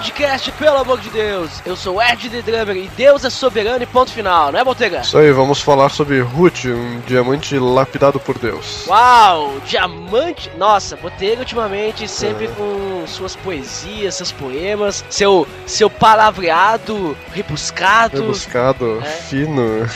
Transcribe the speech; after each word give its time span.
Podcast, 0.00 0.50
pelo 0.52 0.78
amor 0.78 0.98
de 0.98 1.10
Deus! 1.10 1.60
Eu 1.66 1.76
sou 1.76 2.00
Ed 2.02 2.30
The 2.30 2.40
Drummer 2.40 2.74
e 2.74 2.88
Deus 2.96 3.22
é 3.22 3.28
soberano 3.28 3.82
e 3.82 3.86
ponto 3.86 4.10
final, 4.10 4.50
não 4.50 4.58
é, 4.58 4.64
Botega? 4.64 5.00
Isso 5.00 5.18
aí, 5.18 5.30
vamos 5.30 5.60
falar 5.60 5.90
sobre 5.90 6.20
Ruth, 6.22 6.64
um 6.64 7.00
diamante 7.06 7.58
lapidado 7.58 8.18
por 8.18 8.38
Deus. 8.38 8.86
Uau! 8.86 9.60
Diamante! 9.66 10.50
Nossa, 10.56 10.96
Botega 10.96 11.40
ultimamente 11.40 12.08
sempre 12.08 12.48
com 12.48 13.04
suas 13.06 13.36
poesias, 13.36 14.14
seus 14.14 14.32
poemas, 14.32 15.04
seu, 15.10 15.46
seu 15.66 15.90
palavreado 15.90 17.14
rebuscado. 17.34 18.22
Rebuscado, 18.22 19.02
É. 19.04 19.06
fino. 19.28 19.86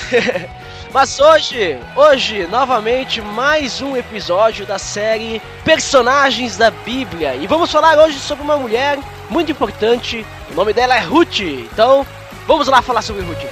Mas 0.92 1.18
hoje, 1.18 1.78
hoje, 1.96 2.46
novamente, 2.48 3.22
mais 3.22 3.80
um 3.80 3.96
episódio 3.96 4.66
da 4.66 4.78
série 4.78 5.40
Personagens 5.64 6.58
da 6.58 6.70
Bíblia. 6.70 7.34
E 7.34 7.46
vamos 7.46 7.72
falar 7.72 7.98
hoje 7.98 8.18
sobre 8.18 8.44
uma 8.44 8.56
mulher 8.58 8.98
muito 9.34 9.50
importante. 9.50 10.24
O 10.52 10.54
nome 10.54 10.72
dela 10.72 10.96
é 10.96 11.00
Ruth. 11.00 11.40
Então, 11.40 12.06
vamos 12.46 12.68
lá 12.68 12.80
falar 12.80 13.02
sobre 13.02 13.22
Ruth. 13.22 13.42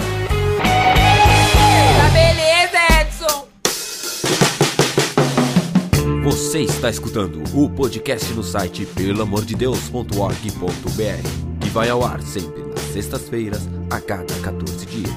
Tá 1.96 2.08
beleza, 2.12 2.78
Edson! 3.00 3.48
Você 6.22 6.60
está 6.60 6.88
escutando 6.88 7.42
o 7.52 7.68
podcast 7.68 8.32
no 8.32 8.44
site 8.44 8.86
pelamordedeus.org.br 8.86 11.58
que 11.60 11.68
vai 11.70 11.90
ao 11.90 12.04
ar 12.04 12.22
sempre 12.22 12.62
nas 12.62 12.78
sextas-feiras 12.92 13.68
a 13.90 14.00
cada 14.00 14.32
14 14.34 14.86
dias. 14.86 15.12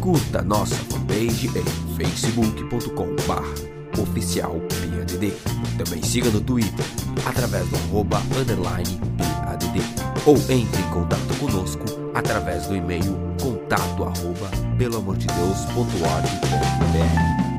Curta 0.00 0.40
nossa 0.40 0.76
fanpage 0.90 1.48
em 1.48 1.64
facebook.com 1.96 3.14
oficial 4.00 4.58
PADD. 4.60 5.34
Também 5.76 6.02
siga 6.02 6.30
no 6.30 6.40
Twitter 6.40 6.86
através 7.26 7.68
do 7.68 7.76
arroba 7.76 8.22
underline 8.38 8.98
PADD 9.18 10.05
ou 10.26 10.36
entre 10.50 10.82
em 10.82 10.90
contato 10.90 11.38
conosco 11.38 11.84
através 12.12 12.66
do 12.66 12.74
e-mail 12.76 13.16
contato 13.40 14.02
arroba 14.02 14.50
pelamordedeus.org.br. 14.76 17.56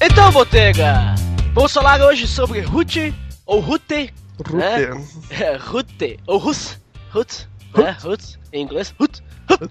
Então, 0.00 0.30
Botega, 0.32 1.14
vamos 1.52 1.72
falar 1.72 2.00
hoje 2.00 2.26
sobre 2.26 2.60
Ruth, 2.60 3.12
ou 3.44 3.60
Rute, 3.60 4.12
Ruth. 4.38 4.54
né? 4.54 4.88
É, 5.30 5.56
Rute, 5.56 6.18
ou 6.26 6.38
Rus, 6.38 6.78
Ruth, 7.10 7.46
né? 7.76 7.96
Ruth, 8.00 8.36
em 8.52 8.62
inglês, 8.62 8.94
Ruth, 8.98 9.18
Ruth, 9.50 9.70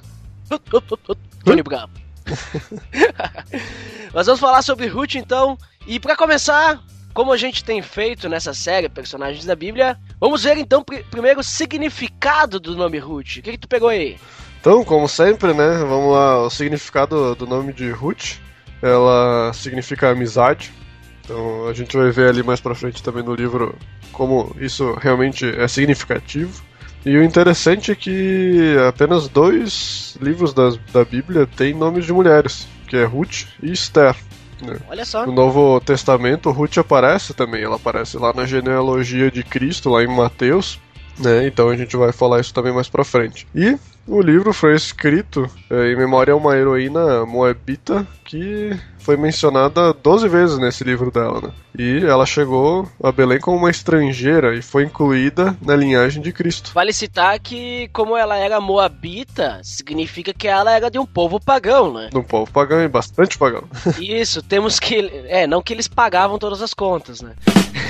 Ruth, 0.52 0.62
Ruth, 0.72 0.90
Ruth, 0.92 1.00
Ruth, 1.08 1.18
Johnny 1.46 1.64
Bravo. 1.64 1.92
Mas 4.14 4.26
vamos 4.26 4.40
falar 4.40 4.62
sobre 4.62 4.88
Ruth 4.88 5.16
então, 5.16 5.58
e 5.86 6.00
pra 6.00 6.16
começar, 6.16 6.80
como 7.14 7.32
a 7.32 7.38
gente 7.38 7.64
tem 7.64 7.82
feito 7.82 8.28
nessa 8.30 8.54
série 8.54 8.90
Personagens 8.90 9.46
da 9.46 9.56
Bíblia, 9.56 9.98
vamos 10.20 10.44
ver 10.44 10.58
então 10.58 10.84
pri- 10.84 11.04
primeiro 11.04 11.40
o 11.40 11.44
significado 11.44 12.60
do 12.60 12.76
nome 12.76 12.98
Ruth. 12.98 13.38
O 13.38 13.42
que, 13.42 13.52
que 13.52 13.58
tu 13.58 13.68
pegou 13.68 13.90
aí? 13.90 14.18
Então, 14.60 14.84
como 14.84 15.08
sempre, 15.08 15.54
né, 15.54 15.78
vamos 15.88 16.12
lá, 16.14 16.42
o 16.42 16.50
significado 16.50 17.36
do 17.36 17.46
nome 17.48 17.72
de 17.74 17.90
Ruth, 17.92 18.36
ela 18.82 19.52
significa 19.54 20.10
amizade. 20.10 20.74
Então, 21.24 21.68
a 21.68 21.74
gente 21.74 21.96
vai 21.96 22.10
ver 22.10 22.30
ali 22.30 22.42
mais 22.44 22.60
pra 22.60 22.74
frente 22.76 23.04
também 23.04 23.24
no 23.24 23.36
livro 23.36 23.78
como 24.12 24.56
isso 24.60 24.94
realmente 24.94 25.46
é 25.46 25.68
significativo. 25.68 26.64
E 27.08 27.18
o 27.18 27.24
interessante 27.24 27.90
é 27.90 27.96
que 27.96 28.76
apenas 28.86 29.30
dois 29.30 30.18
livros 30.22 30.54
das, 30.54 30.76
da 30.92 31.06
Bíblia 31.06 31.48
têm 31.48 31.74
nomes 31.74 32.06
de 32.06 32.12
mulheres, 32.12 32.68
que 32.86 32.98
é 32.98 33.06
Ruth 33.06 33.46
e 33.64 33.72
Esther. 33.72 34.14
né? 34.62 34.78
Olha 34.90 35.06
só. 35.06 35.26
No 35.26 35.32
Novo 35.32 35.80
Testamento, 35.80 36.52
Ruth 36.52 36.78
aparece 36.80 37.34
também. 37.34 37.64
Ela 37.64 37.78
aparece 37.78 38.18
lá 38.18 38.34
na 38.34 38.46
genealogia 38.46 39.32
de 39.32 39.42
Cristo, 39.42 39.90
lá 39.90 40.04
em 40.04 40.08
Mateus. 40.08 40.82
Né? 41.18 41.48
Então 41.48 41.70
a 41.70 41.78
gente 41.78 41.96
vai 41.96 42.12
falar 42.12 42.42
isso 42.42 42.54
também 42.54 42.74
mais 42.74 42.90
pra 42.90 43.06
frente. 43.06 43.48
E 43.56 43.78
o 44.08 44.22
livro 44.22 44.54
foi 44.54 44.76
escrito 44.76 45.50
eh, 45.70 45.92
em 45.92 45.96
memória 45.96 46.34
a 46.34 46.38
uma 46.38 46.56
heroína 46.56 47.26
moabita 47.26 48.08
que 48.24 48.78
foi 49.08 49.16
mencionada 49.16 49.94
12 49.94 50.28
vezes 50.28 50.58
nesse 50.58 50.84
livro 50.84 51.10
dela. 51.10 51.40
Né? 51.42 51.50
E 51.78 52.06
ela 52.06 52.26
chegou 52.26 52.90
a 53.02 53.10
Belém 53.10 53.40
como 53.40 53.56
uma 53.56 53.70
estrangeira 53.70 54.54
e 54.54 54.62
foi 54.62 54.84
incluída 54.84 55.56
na 55.62 55.78
linhagem 55.78 56.22
de 56.22 56.34
Cristo. 56.34 56.72
Vale 56.74 56.92
citar 56.92 57.40
que, 57.40 57.90
como 57.94 58.18
ela 58.18 58.36
era 58.36 58.60
moabita, 58.60 59.62
significa 59.64 60.34
que 60.34 60.48
ela 60.48 60.74
era 60.74 60.92
de 60.92 61.00
um 61.00 61.06
povo 61.06 61.40
pagão, 61.40 61.94
né? 61.94 62.10
De 62.12 62.18
um 62.18 62.24
povo 62.24 62.52
pagão 62.52 62.82
e 62.84 62.88
bastante 62.90 63.38
pagão. 63.38 63.64
Isso, 63.98 64.42
temos 64.42 64.78
que. 64.78 65.10
É, 65.28 65.48
não 65.48 65.62
que 65.62 65.72
eles 65.72 65.88
pagavam 65.88 66.38
todas 66.38 66.62
as 66.62 66.74
contas, 66.74 67.22
né? 67.22 67.32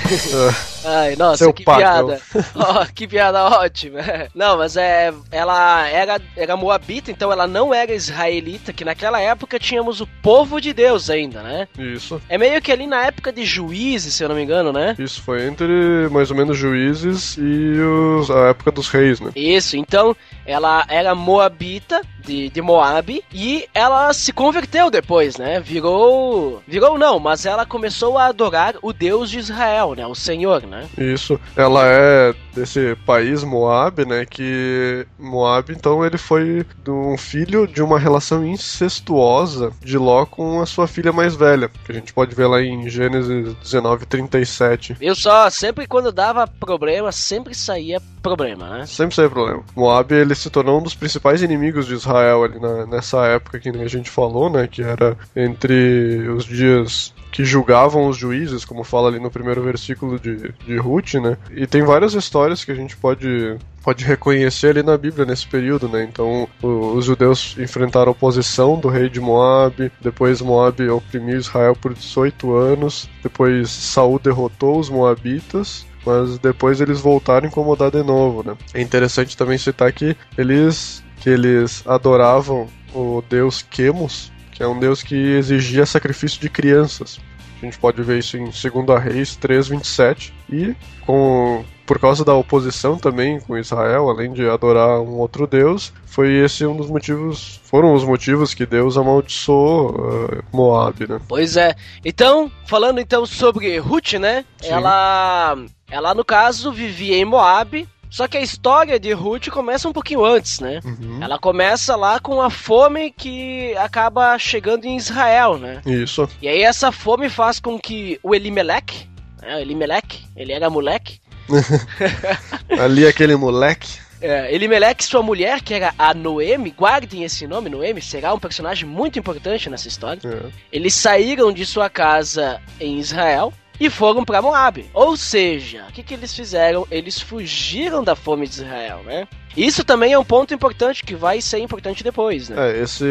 Ai, 0.84 1.16
nossa, 1.16 1.38
Seu 1.38 1.52
que 1.52 1.64
pagão. 1.64 2.06
piada. 2.06 2.22
Ó, 2.54 2.86
que 2.94 3.08
piada 3.08 3.44
ótima. 3.44 4.00
Não, 4.34 4.56
mas 4.56 4.76
é. 4.76 5.12
Ela 5.30 5.86
era, 5.88 6.07
era 6.36 6.56
moabita, 6.56 7.10
então 7.10 7.30
ela 7.32 7.46
não 7.46 7.74
era 7.74 7.92
israelita, 7.92 8.72
que 8.72 8.84
naquela 8.84 9.20
época 9.20 9.58
tínhamos 9.58 10.00
o 10.00 10.06
povo 10.22 10.60
de 10.60 10.72
Deus 10.72 11.10
ainda, 11.10 11.42
né? 11.42 11.68
Isso. 11.78 12.20
É 12.28 12.38
meio 12.38 12.60
que 12.62 12.72
ali 12.72 12.86
na 12.86 13.04
época 13.06 13.32
de 13.32 13.44
juízes, 13.44 14.14
se 14.14 14.22
eu 14.24 14.28
não 14.28 14.36
me 14.36 14.42
engano, 14.42 14.72
né? 14.72 14.94
Isso 14.98 15.20
foi 15.22 15.46
entre 15.46 16.08
mais 16.10 16.30
ou 16.30 16.36
menos 16.36 16.56
juízes 16.56 17.36
e 17.38 17.78
os- 17.80 18.30
a 18.30 18.48
época 18.50 18.70
dos 18.70 18.88
reis, 18.88 19.20
né? 19.20 19.30
Isso, 19.34 19.76
então 19.76 20.16
ela 20.46 20.84
era 20.88 21.14
moabita 21.14 22.00
de, 22.28 22.50
de 22.50 22.60
Moab 22.60 23.24
e 23.32 23.66
ela 23.72 24.12
se 24.12 24.32
converteu 24.32 24.90
depois, 24.90 25.38
né? 25.38 25.58
Virou. 25.60 26.62
Virou 26.66 26.98
não, 26.98 27.18
mas 27.18 27.46
ela 27.46 27.64
começou 27.64 28.18
a 28.18 28.26
adorar 28.26 28.74
o 28.82 28.92
Deus 28.92 29.30
de 29.30 29.38
Israel, 29.38 29.94
né? 29.96 30.06
O 30.06 30.14
Senhor, 30.14 30.62
né? 30.66 30.86
Isso. 30.98 31.40
Ela 31.56 31.86
é 31.86 32.34
desse 32.54 32.96
país 33.06 33.42
Moab, 33.42 34.04
né? 34.04 34.26
Que 34.26 35.06
Moab, 35.18 35.72
então, 35.72 36.04
ele 36.04 36.18
foi 36.18 36.66
de 36.84 36.90
um 36.90 37.16
filho 37.16 37.66
de 37.66 37.82
uma 37.82 37.98
relação 37.98 38.44
incestuosa 38.44 39.72
de 39.82 39.96
Ló 39.96 40.26
com 40.26 40.60
a 40.60 40.66
sua 40.66 40.86
filha 40.86 41.12
mais 41.12 41.34
velha, 41.34 41.70
que 41.84 41.92
a 41.92 41.94
gente 41.94 42.12
pode 42.12 42.34
ver 42.34 42.46
lá 42.46 42.60
em 42.60 42.88
Gênesis 42.90 43.54
19:37. 43.62 44.96
Eu 45.00 45.14
só, 45.14 45.48
sempre 45.48 45.86
quando 45.86 46.12
dava 46.12 46.46
problema, 46.46 47.10
sempre 47.10 47.54
saía 47.54 48.00
problema, 48.22 48.78
né? 48.78 48.86
Sempre 48.86 49.14
sem 49.14 49.28
problema. 49.28 49.62
Moab 49.74 50.12
ele 50.12 50.34
se 50.34 50.50
tornou 50.50 50.80
um 50.80 50.82
dos 50.82 50.94
principais 50.94 51.42
inimigos 51.42 51.86
de 51.86 51.94
Israel 51.94 52.17
ali 52.18 52.58
na- 52.60 52.86
nessa 52.86 53.26
época 53.26 53.58
que 53.58 53.68
a 53.68 53.88
gente 53.88 54.10
falou, 54.10 54.50
né? 54.50 54.66
Que 54.66 54.82
era 54.82 55.16
entre 55.36 56.28
os 56.28 56.44
dias 56.44 57.14
que 57.30 57.44
julgavam 57.44 58.08
os 58.08 58.16
juízes, 58.16 58.64
como 58.64 58.82
fala 58.82 59.08
ali 59.08 59.20
no 59.20 59.30
primeiro 59.30 59.62
versículo 59.62 60.18
de, 60.18 60.52
de 60.66 60.76
Ruth, 60.78 61.14
né? 61.14 61.36
E 61.50 61.66
tem 61.66 61.82
várias 61.82 62.14
histórias 62.14 62.64
que 62.64 62.72
a 62.72 62.74
gente 62.74 62.96
pode 62.96 63.56
pode 63.84 64.04
reconhecer 64.04 64.68
ali 64.68 64.82
na 64.82 64.98
Bíblia 64.98 65.24
nesse 65.24 65.46
período, 65.46 65.88
né? 65.88 66.02
Então, 66.04 66.46
o- 66.62 66.92
os 66.94 67.06
judeus 67.06 67.56
enfrentaram 67.58 68.08
a 68.08 68.12
oposição 68.12 68.78
do 68.78 68.88
rei 68.88 69.08
de 69.08 69.18
Moab, 69.20 69.90
depois 70.00 70.42
Moab 70.42 70.86
oprimiu 70.90 71.38
Israel 71.38 71.74
por 71.74 71.94
18 71.94 72.54
anos, 72.54 73.08
depois 73.22 73.70
Saul 73.70 74.18
derrotou 74.18 74.78
os 74.78 74.90
moabitas, 74.90 75.86
mas 76.04 76.38
depois 76.38 76.80
eles 76.80 77.00
voltaram 77.00 77.46
a 77.46 77.48
incomodar 77.48 77.90
de 77.90 78.02
novo, 78.02 78.42
né? 78.46 78.56
É 78.74 78.80
interessante 78.82 79.36
também 79.36 79.56
citar 79.56 79.90
que 79.92 80.14
eles 80.36 81.02
que 81.20 81.30
eles 81.30 81.82
adoravam 81.86 82.68
o 82.94 83.22
deus 83.28 83.62
Quemos, 83.62 84.32
que 84.52 84.62
é 84.62 84.68
um 84.68 84.78
deus 84.78 85.02
que 85.02 85.14
exigia 85.14 85.86
sacrifício 85.86 86.40
de 86.40 86.48
crianças. 86.48 87.20
A 87.60 87.64
gente 87.64 87.78
pode 87.78 88.02
ver 88.02 88.18
isso 88.18 88.36
em 88.36 88.44
2 88.44 89.02
Reis 89.02 89.36
3:27 89.36 90.32
e 90.48 90.76
com 91.04 91.64
por 91.88 91.98
causa 91.98 92.22
da 92.22 92.34
oposição 92.34 92.98
também 92.98 93.40
com 93.40 93.56
Israel, 93.56 94.10
além 94.10 94.30
de 94.34 94.46
adorar 94.46 95.00
um 95.00 95.16
outro 95.16 95.46
deus, 95.46 95.90
foi 96.04 96.34
esse 96.34 96.66
um 96.66 96.76
dos 96.76 96.90
motivos, 96.90 97.62
foram 97.64 97.94
os 97.94 98.04
motivos 98.04 98.52
que 98.52 98.66
Deus 98.66 98.98
amaldiçoou 98.98 99.96
eh, 100.30 100.42
Moab, 100.52 101.08
né? 101.08 101.18
Pois 101.26 101.56
é. 101.56 101.74
Então, 102.04 102.52
falando 102.66 103.00
então 103.00 103.24
sobre 103.24 103.78
Ruth, 103.78 104.12
né? 104.14 104.44
Sim. 104.60 104.68
Ela. 104.68 105.56
Ela, 105.90 106.12
no 106.12 106.26
caso, 106.26 106.70
vivia 106.70 107.16
em 107.16 107.24
Moab. 107.24 107.88
Só 108.10 108.26
que 108.26 108.36
a 108.36 108.40
história 108.40 108.98
de 108.98 109.12
Ruth 109.12 109.48
começa 109.48 109.88
um 109.88 109.92
pouquinho 109.92 110.24
antes, 110.24 110.60
né? 110.60 110.80
Uhum. 110.84 111.18
Ela 111.22 111.38
começa 111.38 111.94
lá 111.96 112.18
com 112.18 112.40
a 112.40 112.50
fome 112.50 113.10
que 113.10 113.76
acaba 113.76 114.38
chegando 114.38 114.84
em 114.84 114.96
Israel, 114.96 115.58
né? 115.58 115.82
Isso. 115.84 116.28
E 116.40 116.48
aí 116.48 116.62
essa 116.62 116.90
fome 116.90 117.28
faz 117.28 117.60
com 117.60 117.78
que 117.78 118.18
o 118.22 118.34
Elimelech, 118.34 119.08
né, 119.42 119.56
o 119.56 119.58
Elimelech, 119.58 120.26
ele 120.36 120.52
era 120.52 120.70
moleque, 120.70 121.20
Ali 122.78 123.06
aquele 123.06 123.36
moleque. 123.36 123.98
É, 124.20 124.52
Elimelec 124.52 125.02
e 125.02 125.06
sua 125.06 125.22
mulher, 125.22 125.62
que 125.62 125.72
era 125.72 125.94
a 125.96 126.12
Noemi, 126.12 126.70
guardem 126.70 127.22
esse 127.22 127.46
nome, 127.46 127.70
Noemi, 127.70 128.02
será 128.02 128.34
um 128.34 128.38
personagem 128.38 128.88
muito 128.88 129.18
importante 129.18 129.70
nessa 129.70 129.86
história. 129.86 130.20
É. 130.24 130.50
Eles 130.72 130.94
saíram 130.94 131.52
de 131.52 131.64
sua 131.64 131.88
casa 131.88 132.60
em 132.80 132.98
Israel 132.98 133.52
e 133.80 133.88
foram 133.90 134.24
para 134.24 134.42
Moab. 134.42 134.84
Ou 134.92 135.16
seja, 135.16 135.84
o 135.88 135.92
que, 135.92 136.02
que 136.02 136.14
eles 136.14 136.34
fizeram? 136.34 136.86
Eles 136.90 137.20
fugiram 137.20 138.02
da 138.02 138.14
fome 138.16 138.46
de 138.46 138.54
Israel, 138.54 139.00
né? 139.04 139.26
Isso 139.56 139.84
também 139.84 140.12
é 140.12 140.18
um 140.18 140.24
ponto 140.24 140.54
importante 140.54 141.02
que 141.02 141.14
vai 141.16 141.40
ser 141.40 141.58
importante 141.58 142.04
depois, 142.04 142.48
né? 142.48 142.56
É, 142.70 142.82
esse, 142.82 143.04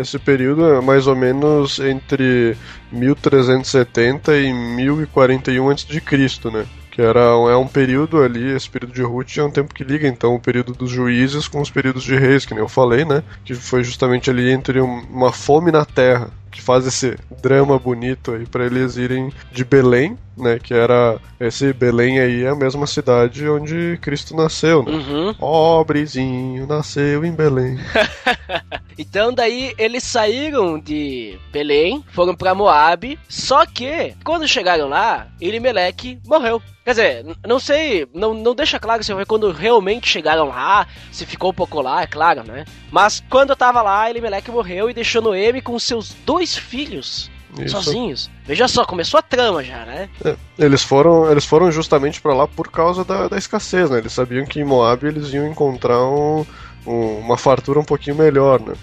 esse 0.00 0.18
período 0.18 0.66
é 0.66 0.80
mais 0.80 1.06
ou 1.06 1.16
menos 1.16 1.78
entre 1.78 2.56
1370 2.90 4.36
e 4.36 4.52
1041 4.52 5.70
a.C., 5.70 6.50
né? 6.52 6.66
Que 6.90 7.00
era, 7.00 7.20
é 7.20 7.56
um 7.56 7.66
período 7.66 8.22
ali, 8.22 8.50
esse 8.54 8.68
período 8.68 8.92
de 8.92 9.02
Ruth 9.02 9.38
é 9.38 9.42
um 9.42 9.50
tempo 9.50 9.72
que 9.72 9.82
liga 9.82 10.06
então 10.06 10.34
o 10.34 10.40
período 10.40 10.74
dos 10.74 10.90
juízes 10.90 11.48
com 11.48 11.62
os 11.62 11.70
períodos 11.70 12.02
de 12.04 12.14
reis, 12.14 12.44
que 12.44 12.52
nem 12.52 12.62
eu 12.62 12.68
falei, 12.68 13.02
né? 13.04 13.22
Que 13.46 13.54
foi 13.54 13.82
justamente 13.82 14.28
ali 14.28 14.50
entre 14.50 14.78
um- 14.78 15.00
uma 15.10 15.32
fome 15.32 15.70
na 15.72 15.86
terra, 15.86 16.28
que 16.52 16.60
faz 16.60 16.86
esse 16.86 17.16
drama 17.42 17.78
bonito 17.78 18.32
aí 18.32 18.46
para 18.46 18.66
eles 18.66 18.96
irem 18.96 19.32
de 19.50 19.64
Belém, 19.64 20.16
né? 20.36 20.58
Que 20.58 20.74
era 20.74 21.18
esse 21.40 21.72
Belém 21.72 22.20
aí 22.20 22.44
é 22.44 22.48
a 22.48 22.54
mesma 22.54 22.86
cidade 22.86 23.48
onde 23.48 23.98
Cristo 24.00 24.36
nasceu, 24.36 24.82
né? 24.82 24.92
Uhum. 24.92 25.34
Pobrezinho, 25.34 26.66
nasceu 26.66 27.24
em 27.24 27.32
Belém. 27.32 27.78
Então 28.98 29.32
daí 29.32 29.74
eles 29.78 30.04
saíram 30.04 30.78
de 30.78 31.38
Belém, 31.50 32.04
foram 32.12 32.34
pra 32.34 32.54
Moab, 32.54 33.18
só 33.28 33.64
que 33.64 34.14
quando 34.24 34.46
chegaram 34.46 34.88
lá, 34.88 35.28
Elimelec 35.40 36.20
morreu. 36.26 36.62
Quer 36.84 36.90
dizer, 36.90 37.26
não 37.46 37.60
sei, 37.60 38.08
não, 38.12 38.34
não 38.34 38.54
deixa 38.54 38.78
claro 38.78 39.02
se 39.02 39.12
foi 39.12 39.24
quando 39.24 39.50
realmente 39.52 40.08
chegaram 40.08 40.48
lá, 40.48 40.86
se 41.12 41.24
ficou 41.24 41.52
pouco 41.52 41.80
lá, 41.80 42.02
é 42.02 42.06
claro, 42.06 42.42
né? 42.42 42.64
Mas 42.90 43.22
quando 43.30 43.50
eu 43.50 43.56
tava 43.56 43.80
lá, 43.82 44.10
Elimelec 44.10 44.50
morreu 44.50 44.90
e 44.90 44.94
deixou 44.94 45.22
Noemi 45.22 45.62
com 45.62 45.78
seus 45.78 46.14
dois 46.26 46.56
filhos 46.56 47.30
Isso. 47.58 47.82
sozinhos. 47.82 48.30
Veja 48.46 48.66
só, 48.68 48.84
começou 48.84 49.18
a 49.18 49.22
trama 49.22 49.62
já, 49.62 49.84
né? 49.84 50.08
Eles 50.58 50.82
foram, 50.82 51.30
eles 51.30 51.44
foram 51.44 51.70
justamente 51.70 52.20
pra 52.20 52.34
lá 52.34 52.46
por 52.48 52.68
causa 52.70 53.04
da, 53.04 53.28
da 53.28 53.36
escassez, 53.36 53.90
né? 53.90 53.98
Eles 53.98 54.12
sabiam 54.12 54.46
que 54.46 54.60
em 54.60 54.64
Moab 54.64 55.06
eles 55.06 55.32
iam 55.32 55.46
encontrar 55.46 56.00
um- 56.02 56.46
um- 56.86 57.18
uma 57.18 57.36
fartura 57.36 57.78
um 57.78 57.84
pouquinho 57.84 58.16
melhor, 58.16 58.60
né? 58.60 58.74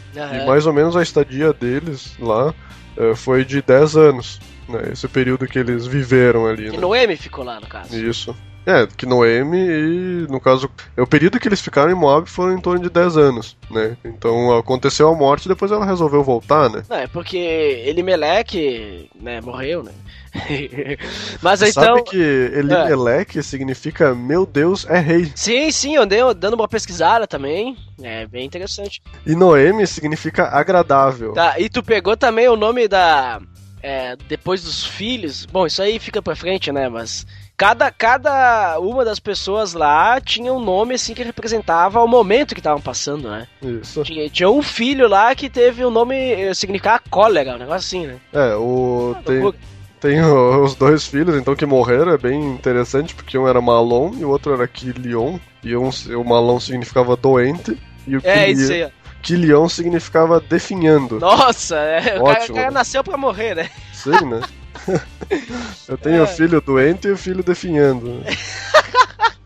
E 0.44 0.46
mais 0.46 0.66
ou 0.66 0.74
menos 0.74 0.96
a 0.96 1.02
estadia 1.02 1.52
deles 1.54 2.16
lá 2.20 2.54
eh, 2.98 3.16
foi 3.16 3.44
de 3.46 3.62
10 3.62 3.96
anos, 3.96 4.40
né? 4.68 4.90
Esse 4.92 5.08
período 5.08 5.48
que 5.48 5.58
eles 5.58 5.88
viveram 5.88 6.46
ali, 6.46 6.66
Que 6.70 6.76
né? 6.76 6.82
Noemi 6.82 7.16
ficou 7.16 7.44
lá, 7.44 7.60
no 7.60 7.68
caso. 7.68 7.96
Isso. 7.96 8.36
É, 8.66 8.86
que 8.86 9.06
Noemi 9.06 9.58
e, 9.58 10.28
no 10.30 10.40
caso, 10.40 10.70
é 10.96 11.02
o 11.02 11.08
período 11.08 11.40
que 11.40 11.48
eles 11.48 11.62
ficaram 11.62 11.92
em 11.92 11.96
Moab 11.96 12.30
foram 12.30 12.54
em 12.54 12.62
torno 12.62 12.82
de 12.84 12.90
10 12.90 13.18
anos, 13.18 13.58
né? 13.72 13.98
Então 14.04 14.56
aconteceu 14.58 15.08
a 15.10 15.16
morte 15.16 15.46
e 15.46 15.50
depois 15.50 15.72
ela 15.72 15.86
resolveu 15.86 16.24
voltar, 16.24 16.70
né? 16.70 16.84
Não, 16.90 16.98
é 16.98 17.08
porque 17.08 17.38
Elimelec, 17.38 19.10
né, 19.20 19.42
morreu, 19.42 19.84
né? 19.84 19.92
Mas 21.42 21.62
então... 21.62 21.84
Sabe 21.84 22.04
que 22.04 22.18
Elimelec 22.18 23.42
significa 23.42 24.14
meu 24.14 24.46
Deus 24.46 24.86
é 24.88 25.00
rei. 25.00 25.32
Sim, 25.36 25.72
sim, 25.72 25.96
eu 25.96 26.04
andei 26.04 26.20
dando 26.36 26.54
uma 26.54 26.68
pesquisada 26.68 27.26
também. 27.26 27.76
É 28.02 28.28
bem 28.28 28.46
interessante. 28.46 29.02
E 29.26 29.36
Noemi 29.36 29.88
significa 29.88 30.48
agradável. 30.50 31.34
Tá, 31.34 31.60
e 31.60 31.70
tu 31.70 31.82
pegou 31.82 32.16
também 32.16 32.48
o 32.48 32.56
nome 32.56 32.88
da. 32.88 33.42
é, 33.82 34.16
depois 34.28 34.64
dos 34.64 34.86
filhos. 34.86 35.46
Bom, 35.46 35.66
isso 35.66 35.82
aí 35.82 35.98
fica 35.98 36.22
pra 36.22 36.36
frente, 36.36 36.72
né? 36.72 36.88
Mas. 36.88 37.26
Cada, 37.60 37.92
cada 37.92 38.80
uma 38.80 39.04
das 39.04 39.20
pessoas 39.20 39.74
lá 39.74 40.22
tinha 40.22 40.54
um 40.54 40.62
nome 40.62 40.96
assim 40.96 41.14
que 41.14 41.22
representava 41.24 42.02
o 42.02 42.08
momento 42.08 42.56
que 42.56 42.62
estavam 42.62 42.80
passando, 42.82 43.30
né? 43.30 43.48
Isso. 43.62 44.02
Tinha, 44.04 44.30
tinha 44.30 44.50
um 44.50 44.62
filho 44.64 45.10
lá 45.10 45.36
que 45.36 45.50
teve 45.50 45.84
o 45.84 45.92
nome 45.92 46.16
eh, 46.16 46.54
significar 46.54 47.02
cólera, 47.10 47.56
um 47.56 47.58
negócio 47.58 47.76
assim, 47.86 48.08
né? 48.08 48.16
É, 48.32 48.56
o 48.56 49.14
tem, 49.26 49.40
loucura. 49.42 49.58
tem 50.00 50.22
o- 50.24 50.64
os 50.64 50.74
dois 50.74 51.06
filhos, 51.06 51.36
então 51.36 51.54
que 51.54 51.66
morreram, 51.66 52.14
é 52.14 52.18
bem 52.18 52.42
interessante, 52.54 53.14
porque 53.14 53.38
um 53.38 53.46
era 53.46 53.60
Malon 53.60 54.14
e 54.18 54.24
o 54.24 54.30
outro 54.30 54.54
era 54.54 54.66
Quilion. 54.66 55.38
E 55.62 55.76
um, 55.76 55.90
o 56.18 56.24
Malon 56.24 56.62
significava 56.62 57.18
doente 57.18 57.78
e 58.08 58.16
o 58.16 58.22
É, 58.24 58.46
Quili- 58.46 58.64
isso 58.64 58.72
aí. 58.72 58.84
ó. 58.86 58.90
Quilion 59.22 59.68
significava 59.68 60.40
definhando. 60.40 61.20
Nossa, 61.20 61.76
é, 61.76 62.18
o, 62.18 62.24
cara, 62.24 62.40
Ótimo. 62.40 62.58
o 62.58 62.62
cara 62.62 62.72
nasceu 62.72 63.04
pra 63.04 63.18
morrer, 63.18 63.54
né? 63.54 63.70
Sim, 63.92 64.12
né? 64.28 64.40
Eu 65.88 65.98
tenho 65.98 66.24
o 66.24 66.28
filho 66.28 66.62
doente 66.62 67.08
e 67.08 67.12
o 67.12 67.18
filho 67.18 67.44
definhando. 67.44 68.24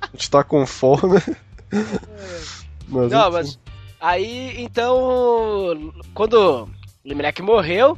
A 0.01 0.15
gente 0.15 0.30
tá 0.30 0.44
com 0.44 0.65
fome. 0.65 1.21
Mas, 2.88 3.12
Não, 3.12 3.21
enfim. 3.30 3.31
mas. 3.31 3.59
Aí, 4.00 4.62
então. 4.62 5.94
Quando 6.13 6.69
Limelec 7.03 7.41
morreu, 7.41 7.97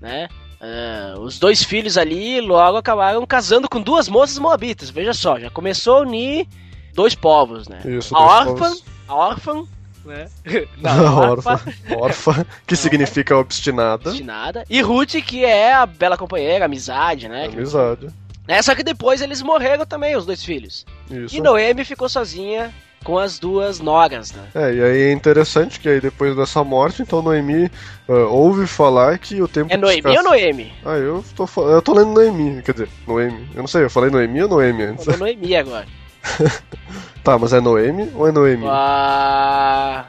né? 0.00 0.28
ah, 0.62 1.18
os 1.18 1.38
dois 1.38 1.64
filhos 1.64 1.98
ali 1.98 2.40
logo 2.40 2.78
acabaram 2.78 3.26
casando 3.26 3.68
com 3.68 3.80
duas 3.80 4.08
moças 4.08 4.38
moabitas. 4.38 4.90
Veja 4.90 5.12
só, 5.12 5.38
já 5.38 5.50
começou 5.50 5.96
a 5.96 6.00
unir 6.02 6.46
dois 6.94 7.14
povos, 7.14 7.66
né? 7.68 7.80
Isso, 7.84 8.14
a 8.16 8.20
órfã, 8.20 8.54
povos. 8.54 8.84
a 9.08 9.14
órfã, 9.14 9.64
né? 10.04 10.26
Não, 10.78 11.06
a 11.22 11.30
órfã, 11.30 11.60
órfã, 11.96 12.46
que 12.66 12.76
significa 12.76 13.36
obstinada. 13.36 14.10
destinada. 14.10 14.64
E 14.68 14.80
Ruth, 14.80 15.14
que 15.24 15.44
é 15.44 15.72
a 15.72 15.86
bela 15.86 16.16
companheira, 16.16 16.64
amizade, 16.64 17.28
né? 17.28 17.46
Amizade. 17.46 18.08
É, 18.48 18.60
só 18.60 18.74
que 18.74 18.82
depois 18.82 19.20
eles 19.20 19.40
morreram 19.40 19.86
também, 19.86 20.16
os 20.16 20.26
dois 20.26 20.44
filhos. 20.44 20.84
Isso. 21.10 21.36
E 21.36 21.40
Noemi 21.40 21.84
ficou 21.84 22.08
sozinha 22.08 22.72
com 23.04 23.18
as 23.18 23.38
duas 23.38 23.80
noras, 23.80 24.32
né? 24.32 24.42
É, 24.54 24.74
e 24.74 24.82
aí 24.82 25.02
é 25.02 25.12
interessante 25.12 25.78
que 25.80 25.88
aí 25.88 26.00
depois 26.00 26.36
dessa 26.36 26.62
morte, 26.62 27.02
então 27.02 27.20
Noemi 27.22 27.70
ah, 28.08 28.12
ouve 28.28 28.66
falar 28.66 29.18
que 29.18 29.40
o 29.42 29.48
tempo 29.48 29.72
É 29.72 29.76
Noemi 29.76 29.98
escasse- 29.98 30.18
ou 30.18 30.24
Noemi? 30.24 30.72
Ah, 30.84 30.96
eu 30.96 31.24
tô, 31.36 31.48
eu 31.68 31.82
tô 31.82 31.94
lendo 31.94 32.10
Noemi, 32.12 32.62
quer 32.62 32.72
dizer, 32.72 32.88
Noemi. 33.06 33.48
Eu 33.54 33.60
não 33.62 33.66
sei, 33.68 33.84
eu 33.84 33.90
falei 33.90 34.10
Noemi 34.10 34.42
ou 34.42 34.48
Noemi 34.48 34.82
antes? 34.84 35.04
Falou 35.04 35.20
Noemi 35.20 35.56
agora. 35.56 35.86
Tá, 37.24 37.38
mas 37.38 37.52
é 37.52 37.60
Noemi 37.60 38.10
ou 38.14 38.26
é 38.28 38.32
Noemi? 38.32 38.64
Ah. 38.68 40.06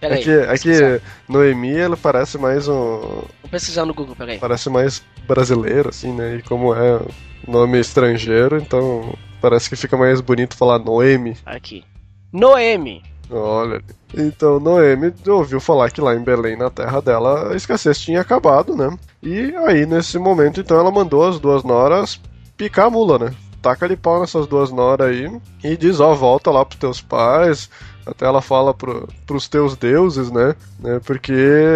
Pera 0.00 0.14
É 0.16 0.50
aí. 0.50 0.58
que, 0.58 0.70
é 0.70 1.00
Noemi, 1.28 1.76
ela 1.76 1.96
parece 1.96 2.36
mais 2.38 2.66
um. 2.68 2.74
Vou 3.00 3.50
pesquisar 3.50 3.84
no 3.84 3.94
Google, 3.94 4.16
peraí. 4.16 4.38
Parece 4.38 4.68
mais 4.68 5.02
brasileiro, 5.26 5.88
assim, 5.88 6.12
né? 6.12 6.36
E 6.36 6.42
como 6.42 6.74
é 6.74 7.00
nome 7.46 7.78
estrangeiro, 7.80 8.58
então 8.58 9.14
parece 9.40 9.68
que 9.70 9.76
fica 9.76 9.96
mais 9.96 10.20
bonito 10.20 10.56
falar 10.56 10.78
Noemi. 10.78 11.36
Aqui. 11.46 11.84
Noemi. 12.32 13.02
Olha. 13.30 13.80
Então, 14.14 14.60
Noemi 14.60 15.12
ouviu 15.28 15.60
falar 15.60 15.90
que 15.90 16.00
lá 16.00 16.14
em 16.14 16.22
Belém, 16.22 16.56
na 16.56 16.70
terra 16.70 17.00
dela, 17.00 17.52
a 17.52 17.56
escassez 17.56 17.98
tinha 17.98 18.20
acabado, 18.20 18.76
né? 18.76 18.96
E 19.22 19.54
aí, 19.66 19.86
nesse 19.86 20.18
momento, 20.18 20.60
então, 20.60 20.78
ela 20.78 20.90
mandou 20.90 21.26
as 21.26 21.38
duas 21.40 21.62
noras 21.64 22.20
picar 22.56 22.86
a 22.86 22.90
mula, 22.90 23.18
né? 23.18 23.34
Taca 23.66 23.88
de 23.88 23.96
pau 23.96 24.20
nessas 24.20 24.46
duas 24.46 24.70
noras 24.70 25.08
aí 25.08 25.40
e 25.64 25.76
diz, 25.76 25.98
ó, 25.98 26.14
volta 26.14 26.52
lá 26.52 26.64
pros 26.64 26.78
teus 26.78 27.00
pais. 27.00 27.68
Até 28.06 28.24
ela 28.24 28.40
fala 28.40 28.72
pro, 28.72 29.08
pros 29.26 29.48
teus 29.48 29.74
deuses, 29.74 30.30
né? 30.30 30.54
né? 30.78 31.00
Porque 31.04 31.32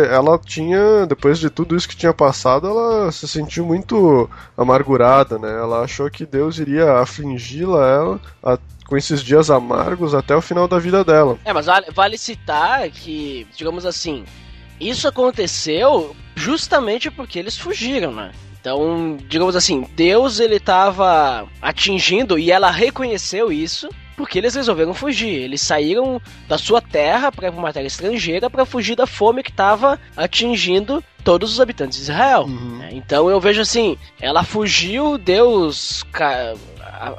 ela 0.08 0.38
tinha, 0.38 1.04
depois 1.04 1.40
de 1.40 1.50
tudo 1.50 1.74
isso 1.74 1.88
que 1.88 1.96
tinha 1.96 2.14
passado, 2.14 2.68
ela 2.68 3.10
se 3.10 3.26
sentiu 3.26 3.66
muito 3.66 4.30
amargurada, 4.56 5.36
né? 5.36 5.50
Ela 5.50 5.80
achou 5.80 6.08
que 6.08 6.24
Deus 6.24 6.60
iria 6.60 7.00
afligi-la 7.00 7.84
ela 7.84 8.20
a- 8.44 8.58
com 8.86 8.96
esses 8.96 9.20
dias 9.20 9.50
amargos 9.50 10.14
até 10.14 10.36
o 10.36 10.40
final 10.40 10.68
da 10.68 10.78
vida 10.78 11.02
dela. 11.02 11.36
É, 11.44 11.52
mas 11.52 11.66
vale, 11.66 11.86
vale 11.92 12.16
citar 12.16 12.88
que, 12.90 13.48
digamos 13.56 13.84
assim, 13.84 14.24
isso 14.80 15.08
aconteceu 15.08 16.14
justamente 16.36 17.10
porque 17.10 17.40
eles 17.40 17.58
fugiram, 17.58 18.12
né? 18.12 18.30
Então, 18.60 19.16
digamos 19.26 19.56
assim, 19.56 19.86
Deus 19.96 20.38
ele 20.38 20.60
tava 20.60 21.48
atingindo 21.62 22.38
e 22.38 22.50
ela 22.50 22.70
reconheceu 22.70 23.50
isso 23.50 23.88
porque 24.16 24.36
eles 24.38 24.54
resolveram 24.54 24.92
fugir. 24.92 25.34
Eles 25.34 25.62
saíram 25.62 26.20
da 26.46 26.58
sua 26.58 26.82
terra 26.82 27.32
para 27.32 27.50
uma 27.50 27.72
terra 27.72 27.86
estrangeira 27.86 28.50
para 28.50 28.66
fugir 28.66 28.94
da 28.94 29.06
fome 29.06 29.42
que 29.42 29.50
estava 29.50 29.98
atingindo 30.14 31.02
todos 31.24 31.52
os 31.52 31.60
habitantes 31.60 31.96
de 31.96 32.02
Israel. 32.02 32.42
Uhum. 32.42 32.86
Então 32.90 33.30
eu 33.30 33.40
vejo 33.40 33.62
assim, 33.62 33.96
ela 34.20 34.42
fugiu, 34.44 35.16
Deus 35.16 36.02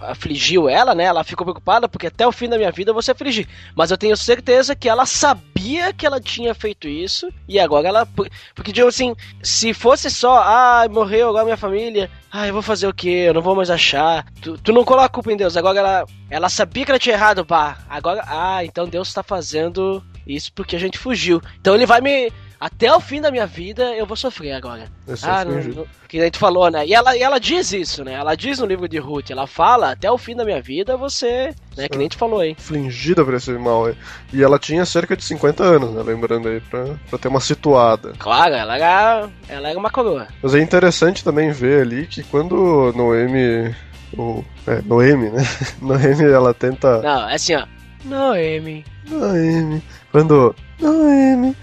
afligiu 0.01 0.69
ela, 0.69 0.93
né? 0.93 1.05
Ela 1.05 1.23
ficou 1.23 1.45
preocupada 1.45 1.87
porque 1.89 2.07
até 2.07 2.25
o 2.27 2.31
fim 2.31 2.47
da 2.47 2.57
minha 2.57 2.71
vida 2.71 2.93
se 3.01 3.11
afligir. 3.11 3.47
Mas 3.75 3.89
eu 3.91 3.97
tenho 3.97 4.15
certeza 4.15 4.75
que 4.75 4.87
ela 4.87 5.05
sabia 5.05 5.91
que 5.93 6.05
ela 6.05 6.19
tinha 6.19 6.53
feito 6.53 6.87
isso 6.87 7.29
e 7.47 7.59
agora 7.59 7.87
ela. 7.87 8.05
por- 8.05 8.29
Porque, 8.53 8.71
digo 8.71 8.87
assim, 8.87 9.15
se 9.41 9.73
fosse 9.73 10.09
só, 10.11 10.37
ah, 10.43 10.85
morreu 10.89 11.29
agora 11.29 11.45
minha 11.45 11.57
família, 11.57 12.09
ah, 12.31 12.47
eu 12.47 12.53
vou 12.53 12.61
fazer 12.61 12.87
o 12.87 12.93
quê? 12.93 13.25
Eu 13.27 13.33
não 13.33 13.41
vou 13.41 13.55
mais 13.55 13.69
achar. 13.69 14.25
Tu, 14.41 14.57
tu 14.59 14.71
não 14.71 14.83
coloca 14.83 15.05
a 15.05 15.09
culpa 15.09 15.31
em 15.31 15.37
Deus. 15.37 15.57
Agora 15.57 15.79
ela, 15.79 16.05
ela 16.29 16.49
sabia 16.49 16.85
que 16.85 16.91
ela 16.91 16.99
tinha 16.99 17.15
errado, 17.15 17.45
pá. 17.45 17.79
Agora, 17.89 18.23
ah, 18.27 18.63
então 18.63 18.87
Deus 18.87 19.11
tá 19.13 19.23
fazendo 19.23 20.03
isso 20.27 20.51
porque 20.53 20.75
a 20.75 20.79
gente 20.79 20.97
fugiu. 20.99 21.41
Então 21.59 21.73
ele 21.73 21.85
vai 21.85 22.01
me 22.01 22.31
até 22.61 22.93
o 22.93 22.99
fim 22.99 23.19
da 23.19 23.31
minha 23.31 23.47
vida 23.47 23.83
eu 23.95 24.05
vou 24.05 24.15
sofrer 24.15 24.51
agora. 24.51 24.83
Ser 25.15 25.25
Ah, 25.27 25.43
não, 25.43 25.53
afligido. 25.57 25.75
não- 25.77 25.87
que 26.07 26.19
nem 26.19 26.29
tu 26.29 26.37
falou, 26.37 26.69
né? 26.69 26.85
E 26.85 26.93
ela, 26.93 27.17
e 27.17 27.23
ela 27.23 27.39
diz 27.39 27.73
isso, 27.73 28.03
né? 28.03 28.13
Ela 28.13 28.35
diz 28.35 28.59
no 28.59 28.67
livro 28.67 28.87
de 28.87 28.99
Ruth, 28.99 29.31
ela 29.31 29.47
fala, 29.47 29.91
até 29.91 30.11
o 30.11 30.17
fim 30.17 30.35
da 30.35 30.45
minha 30.45 30.61
vida 30.61 30.95
você, 30.95 31.55
né? 31.75 31.89
Que 31.89 31.97
nem 31.97 32.07
tu 32.07 32.17
falou 32.17 32.39
aí. 32.41 32.55
Afligida 32.59 33.25
por 33.25 33.33
esse 33.33 33.51
mal. 33.53 33.91
E 34.31 34.43
ela 34.43 34.59
tinha 34.59 34.85
cerca 34.85 35.17
de 35.17 35.23
50 35.23 35.63
anos, 35.63 35.91
né? 35.91 36.03
Lembrando 36.03 36.47
aí, 36.49 36.59
pra, 36.61 36.85
pra 37.09 37.17
ter 37.17 37.29
uma 37.29 37.39
situada. 37.41 38.13
Claro, 38.19 38.53
ela 38.53 38.75
era, 38.75 39.29
ela 39.49 39.69
era 39.69 39.79
uma 39.79 39.89
coroa. 39.89 40.27
Mas 40.43 40.53
é 40.53 40.59
interessante 40.59 41.23
também 41.23 41.51
ver 41.51 41.81
ali 41.81 42.05
que 42.05 42.21
quando 42.23 42.93
Noemi. 42.95 43.73
O, 44.17 44.43
é, 44.67 44.81
Noemi, 44.83 45.29
né? 45.29 45.41
Noemi 45.81 46.25
ela 46.25 46.53
tenta. 46.53 47.01
Não, 47.01 47.27
é 47.29 47.35
assim, 47.35 47.55
ó. 47.55 47.65
Noemi. 48.03 48.83
Noemi. 49.09 49.81
Quando 50.11 50.53
Noemi 50.79 51.55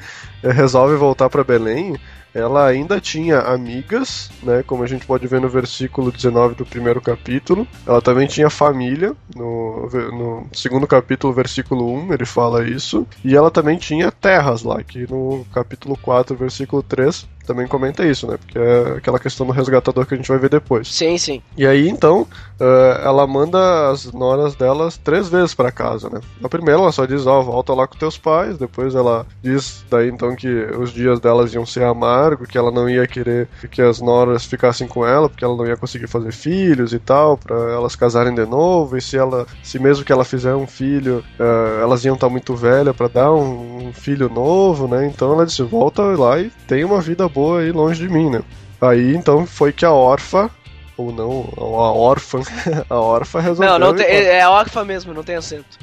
resolve 0.42 0.96
voltar 0.96 1.28
pra 1.28 1.44
Belém, 1.44 1.96
ela 2.34 2.66
ainda 2.66 3.00
tinha 3.00 3.40
amigas, 3.40 4.30
né? 4.42 4.62
Como 4.62 4.82
a 4.82 4.86
gente 4.86 5.06
pode 5.06 5.26
ver 5.26 5.40
no 5.40 5.48
versículo 5.48 6.12
19 6.12 6.54
do 6.54 6.66
primeiro 6.66 7.00
capítulo. 7.00 7.66
Ela 7.86 8.00
também 8.00 8.26
tinha 8.26 8.50
família, 8.50 9.14
no, 9.34 9.88
no 10.12 10.46
segundo 10.52 10.86
capítulo, 10.86 11.32
versículo 11.32 11.90
1, 11.92 12.12
ele 12.12 12.26
fala 12.26 12.68
isso. 12.68 13.06
E 13.24 13.34
ela 13.34 13.50
também 13.50 13.78
tinha 13.78 14.12
terras 14.12 14.62
lá, 14.62 14.82
que 14.82 15.10
no 15.10 15.44
capítulo 15.52 15.96
4, 16.00 16.36
versículo 16.36 16.82
3, 16.82 17.26
também 17.48 17.66
comenta 17.66 18.06
isso, 18.06 18.26
né? 18.26 18.36
Porque 18.36 18.58
é 18.58 18.98
aquela 18.98 19.18
questão 19.18 19.46
do 19.46 19.52
resgatador 19.52 20.04
que 20.06 20.14
a 20.14 20.16
gente 20.16 20.28
vai 20.28 20.38
ver 20.38 20.50
depois. 20.50 20.86
Sim, 20.94 21.16
sim. 21.16 21.42
E 21.56 21.66
aí, 21.66 21.88
então, 21.88 22.26
eh, 22.60 23.00
ela 23.02 23.26
manda 23.26 23.90
as 23.90 24.12
noras 24.12 24.54
delas 24.54 24.98
três 24.98 25.28
vezes 25.28 25.54
pra 25.54 25.72
casa, 25.72 26.10
né? 26.10 26.20
Na 26.40 26.48
primeira 26.48 26.80
ela 26.80 26.92
só 26.92 27.06
diz, 27.06 27.26
ó, 27.26 27.40
volta 27.40 27.72
lá 27.72 27.86
com 27.86 27.96
teus 27.96 28.18
pais. 28.18 28.58
Depois 28.58 28.94
ela 28.94 29.26
diz 29.42 29.84
daí 29.90 30.08
então 30.08 30.36
que 30.36 30.48
os 30.78 30.92
dias 30.92 31.18
delas 31.20 31.54
iam 31.54 31.64
ser 31.64 31.84
amargos, 31.84 32.46
que 32.48 32.58
ela 32.58 32.70
não 32.70 32.88
ia 32.88 33.06
querer 33.06 33.48
que 33.70 33.80
as 33.80 34.00
noras 34.00 34.44
ficassem 34.44 34.86
com 34.86 35.06
ela, 35.06 35.28
porque 35.28 35.44
ela 35.44 35.56
não 35.56 35.66
ia 35.66 35.76
conseguir 35.76 36.06
fazer 36.06 36.32
filhos 36.32 36.92
e 36.92 36.98
tal, 36.98 37.38
pra 37.38 37.56
elas 37.72 37.96
casarem 37.96 38.34
de 38.34 38.44
novo. 38.44 38.96
E 38.96 39.00
se 39.00 39.16
ela, 39.16 39.46
se 39.62 39.78
mesmo 39.78 40.04
que 40.04 40.12
ela 40.12 40.24
fizer 40.24 40.54
um 40.54 40.66
filho, 40.66 41.24
eh, 41.38 41.78
elas 41.80 42.04
iam 42.04 42.14
estar 42.14 42.28
muito 42.28 42.54
velhas 42.54 42.94
pra 42.94 43.08
dar 43.08 43.32
um, 43.32 43.88
um 43.88 43.92
filho 43.92 44.28
novo, 44.28 44.86
né? 44.86 45.06
Então 45.06 45.32
ela 45.32 45.46
disse, 45.46 45.62
volta 45.62 46.02
lá 46.02 46.38
e 46.38 46.50
tem 46.66 46.84
uma 46.84 47.00
vida 47.00 47.26
boa 47.28 47.37
aí 47.56 47.72
longe 47.72 48.06
de 48.06 48.12
mim, 48.12 48.30
né? 48.30 48.42
Aí 48.80 49.14
então 49.14 49.46
foi 49.46 49.72
que 49.72 49.84
a 49.84 49.92
órfã 49.92 50.50
ou 50.98 51.12
não, 51.12 51.48
a 51.56 51.92
órfã, 51.92 52.40
a 52.90 52.96
órfã 52.96 53.40
resolveu. 53.40 53.78
Não, 53.78 53.78
não 53.78 53.94
tem, 53.94 54.04
é 54.04 54.40
é 54.40 54.48
órfã 54.48 54.84
mesmo, 54.84 55.14
não 55.14 55.22
tem 55.22 55.36
acento. 55.36 55.78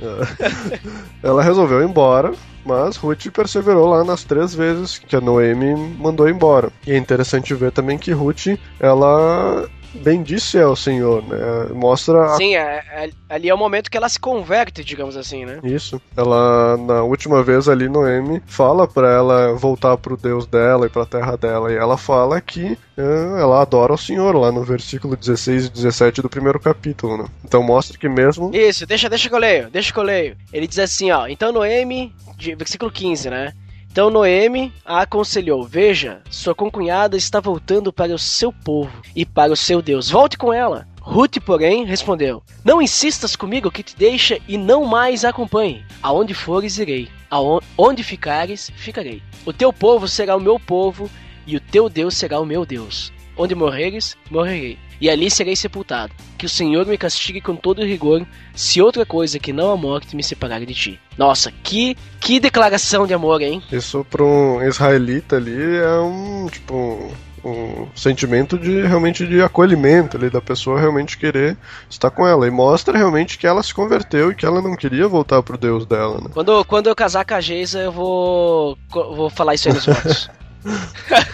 Ela 1.24 1.42
resolveu 1.42 1.82
ir 1.82 1.86
embora, 1.86 2.34
mas 2.66 2.98
Ruth 2.98 3.28
perseverou 3.32 3.88
lá 3.88 4.04
nas 4.04 4.26
três 4.26 4.54
vezes 4.54 4.98
que 5.00 5.16
a 5.16 5.22
Noemi 5.22 5.74
mandou 5.98 6.28
embora. 6.28 6.70
E 6.86 6.92
é 6.92 6.98
interessante 6.98 7.54
ver 7.54 7.72
também 7.72 7.98
que 7.98 8.12
Ruth, 8.12 8.58
ela 8.78 9.70
bendisse 10.04 10.60
ao 10.60 10.76
Senhor, 10.76 11.24
né? 11.28 11.38
Mostra 11.74 12.26
a 12.26 12.30
Sim, 12.38 12.56
é- 12.56 12.82
é- 12.92 13.10
ali 13.30 13.50
é 13.50 13.54
o 13.54 13.58
momento 13.58 13.90
que 13.90 13.98
ela 13.98 14.10
se 14.10 14.20
converte, 14.20 14.84
digamos 14.84 15.16
assim, 15.18 15.46
né? 15.46 15.60
Isso. 15.64 16.02
Ela, 16.16 16.78
na 16.78 17.04
última 17.04 17.44
vez 17.44 17.68
ali, 17.68 17.88
Noemi 17.90 18.42
fala 18.46 18.88
pra 18.88 19.10
ela 19.12 19.54
voltar 19.54 19.98
pro 19.98 20.18
Deus 20.18 20.46
dela 20.46 20.86
e 20.86 20.90
pra 20.90 21.06
terra 21.06 21.36
dela. 21.36 21.72
E 21.72 21.76
ela 21.76 21.98
fala 21.98 22.40
que 22.42 22.78
eh, 22.98 23.40
ela 23.40 23.62
adora 23.62 23.94
o 23.94 23.98
Senhor, 23.98 24.36
lá 24.36 24.52
no 24.52 24.64
versículo 24.64 25.16
16 25.16 25.66
e 25.66 25.70
17 25.70 26.22
do 26.22 26.30
primeiro 26.30 26.60
capítulo, 26.60 27.18
né? 27.18 27.26
Então 27.44 27.62
mostra 27.64 27.98
que 27.98 28.08
mesmo. 28.10 28.52
Isso, 28.54 28.86
deixa, 28.86 29.10
deixa 29.10 29.28
que 29.30 29.36
eu 29.36 29.40
leio, 29.40 29.70
deixa 29.70 29.92
que 29.92 30.00
eu 30.00 30.04
leio. 30.04 30.36
Ele 30.54 30.68
diz 30.68 30.80
assim, 30.80 31.12
ó, 31.12 31.28
então 31.28 31.52
Noemi, 31.52 32.14
de- 32.38 32.56
versículo 32.56 32.92
15, 32.92 33.30
né? 33.30 33.54
Então 33.96 34.10
Noemi 34.10 34.74
a 34.84 35.04
aconselhou: 35.04 35.64
Veja, 35.64 36.22
sua 36.30 36.54
concunhada 36.54 37.16
está 37.16 37.40
voltando 37.40 37.94
para 37.94 38.14
o 38.14 38.20
seu 38.20 38.52
povo 38.52 38.92
e 39.16 39.26
para 39.26 39.54
o 39.54 39.56
seu 39.56 39.82
Deus. 39.82 40.10
Volte 40.10 40.38
com 40.38 40.52
ela. 40.52 40.86
Ruth, 41.00 41.38
porém, 41.46 41.86
respondeu: 41.86 42.44
Não 42.62 42.82
insistas 42.82 43.38
comigo 43.38 43.72
que 43.72 43.82
te 43.82 43.96
deixa 43.96 44.38
e 44.50 44.58
não 44.58 44.84
mais 44.84 45.24
acompanhe. 45.24 45.86
Aonde 46.04 46.34
fores, 46.34 46.78
irei. 46.78 47.08
Aonde 47.30 48.04
ficares, 48.04 48.70
ficarei. 48.76 49.24
O 49.46 49.54
teu 49.54 49.72
povo 49.72 50.10
será 50.10 50.36
o 50.36 50.42
meu 50.42 50.60
povo 50.60 51.10
e 51.48 51.56
o 51.56 51.62
teu 51.62 51.88
Deus 51.88 52.18
será 52.18 52.38
o 52.42 52.46
meu 52.46 52.66
Deus. 52.66 53.14
Onde 53.38 53.56
morreres, 53.56 54.18
morrerei. 54.30 54.78
E 55.00 55.10
ali 55.10 55.30
serei 55.30 55.56
sepultado. 55.56 56.14
Que 56.38 56.46
o 56.46 56.50
Senhor 56.50 56.86
me 56.86 56.98
castigue 56.98 57.42
com 57.42 57.56
todo 57.56 57.84
rigor, 57.84 58.26
se 58.54 58.82
outra 58.82 59.06
coisa 59.06 59.40
que 59.40 59.54
não 59.54 59.72
a 59.72 59.78
morte 59.78 60.16
me 60.16 60.24
separar 60.24 60.60
de 60.66 60.74
ti. 60.74 61.00
Nossa, 61.18 61.52
que 61.64 61.96
que 62.20 62.40
declaração 62.40 63.06
de 63.06 63.14
amor, 63.14 63.42
hein? 63.42 63.62
Isso 63.72 64.06
pra 64.10 64.24
um 64.24 64.62
israelita 64.62 65.36
ali 65.36 65.78
é 65.78 66.00
um, 66.00 66.48
tipo, 66.48 67.12
um 67.46 67.88
sentimento 67.96 68.58
de 68.58 68.82
realmente 68.82 69.26
de 69.28 69.42
acolhimento 69.42 70.18
ali, 70.18 70.30
da 70.30 70.42
pessoa 70.42 70.80
realmente 70.80 71.18
querer 71.18 71.56
estar 71.90 72.10
com 72.10 72.28
ela. 72.28 72.48
E 72.48 72.52
mostra 72.52 72.98
realmente 72.98 73.38
que 73.38 73.46
ela 73.46 73.62
se 73.62 73.74
converteu 73.74 74.32
e 74.32 74.36
que 74.36 74.46
ela 74.46 74.62
não 74.62 74.76
queria 74.76 75.08
voltar 75.08 75.42
pro 75.44 75.58
Deus 75.58 75.86
dela, 75.86 76.20
né? 76.20 76.30
Quando, 76.34 76.66
quando 76.66 76.88
eu 76.88 76.96
casar 76.96 77.24
com 77.24 77.36
a 77.36 77.42
Geisa, 77.42 77.80
eu 77.80 77.92
vou 77.92 78.78
vou 78.92 79.30
falar 79.30 79.54
isso 79.54 79.68
aí 79.68 79.76
nos 79.76 79.86
votos. 79.86 80.30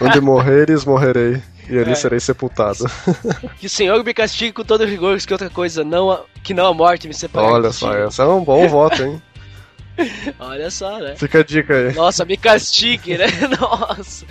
Onde 0.00 0.20
morreres, 0.20 0.84
morrerei. 0.84 1.42
E 1.74 1.78
ali 1.78 1.92
É. 1.92 1.94
serei 1.94 2.20
sepultado. 2.20 2.84
que 3.58 3.66
o 3.66 3.70
Senhor 3.70 4.04
me 4.04 4.12
castigue 4.12 4.52
com 4.52 4.62
todo 4.64 4.84
rigor, 4.84 5.18
que 5.18 5.32
outra 5.32 5.48
coisa 5.50 5.82
não 5.82 6.10
a- 6.10 6.20
que 6.42 6.52
não 6.52 6.66
a 6.66 6.74
morte 6.74 7.08
me 7.08 7.14
separar 7.14 7.52
Olha 7.52 7.72
só, 7.72 7.90
ti. 7.92 7.96
essa 8.02 8.22
é 8.24 8.26
um 8.26 8.44
bom 8.44 8.68
voto, 8.68 9.02
hein? 9.02 9.22
Olha 10.38 10.70
só, 10.70 10.98
né? 10.98 11.14
Fica 11.16 11.40
a 11.40 11.44
dica 11.44 11.74
aí. 11.74 11.94
Nossa, 11.94 12.24
me 12.24 12.36
castigue, 12.36 13.16
né? 13.18 13.26
Nossa. 13.60 14.24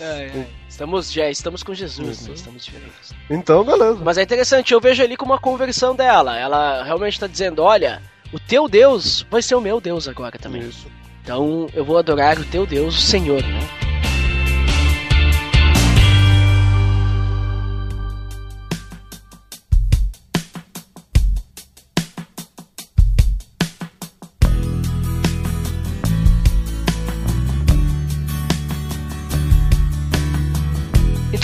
Ai, 0.00 0.30
ai. 0.34 0.46
Estamos, 0.68 1.12
já 1.12 1.28
estamos 1.28 1.62
com 1.62 1.74
Jesus, 1.74 2.26
né? 2.26 2.34
Estamos 2.34 2.64
diferentes. 2.64 3.12
Então, 3.28 3.62
beleza. 3.64 4.00
Mas 4.02 4.16
é 4.18 4.22
interessante, 4.22 4.72
eu 4.72 4.80
vejo 4.80 5.02
ali 5.02 5.16
como 5.16 5.32
uma 5.32 5.38
conversão 5.40 5.94
dela. 5.94 6.38
Ela 6.38 6.82
realmente 6.84 7.12
está 7.14 7.26
dizendo: 7.26 7.62
olha, 7.62 8.00
o 8.32 8.38
teu 8.38 8.66
Deus 8.68 9.26
vai 9.30 9.42
ser 9.42 9.54
o 9.56 9.60
meu 9.60 9.80
Deus 9.80 10.08
agora 10.08 10.38
também. 10.38 10.62
Isso. 10.62 10.86
Então 11.22 11.66
eu 11.74 11.84
vou 11.84 11.98
adorar 11.98 12.38
o 12.38 12.44
teu 12.44 12.64
Deus, 12.64 12.96
o 12.96 13.00
Senhor, 13.00 13.42
né? 13.42 13.60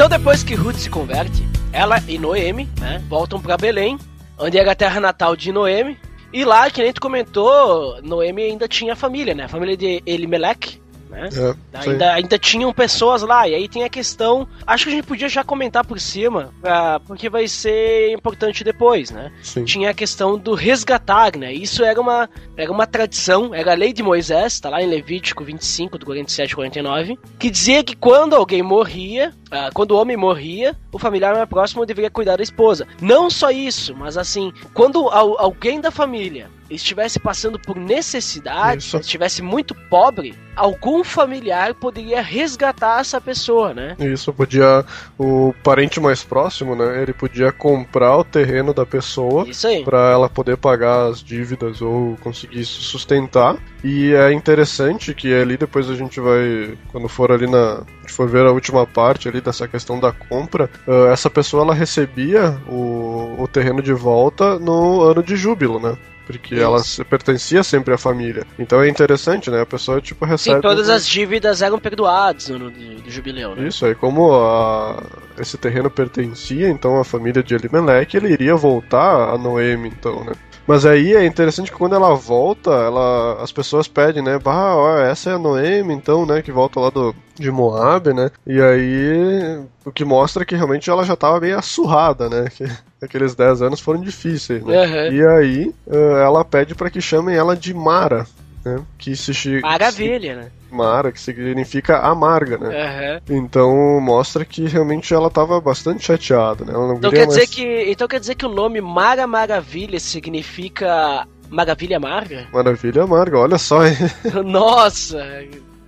Então 0.07 0.19
depois 0.19 0.45
que 0.45 0.55
Ruth 0.55 0.77
se 0.77 0.89
converte, 0.89 1.43
ela 1.73 2.01
e 2.07 2.17
Noemi, 2.17 2.69
né, 2.79 3.03
voltam 3.09 3.41
para 3.41 3.57
Belém, 3.57 3.99
onde 4.39 4.57
era 4.57 4.71
a 4.71 4.75
terra 4.77 5.01
natal 5.01 5.35
de 5.35 5.51
Noemi. 5.51 5.99
E 6.33 6.45
lá, 6.45 6.71
que 6.71 6.81
nem 6.81 6.93
tu 6.93 7.01
comentou, 7.01 8.01
Noemi 8.03 8.45
ainda 8.45 8.69
tinha 8.69 8.95
família, 8.95 9.35
né? 9.35 9.47
A 9.47 9.49
família 9.49 9.77
de 9.77 10.01
Elimelech, 10.07 10.81
né? 11.09 11.29
É. 11.33 11.79
Ainda, 11.79 12.13
ainda 12.15 12.39
tinham 12.39 12.73
pessoas 12.73 13.23
lá, 13.23 13.49
e 13.49 13.55
aí 13.55 13.69
tem 13.69 13.85
a 13.85 13.89
questão. 13.89 14.47
Acho 14.67 14.85
que 14.85 14.91
a 14.91 14.95
gente 14.97 15.07
podia 15.07 15.29
já 15.29 15.43
comentar 15.45 15.85
por 15.85 15.99
cima, 16.01 16.53
ah, 16.65 17.01
porque 17.07 17.29
vai 17.29 17.47
ser 17.49 18.13
importante 18.13 18.63
depois, 18.65 19.11
né? 19.11 19.31
Sim. 19.43 19.65
Tinha 19.65 19.91
a 19.91 19.95
questão 19.95 20.39
do 20.39 20.55
resgatar, 20.55 21.37
né? 21.37 21.53
Isso 21.53 21.85
era 21.85 22.01
uma, 22.01 22.29
era 22.57 22.71
uma 22.71 22.87
tradição, 22.87 23.55
era 23.55 23.73
a 23.73 23.75
lei 23.75 23.93
de 23.93 24.03
Moisés, 24.03 24.59
tá 24.61 24.69
lá 24.71 24.83
em 24.83 24.87
Levítico 24.89 25.45
25, 25.45 25.99
do 25.99 26.07
47 26.07 26.51
e 26.51 26.55
49, 26.55 27.19
que 27.39 27.51
dizia 27.51 27.83
que 27.85 27.95
quando 27.97 28.35
alguém 28.35 28.63
morria, 28.63 29.33
ah, 29.51 29.71
quando 29.73 29.93
o 29.93 30.01
homem 30.01 30.17
morria, 30.17 30.75
o 30.93 30.99
familiar 30.99 31.35
mais 31.35 31.49
próximo 31.49 31.87
deveria 31.87 32.11
cuidar 32.11 32.37
da 32.37 32.43
esposa. 32.43 32.87
Não 33.01 33.31
só 33.31 33.51
isso, 33.51 33.95
mas 33.97 34.17
assim, 34.17 34.53
quando 34.75 35.09
al- 35.09 35.39
alguém 35.41 35.81
da 35.81 35.91
família 35.91 36.49
estivesse 36.71 37.19
passando 37.19 37.59
por 37.59 37.77
necessidade, 37.77 38.83
Isso. 38.83 38.99
estivesse 38.99 39.43
muito 39.43 39.75
pobre, 39.75 40.35
algum 40.57 41.05
familiar 41.05 41.75
poderia 41.75 42.23
resgatar 42.23 43.01
essa 43.01 43.21
pessoa, 43.21 43.75
né? 43.75 43.95
Isso, 43.99 44.33
podia. 44.33 44.85
O 45.19 45.55
parente 45.63 46.01
mais 46.01 46.25
próximo, 46.25 46.75
né? 46.75 47.03
Ele 47.03 47.13
podia 47.13 47.53
comprar 47.53 48.17
o 48.17 48.25
terreno 48.25 48.73
da 48.73 48.87
pessoa 48.87 49.47
para 49.85 50.11
ela 50.11 50.29
poder 50.29 50.57
pagar 50.57 51.11
as 51.11 51.23
dívidas 51.23 51.83
ou 51.83 52.17
conseguir 52.23 52.65
se 52.65 52.81
sustentar. 52.81 53.57
E 53.85 54.15
é 54.15 54.33
interessante 54.33 55.15
que 55.15 55.33
ali 55.33 55.57
depois 55.57 55.89
a 55.91 55.95
gente 55.95 56.19
vai, 56.19 56.77
quando 56.91 57.09
for 57.09 57.31
ali 57.31 57.47
na, 57.47 57.75
a 57.75 58.01
gente 58.01 58.13
for 58.13 58.29
ver 58.29 58.47
a 58.47 58.51
última 58.51 58.87
parte 58.87 59.29
ali 59.29 59.41
dessa 59.41 59.69
questão 59.69 60.01
da 60.01 60.11
compra, 60.11 60.71
ah, 60.89 61.13
essa 61.13 61.29
pessoa 61.29 61.63
ela 61.63 61.75
recebia 61.75 62.59
o, 62.67 63.37
o 63.39 63.49
terreno 63.49 63.83
de 63.83 63.93
volta 63.93 64.59
no 64.59 65.03
ano 65.03 65.23
de 65.23 65.37
júbilo, 65.37 65.79
né? 65.79 65.97
Porque 66.27 66.57
Isso. 66.57 66.65
ela 66.65 66.79
se- 66.81 67.05
pertencia 67.05 67.63
sempre 67.63 67.95
à 67.95 67.99
família. 67.99 68.45
Então 68.59 68.83
é 68.83 68.89
interessante, 68.89 69.49
né? 69.51 69.61
A 69.61 69.67
pessoa 69.67 70.01
tipo 70.01 70.25
recebe 70.25 70.57
Sim, 70.57 70.61
todas 70.61 70.89
um- 70.89 70.93
as 70.93 71.07
dívidas 71.07 71.63
eram 71.63 71.79
perdoadas 71.79 72.49
no 72.49 72.69
do 72.71 73.09
jubileu, 73.11 73.55
né? 73.55 73.69
isso 73.69 73.87
aí, 73.87 73.95
como 73.95 74.35
a- 74.35 75.03
esse 75.39 75.57
terreno 75.57 75.89
pertencia 75.89 76.69
então 76.69 76.99
à 77.01 77.05
família 77.05 77.43
de 77.43 77.55
Elimelech, 77.55 78.17
ele 78.17 78.33
iria 78.33 78.57
voltar 78.57 79.31
a 79.35 79.39
Noemi, 79.39 79.89
então, 79.89 80.25
né? 80.25 80.33
Mas 80.67 80.85
aí 80.85 81.15
é 81.15 81.25
interessante 81.25 81.71
que 81.71 81.77
quando 81.77 81.95
ela 81.95 82.15
volta, 82.15 82.71
ela, 82.71 83.43
as 83.43 83.53
pessoas 83.53 83.87
pedem, 83.87 84.23
né? 84.23 84.39
Bah, 84.39 84.75
ó, 84.75 84.99
essa 84.99 85.31
é 85.31 85.35
a 85.35 85.39
Noemi, 85.39 85.95
então, 85.95 86.27
né? 86.27 86.43
Que 86.43 86.51
volta 86.51 86.81
lá 86.81 86.91
do, 86.91 87.15
de 87.37 87.51
Moab, 87.51 88.13
né? 88.13 88.31
E 88.47 88.61
aí, 88.61 89.65
o 89.85 89.93
que 89.93 90.05
mostra 90.05 90.45
que 90.45 90.57
realmente 90.57 90.91
ela 90.91 91.05
já 91.05 91.15
tava 91.15 91.41
meio 91.41 91.57
assurrada, 91.59 92.29
né? 92.29 92.49
Que 92.51 92.65
aqueles 93.01 93.35
10 93.35 93.63
anos 93.63 93.81
foram 93.81 94.01
difíceis, 94.01 94.65
né? 94.65 94.87
Uhum. 94.87 95.13
E 95.13 95.27
aí, 95.27 95.75
eh, 95.87 96.23
ela 96.25 96.45
pede 96.45 96.75
para 96.75 96.91
que 96.91 97.01
chamem 97.01 97.37
ela 97.37 97.55
de 97.55 97.73
Mara, 97.73 98.27
né? 98.67 98.85
Que 98.99 99.15
se 99.15 99.61
Maravilha, 99.61 100.35
né? 100.35 100.51
Mara, 100.71 101.13
que 101.13 101.21
significa 101.21 101.99
amarga, 102.01 102.59
né? 102.59 102.83
Aham. 102.85 103.21
Então 103.31 104.01
mostra 104.01 104.45
que 104.45 104.67
realmente 104.67 105.15
ela 105.15 105.31
tava 105.31 105.61
bastante 105.61 106.05
chateada, 106.05 106.65
né? 106.65 106.73
Ela 106.75 106.89
não 106.89 106.97
Então 106.97 107.11
quer 107.11 107.27
dizer 107.27 107.41
mais... 107.41 107.51
que 107.51 107.85
então 107.91 108.09
quer 108.09 108.19
dizer 108.19 108.35
que 108.35 108.45
o 108.45 108.49
nome 108.49 108.81
Mara 108.81 109.27
Maravilha 109.27 110.01
significa 110.01 111.27
Maravilha 111.49 111.97
Amarga? 111.97 112.49
Maravilha 112.53 113.05
amarga, 113.05 113.39
olha 113.39 113.59
só? 113.59 113.79
Nossa! 114.45 115.25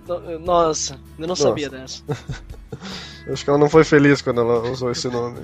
No- 0.09 0.39
Nossa, 0.39 0.93
eu 1.17 1.21
não 1.21 1.27
Nossa. 1.29 1.43
sabia 1.43 1.69
dessa. 1.69 2.01
Acho 3.31 3.43
que 3.43 3.49
ela 3.49 3.59
não 3.59 3.69
foi 3.69 3.83
feliz 3.83 4.21
quando 4.23 4.41
ela 4.41 4.67
usou 4.71 4.89
esse 4.89 5.07
nome. 5.07 5.37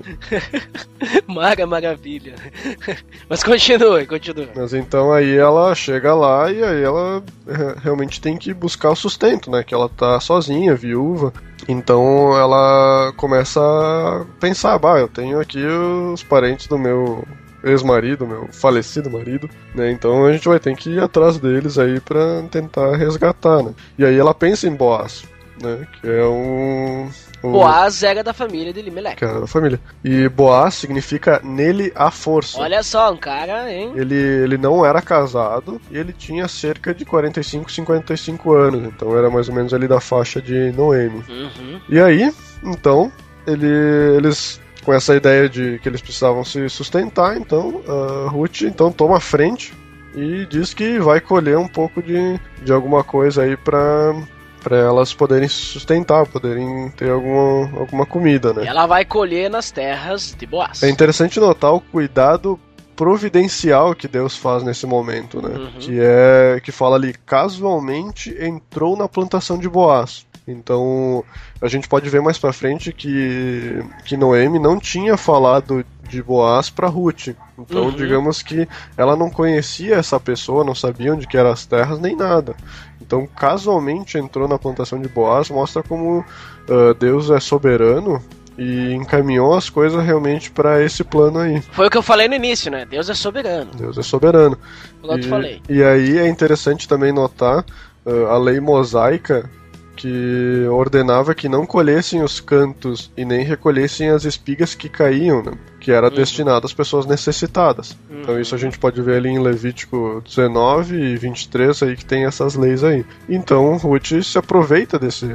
Mara 1.28 1.68
Maravilha. 1.68 2.34
Mas 3.30 3.44
continue, 3.44 4.08
continue. 4.08 4.50
Mas 4.56 4.74
então 4.74 5.12
aí 5.14 5.36
ela 5.36 5.76
chega 5.76 6.16
lá 6.16 6.52
e 6.52 6.64
aí 6.64 6.82
ela 6.82 7.24
eh, 7.48 7.76
realmente 7.84 8.20
tem 8.20 8.38
que 8.38 8.54
buscar 8.56 8.90
o 8.90 8.96
sustento, 8.96 9.52
né? 9.52 9.64
Que 9.64 9.74
ela 9.76 9.88
tá 9.88 10.20
sozinha, 10.20 10.74
viúva. 10.76 11.32
Então 11.68 12.36
ela 12.36 13.14
começa 13.18 13.60
a 13.62 14.26
pensar, 14.40 14.80
bah, 14.80 14.98
eu 15.00 15.08
tenho 15.08 15.40
aqui 15.40 15.64
os 15.64 16.24
parentes 16.24 16.66
do 16.68 16.80
meu 16.80 17.24
ex-marido, 17.66 18.26
meu 18.28 18.48
falecido 18.52 19.10
marido, 19.10 19.50
né? 19.74 19.92
Então 19.92 20.26
a 20.26 20.32
gente 20.32 20.48
vai 20.48 20.60
ter 20.60 20.76
que 20.76 20.92
ir 20.92 21.00
atrás 21.02 21.38
deles 21.40 21.78
aí 21.78 22.00
pra 22.00 22.44
tentar 22.52 22.96
resgatar, 22.96 23.64
né? 23.64 23.74
E 23.98 24.06
aí 24.06 24.18
ela 24.18 24.34
pensa 24.34 24.68
em 24.68 24.76
Boaz, 24.76 25.24
né? 25.62 25.88
Que 26.02 26.08
é 26.08 26.24
um... 26.26 27.10
um 27.44 27.52
Boaz 27.52 28.04
era 28.04 28.24
da 28.24 28.34
família 28.34 28.72
de 28.74 28.80
Elimelech. 28.80 29.16
cara 29.18 29.42
da 29.42 29.48
família. 29.48 29.80
E 30.04 30.28
Boaz 30.30 30.76
significa 30.76 31.42
nele 31.44 31.92
a 31.96 32.12
força. 32.12 32.60
Olha 32.60 32.82
só, 32.84 33.12
um 33.12 33.18
cara, 33.18 33.72
hein? 33.72 33.92
Ele, 33.96 34.16
ele 34.16 34.58
não 34.58 34.86
era 34.86 35.02
casado 35.02 35.82
e 35.92 35.98
ele 35.98 36.14
tinha 36.14 36.48
cerca 36.48 36.94
de 36.94 37.04
45, 37.06 37.72
55 37.72 38.54
anos, 38.54 38.84
então 38.86 39.18
era 39.18 39.30
mais 39.30 39.50
ou 39.50 39.56
menos 39.56 39.74
ali 39.74 39.88
da 39.88 40.00
faixa 40.00 40.42
de 40.42 40.72
Noemi. 40.72 41.24
Uhum. 41.30 41.82
E 41.90 42.00
aí, 42.00 42.32
então, 42.64 43.12
ele- 43.48 44.18
eles 44.18 44.60
com 44.86 44.94
essa 44.94 45.16
ideia 45.16 45.50
de 45.50 45.80
que 45.80 45.90
eles 45.90 46.02
precisavam 46.02 46.46
se 46.46 46.70
sustentar, 46.70 47.36
então 47.36 47.82
a 47.88 48.30
Ruth 48.30 48.62
então 48.62 48.92
toma 48.92 49.18
a 49.18 49.20
frente 49.20 49.74
e 50.16 50.46
diz 50.46 50.74
que 50.74 51.00
vai 51.00 51.20
colher 51.20 51.58
um 51.58 51.68
pouco 51.68 52.02
de, 52.02 52.40
de 52.64 52.72
alguma 52.72 53.04
coisa 53.04 53.44
aí 53.44 53.58
pra 53.58 54.16
para 54.64 54.78
elas 54.78 55.14
poderem 55.14 55.48
se 55.48 55.54
sustentar, 55.54 56.26
poderem 56.26 56.90
ter 56.98 57.12
alguma, 57.12 57.80
alguma 57.80 58.04
comida, 58.04 58.52
né? 58.52 58.64
E 58.64 58.68
ela 58.68 58.88
vai 58.88 59.06
colher 59.06 59.48
nas 59.48 59.70
terras 59.70 60.36
de 60.36 60.48
Boaz. 60.48 60.82
É 60.82 60.90
interessante 60.90 61.40
notar 61.40 61.72
o 61.72 61.80
cuidado 61.80 62.60
providencial 62.96 63.94
que 63.94 64.08
Deus 64.08 64.36
faz 64.36 64.64
nesse 64.64 64.88
momento, 64.88 65.40
né? 65.40 65.56
Uhum. 65.56 65.72
Que 65.78 66.00
é 66.02 66.60
que 66.64 66.72
fala 66.72 66.96
ali 66.96 67.14
casualmente 67.14 68.36
entrou 68.40 68.98
na 68.98 69.08
plantação 69.08 69.60
de 69.60 69.70
Boaz. 69.70 70.25
Então, 70.48 71.24
a 71.62 71.68
gente 71.68 71.88
pode 71.88 72.08
ver 72.10 72.22
mais 72.22 72.38
pra 72.38 72.54
frente 72.54 72.92
que 72.94 73.84
que 74.06 74.16
Noemi 74.16 74.60
não 74.60 74.80
tinha 74.80 75.18
falado 75.18 75.84
de 76.08 76.22
Boaz 76.22 76.70
para 76.70 76.88
Ruth. 76.88 77.30
Então, 77.58 77.86
Uhum. 77.86 77.92
digamos 77.92 78.44
que 78.44 78.68
ela 78.96 79.16
não 79.16 79.30
conhecia 79.30 79.96
essa 79.96 80.20
pessoa, 80.20 80.64
não 80.64 80.76
sabia 80.76 81.14
onde 81.14 81.26
que 81.28 81.36
eram 81.38 81.50
as 81.52 81.66
terras 81.66 82.00
nem 82.00 82.16
nada. 82.16 82.56
Então, 83.02 83.28
casualmente 83.28 84.18
entrou 84.18 84.48
na 84.48 84.60
plantação 84.60 85.02
de 85.02 85.08
Boaz, 85.08 85.50
mostra 85.50 85.82
como 85.82 86.24
ah, 86.70 86.94
Deus 87.00 87.32
é 87.32 87.40
soberano 87.40 88.22
e 88.58 88.94
encaminhou 88.94 89.54
as 89.56 89.70
coisas 89.70 90.02
realmente 90.06 90.50
para 90.52 90.82
esse 90.82 91.04
plano 91.04 91.40
aí. 91.40 91.60
Foi 91.72 91.88
o 91.88 91.90
que 91.90 91.98
eu 91.98 92.04
falei 92.04 92.28
no 92.28 92.36
início, 92.36 92.70
né? 92.72 92.86
Deus 92.86 93.10
é 93.10 93.14
soberano. 93.16 93.72
Deus 93.76 93.98
é 93.98 94.04
soberano. 94.04 94.58
Igual 95.04 95.20
te 95.20 95.28
falei. 95.28 95.62
E 95.68 95.84
aí 95.84 96.18
é 96.20 96.28
interessante 96.28 96.88
também 96.88 97.12
notar 97.12 97.66
ah, 98.06 98.34
a 98.34 98.38
lei 98.38 98.60
mosaica 98.60 99.50
que 99.96 100.66
ordenava 100.70 101.34
que 101.34 101.48
não 101.48 101.66
colhessem 101.66 102.22
os 102.22 102.40
cantos 102.40 103.12
e 103.16 103.24
nem 103.24 103.44
recolhessem 103.44 104.10
as 104.10 104.26
espigas 104.26 104.76
que 104.76 104.90
caíam, 104.90 105.42
né? 105.42 105.54
que 105.80 105.92
era 105.92 106.10
destinado 106.10 106.66
às 106.66 106.74
pessoas 106.74 107.06
necessitadas. 107.06 107.96
Então 108.10 108.40
isso 108.40 108.56
a 108.56 108.58
gente 108.58 108.80
pode 108.80 109.00
ver 109.04 109.18
ali 109.18 109.30
em 109.30 109.40
Levítico 109.40 110.20
19 110.26 110.96
e 110.96 111.16
23 111.16 111.84
aí 111.84 111.96
que 111.96 112.04
tem 112.04 112.26
essas 112.26 112.56
leis 112.56 112.84
aí. 112.84 113.06
Então 113.30 113.78
Ruth 113.78 114.24
se 114.24 114.38
aproveita 114.38 114.98
desse 114.98 115.28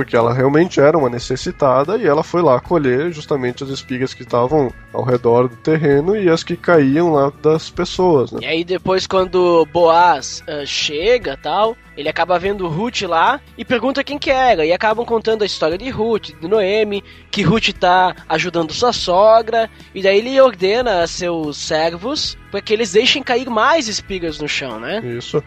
porque 0.00 0.16
ela 0.16 0.32
realmente 0.32 0.80
era 0.80 0.96
uma 0.96 1.10
necessitada 1.10 1.98
e 1.98 2.06
ela 2.06 2.22
foi 2.22 2.40
lá 2.40 2.58
colher 2.58 3.12
justamente 3.12 3.62
as 3.62 3.68
espigas 3.68 4.14
que 4.14 4.22
estavam 4.22 4.72
ao 4.94 5.04
redor 5.04 5.46
do 5.46 5.56
terreno 5.56 6.16
e 6.16 6.26
as 6.30 6.42
que 6.42 6.56
caíam 6.56 7.12
lá 7.12 7.30
das 7.42 7.68
pessoas, 7.68 8.32
né? 8.32 8.40
E 8.40 8.46
aí 8.46 8.64
depois 8.64 9.06
quando 9.06 9.68
Boaz 9.70 10.42
ah, 10.48 10.64
chega 10.64 11.36
tal, 11.36 11.76
ele 11.98 12.08
acaba 12.08 12.38
vendo 12.38 12.66
Ruth 12.66 13.02
lá 13.02 13.42
e 13.58 13.62
pergunta 13.62 14.02
quem 14.02 14.18
que 14.18 14.30
era. 14.30 14.64
E 14.64 14.72
acabam 14.72 15.04
contando 15.04 15.42
a 15.42 15.46
história 15.46 15.76
de 15.76 15.90
Ruth, 15.90 16.30
de 16.40 16.48
Noemi, 16.48 17.04
que 17.30 17.42
Ruth 17.42 17.68
tá 17.78 18.16
ajudando 18.26 18.72
sua 18.72 18.94
sogra. 18.94 19.68
E 19.94 20.00
daí 20.00 20.16
ele 20.16 20.40
ordena 20.40 21.02
a 21.02 21.06
seus 21.06 21.58
servos 21.58 22.38
para 22.50 22.62
que 22.62 22.72
eles 22.72 22.92
deixem 22.92 23.22
cair 23.22 23.50
mais 23.50 23.86
espigas 23.86 24.40
no 24.40 24.48
chão, 24.48 24.80
né? 24.80 25.02
Isso. 25.04 25.44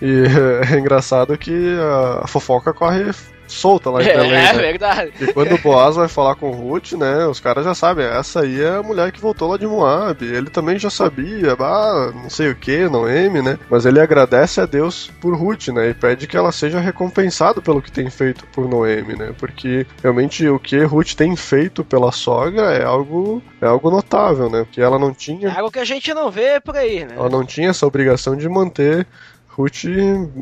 E 0.00 0.22
é 0.72 0.78
engraçado 0.78 1.36
que 1.36 1.76
a 2.22 2.28
fofoca 2.28 2.72
corre 2.72 3.10
solta 3.56 3.90
lá 3.90 4.02
em 4.02 4.10
Belém. 4.10 4.32
É, 4.32 4.52
né? 4.52 4.52
verdade. 4.52 5.12
E 5.20 5.26
quando 5.32 5.54
o 5.54 5.58
Boaz 5.58 5.96
vai 5.96 6.08
falar 6.08 6.34
com 6.36 6.50
Ruth, 6.50 6.92
né, 6.92 7.26
os 7.26 7.40
caras 7.40 7.64
já 7.64 7.74
sabem, 7.74 8.04
essa 8.06 8.40
aí 8.40 8.62
é 8.62 8.76
a 8.76 8.82
mulher 8.82 9.10
que 9.12 9.20
voltou 9.20 9.50
lá 9.50 9.56
de 9.56 9.66
Moab. 9.66 10.24
Ele 10.24 10.50
também 10.50 10.78
já 10.78 10.90
sabia, 10.90 11.56
ah, 11.58 12.12
não 12.14 12.30
sei 12.30 12.50
o 12.50 12.54
que, 12.56 12.88
Noemi, 12.88 13.42
né? 13.42 13.58
Mas 13.70 13.86
ele 13.86 14.00
agradece 14.00 14.60
a 14.60 14.66
Deus 14.66 15.10
por 15.20 15.34
Ruth, 15.34 15.68
né? 15.68 15.90
E 15.90 15.94
pede 15.94 16.26
que 16.26 16.36
ela 16.36 16.52
seja 16.52 16.78
recompensada 16.78 17.60
pelo 17.60 17.82
que 17.82 17.90
tem 17.90 18.08
feito 18.10 18.46
por 18.48 18.68
Noemi, 18.68 19.16
né? 19.16 19.34
Porque 19.38 19.86
realmente 20.02 20.46
o 20.48 20.58
que 20.58 20.82
Ruth 20.84 21.14
tem 21.14 21.34
feito 21.36 21.84
pela 21.84 22.12
sogra 22.12 22.72
é 22.72 22.84
algo, 22.84 23.42
é 23.60 23.66
algo 23.66 23.90
notável, 23.90 24.50
né? 24.50 24.64
Porque 24.64 24.80
ela 24.80 24.98
não 24.98 25.10
É 25.10 25.14
tinha, 25.14 25.52
algo 25.52 25.70
que 25.70 25.78
a 25.78 25.84
gente 25.84 26.12
não 26.12 26.30
vê 26.30 26.60
por 26.60 26.76
aí, 26.76 27.04
né? 27.04 27.14
ela 27.16 27.28
não 27.28 27.44
tinha 27.44 27.70
essa 27.70 27.86
obrigação 27.86 28.36
de 28.36 28.48
manter 28.48 29.06
Ruth 29.48 29.84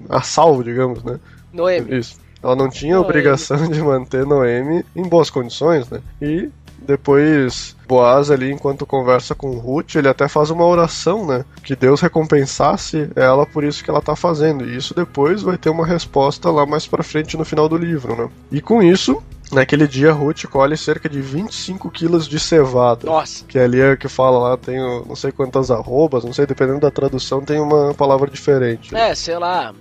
a 0.08 0.20
salvo, 0.22 0.64
digamos, 0.64 1.02
né? 1.04 1.20
Noemi. 1.52 1.98
Isso. 1.98 2.23
Ela 2.44 2.54
não 2.54 2.68
tinha 2.68 2.92
Noemi. 2.94 3.04
obrigação 3.08 3.66
de 3.68 3.80
manter 3.82 4.26
Noemi 4.26 4.84
em 4.94 5.02
boas 5.02 5.30
condições, 5.30 5.88
né? 5.88 6.00
E 6.20 6.50
depois 6.98 7.74
Boaz 7.88 8.30
ali, 8.30 8.50
enquanto 8.52 8.86
conversa 8.86 9.34
com 9.34 9.58
Ruth, 9.58 9.94
ele 9.96 10.08
até 10.08 10.28
faz 10.28 10.50
uma 10.50 10.64
oração, 10.64 11.26
né? 11.26 11.44
Que 11.62 11.74
Deus 11.74 12.00
recompensasse 12.00 13.10
ela 13.16 13.44
por 13.46 13.64
isso 13.64 13.82
que 13.82 13.90
ela 13.90 14.00
tá 14.00 14.14
fazendo. 14.16 14.64
E 14.64 14.76
isso 14.76 14.94
depois 14.94 15.42
vai 15.42 15.56
ter 15.58 15.70
uma 15.70 15.86
resposta 15.86 16.50
lá 16.50 16.64
mais 16.66 16.86
pra 16.86 17.02
frente 17.02 17.36
no 17.36 17.44
final 17.44 17.68
do 17.68 17.76
livro, 17.76 18.16
né? 18.16 18.28
E 18.50 18.60
com 18.60 18.82
isso, 18.82 19.22
naquele 19.52 19.86
dia 19.86 20.12
Ruth 20.12 20.44
colhe 20.46 20.76
cerca 20.76 21.08
de 21.08 21.20
25 21.20 21.90
quilos 21.90 22.26
de 22.26 22.38
cevada. 22.40 23.06
Nossa. 23.06 23.44
Que 23.46 23.58
ali 23.58 23.80
é 23.80 23.96
que 23.96 24.08
fala 24.08 24.38
lá, 24.38 24.56
tem 24.56 24.80
o- 24.80 25.04
não 25.06 25.16
sei 25.16 25.30
quantas 25.32 25.70
arrobas, 25.70 26.24
não 26.24 26.32
sei, 26.32 26.46
dependendo 26.46 26.80
da 26.80 26.90
tradução, 26.90 27.40
tem 27.42 27.60
uma 27.60 27.92
palavra 27.94 28.30
diferente. 28.30 28.94
É, 28.94 29.14
sei 29.14 29.38
lá. 29.38 29.72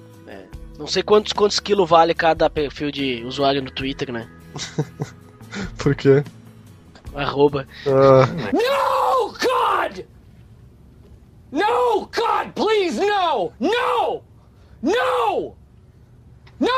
Não 0.84 0.88
sei 0.90 1.02
quantos, 1.02 1.32
quantos 1.32 1.62
quilos 1.62 1.90
vale 1.90 2.14
cada 2.14 2.50
perfil 2.50 2.92
de 2.92 3.24
usuário 3.24 3.62
no 3.62 3.72
Twitter, 3.72 4.12
né? 4.12 4.28
Por 5.80 5.96
quê? 5.96 6.22
Arroba. 7.16 7.66
Ah, 7.88 8.26
No, 8.52 9.30
God! 9.32 10.04
No, 11.54 12.02
God, 12.08 12.52
please, 12.54 13.00
no! 13.00 13.54
No! 13.62 14.22
No! 14.82 15.56
No! 16.60 16.70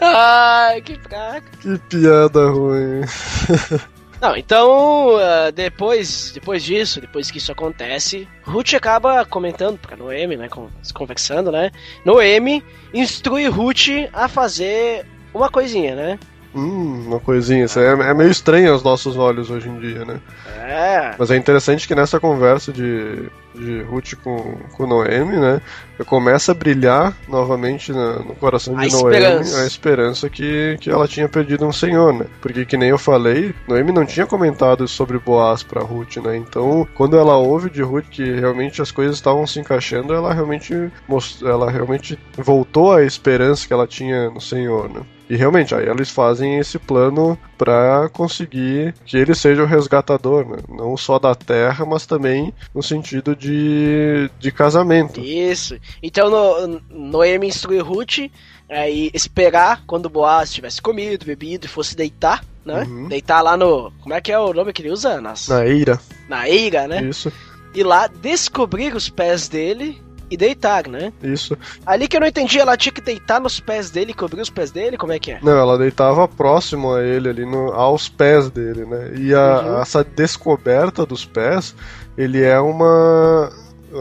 Ai, 0.00 0.80
que 0.80 0.98
fraco. 0.98 1.46
que 1.60 1.78
piada 1.90 2.48
ruim. 2.48 3.02
Não, 4.20 4.36
então, 4.36 5.16
ah, 5.18 5.50
depois, 5.50 6.30
depois 6.32 6.62
disso, 6.62 7.00
depois 7.00 7.30
que 7.30 7.38
isso 7.38 7.52
acontece, 7.52 8.26
Ruth 8.42 8.74
acaba 8.74 9.24
comentando 9.26 9.78
pra 9.78 9.96
Noemi, 9.96 10.36
né, 10.36 10.48
con- 10.48 10.70
conversando, 10.94 11.50
né? 11.52 11.70
Noemi 12.04 12.64
instrui 12.92 13.46
Ruth 13.48 13.88
a 14.12 14.28
fazer 14.28 15.04
uma 15.32 15.50
coisinha, 15.50 15.94
né? 15.94 16.18
Hum, 16.54 17.06
uma 17.08 17.20
coisinha. 17.20 17.64
Isso 17.64 17.78
é, 17.80 17.88
é 17.92 18.14
meio 18.14 18.30
estranho 18.30 18.72
aos 18.72 18.82
nossos 18.82 19.16
olhos 19.16 19.50
hoje 19.50 19.68
em 19.68 19.78
dia, 19.80 20.04
né? 20.04 20.20
É. 20.56 21.14
Mas 21.18 21.30
é 21.30 21.36
interessante 21.36 21.86
que 21.86 21.94
nessa 21.94 22.20
conversa 22.20 22.72
de, 22.72 23.28
de 23.54 23.82
Ruth 23.82 24.14
com, 24.22 24.56
com 24.76 24.86
Noemi, 24.86 25.36
né? 25.36 25.60
Começa 26.06 26.50
a 26.52 26.54
brilhar 26.54 27.16
novamente 27.28 27.92
na- 27.92 28.18
no 28.18 28.34
coração 28.34 28.74
de 28.76 28.86
A 28.86 28.88
Noemi 28.88 29.16
esperança. 29.16 29.60
a 29.62 29.66
esperança 29.66 30.28
que, 30.30 30.76
que 30.80 30.90
ela 30.90 31.06
tinha 31.06 31.28
perdido 31.28 31.64
um 31.64 31.72
senhor, 31.72 32.12
né? 32.12 32.26
Porque 32.40 32.64
que 32.64 32.76
nem 32.76 32.88
eu 32.90 32.98
falei, 32.98 33.54
Noemi 33.68 33.92
não 33.92 34.04
tinha 34.04 34.26
comentado 34.26 34.88
sobre 34.88 35.18
Boaz 35.18 35.62
pra 35.62 35.82
Ruth, 35.82 36.16
né? 36.16 36.36
Então, 36.36 36.86
quando 36.94 37.16
ela 37.16 37.36
ouve 37.36 37.70
de 37.70 37.82
Ruth 37.82 38.06
que 38.10 38.24
realmente 38.32 38.82
as 38.82 38.90
coisas 38.90 39.14
estavam 39.16 39.46
se 39.46 39.60
encaixando, 39.60 40.12
ela 40.12 40.34
realmente 40.34 40.90
most... 41.06 41.44
ela 41.46 41.70
realmente 41.70 42.18
voltou 42.36 42.92
à 42.92 43.04
esperança 43.04 43.66
que 43.66 43.72
ela 43.72 43.86
tinha 43.86 44.30
no 44.30 44.40
Senhor, 44.40 44.88
né? 44.88 45.00
E 45.30 45.36
realmente, 45.36 45.74
aí 45.74 45.88
eles 45.88 46.10
fazem 46.10 46.58
esse 46.58 46.78
plano 46.78 47.38
pra 47.56 48.10
conseguir 48.12 48.94
que 49.06 49.16
ele 49.16 49.34
seja 49.34 49.62
o 49.62 49.66
resgatador, 49.66 50.46
né? 50.46 50.58
Não 50.68 50.98
só 50.98 51.18
da 51.18 51.34
terra, 51.34 51.86
mas 51.86 52.04
também 52.04 52.52
no 52.74 52.82
sentido 52.82 53.34
de, 53.44 54.30
de 54.38 54.50
casamento. 54.50 55.20
Isso. 55.20 55.78
Então 56.02 56.30
no, 56.30 56.80
Noemi 56.90 57.46
instrui 57.46 57.78
Ruth 57.78 58.30
aí 58.68 59.10
esperar 59.12 59.82
quando 59.86 60.08
Boaz 60.08 60.52
tivesse 60.52 60.80
comido, 60.80 61.26
bebido 61.26 61.66
e 61.66 61.68
fosse 61.68 61.94
deitar, 61.94 62.44
né? 62.64 62.84
Uhum. 62.84 63.08
Deitar 63.08 63.42
lá 63.42 63.56
no. 63.56 63.92
Como 64.00 64.14
é 64.14 64.20
que 64.20 64.32
é 64.32 64.38
o 64.38 64.52
nome 64.52 64.72
que 64.72 64.82
ele 64.82 64.90
usa? 64.90 65.20
Nas, 65.20 65.48
Na 65.48 65.66
ira, 65.66 66.00
na 66.28 66.48
eira, 66.48 66.88
né? 66.88 67.02
isso, 67.02 67.32
E 67.74 67.82
lá 67.82 68.06
descobrir 68.06 68.94
os 68.94 69.08
pés 69.08 69.48
dele 69.48 70.00
e 70.34 70.36
deitar, 70.36 70.86
né? 70.88 71.12
isso. 71.22 71.56
Ali 71.86 72.06
que 72.08 72.16
eu 72.16 72.20
não 72.20 72.26
entendi, 72.26 72.58
ela 72.58 72.76
tinha 72.76 72.92
que 72.92 73.00
deitar 73.00 73.40
nos 73.40 73.58
pés 73.60 73.90
dele 73.90 74.12
cobrir 74.12 74.40
os 74.40 74.50
pés 74.50 74.70
dele? 74.70 74.96
Como 74.96 75.12
é 75.12 75.18
que 75.18 75.32
é? 75.32 75.38
Não, 75.42 75.56
ela 75.56 75.78
deitava 75.78 76.26
próximo 76.28 76.92
a 76.92 77.02
ele, 77.02 77.28
ali 77.28 77.44
no, 77.46 77.72
aos 77.72 78.08
pés 78.08 78.50
dele, 78.50 78.84
né? 78.84 79.12
E 79.16 79.34
a- 79.34 79.60
Uhum. 79.64 79.80
essa 79.82 80.04
descoberta 80.04 81.06
dos 81.06 81.24
pés, 81.24 81.74
ele 82.18 82.42
é 82.42 82.58
uma. 82.60 83.50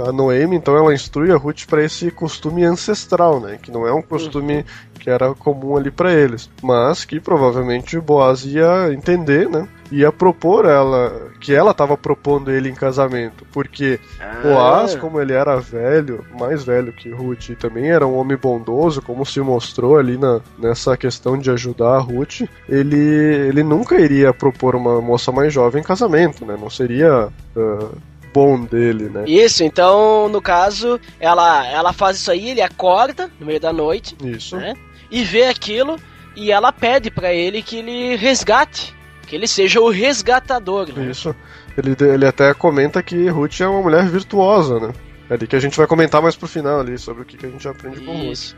A 0.08 0.12
Noemi, 0.12 0.56
então, 0.56 0.76
ela 0.76 0.94
instrui 0.94 1.32
a 1.32 1.38
Ruth 1.38 1.66
para 1.68 1.84
esse 1.84 2.10
costume 2.12 2.64
ancestral, 2.64 3.40
né? 3.40 3.60
Que 3.62 3.72
não 3.72 3.86
é 3.88 3.94
um 3.94 4.02
costume 4.02 4.66
que 5.00 5.10
era 5.10 5.34
comum 5.34 5.76
ali 5.76 5.92
para 5.92 6.14
eles, 6.14 6.50
mas 6.62 7.04
que 7.04 7.20
provavelmente 7.20 8.00
Boaz 8.00 8.46
ia 8.46 8.92
entender, 8.94 9.50
né? 9.50 9.68
Ia 9.92 10.12
propor 10.12 10.66
ela, 10.66 11.30
que 11.42 11.54
ela 11.54 11.72
estava 11.72 11.96
propondo 11.98 12.50
ele 12.50 12.70
em 12.70 12.74
casamento, 12.74 13.46
porque 13.52 14.00
Boaz, 14.42 14.96
Ah. 14.96 14.98
como 14.98 15.20
ele 15.22 15.34
era 15.34 15.58
velho, 15.60 16.26
mais 16.40 16.64
velho 16.64 16.94
que 16.94 17.10
Ruth, 17.12 17.50
e 17.50 17.56
também 17.56 17.92
era 17.92 18.08
um 18.08 18.16
homem 18.18 18.38
bondoso, 18.38 19.02
como 19.02 19.26
se 19.26 19.40
mostrou 19.42 19.98
ali 19.98 20.18
na, 20.18 20.40
nessa 20.58 20.96
questão 20.96 21.38
de 21.38 21.52
ajudar 21.52 21.96
a 21.96 22.00
Ruth, 22.00 22.42
ele, 22.68 22.96
ele 22.98 23.62
nunca 23.62 24.00
iria 24.00 24.34
propor 24.34 24.74
uma 24.76 25.02
moça 25.02 25.32
mais 25.32 25.54
jovem 25.54 25.82
em 25.82 25.86
casamento, 25.86 26.46
né? 26.46 26.58
Não 26.60 26.70
seria 26.70 27.28
ah, 27.58 27.88
bom 28.34 28.66
dele, 28.66 29.10
né? 29.10 29.24
Isso, 29.28 29.64
então, 29.64 30.28
no 30.28 30.42
caso, 30.42 31.00
ela, 31.20 31.66
ela 31.68 31.94
faz 31.94 32.18
isso 32.18 32.32
aí, 32.32 32.50
ele 32.50 32.62
acorda 32.62 33.30
no 33.40 33.46
meio 33.46 33.60
da 33.60 33.72
noite, 33.72 34.16
Isso. 34.24 34.58
né? 34.58 34.74
E 35.12 35.24
vê 35.24 35.46
aquilo 35.46 35.98
e 36.36 36.52
ela 36.52 36.72
pede 36.72 37.12
pra 37.12 37.32
ele 37.34 37.62
que 37.62 37.78
ele 37.78 38.16
resgate, 38.16 38.96
que 39.28 39.36
ele 39.36 39.48
seja 39.48 39.80
o 39.80 39.90
resgatador, 39.90 40.92
né? 40.92 41.10
Isso. 41.10 41.36
Ele, 41.78 41.96
ele 42.00 42.26
até 42.26 42.54
comenta 42.54 43.02
que 43.02 43.30
Ruth 43.30 43.62
é 43.62 43.68
uma 43.68 43.82
mulher 43.82 44.08
virtuosa, 44.08 44.80
né? 44.80 44.94
É 45.30 45.36
ali 45.36 45.48
que 45.48 45.56
a 45.56 45.60
gente 45.60 45.78
vai 45.78 45.88
comentar 45.88 46.22
mais 46.22 46.36
pro 46.36 46.48
final 46.48 46.80
ali, 46.80 46.98
sobre 46.98 47.24
o 47.24 47.26
que, 47.26 47.38
que 47.38 47.46
a 47.46 47.50
gente 47.50 47.68
aprende 47.68 48.02
com 48.02 48.12
Ruth. 48.12 48.32
Isso. 48.32 48.58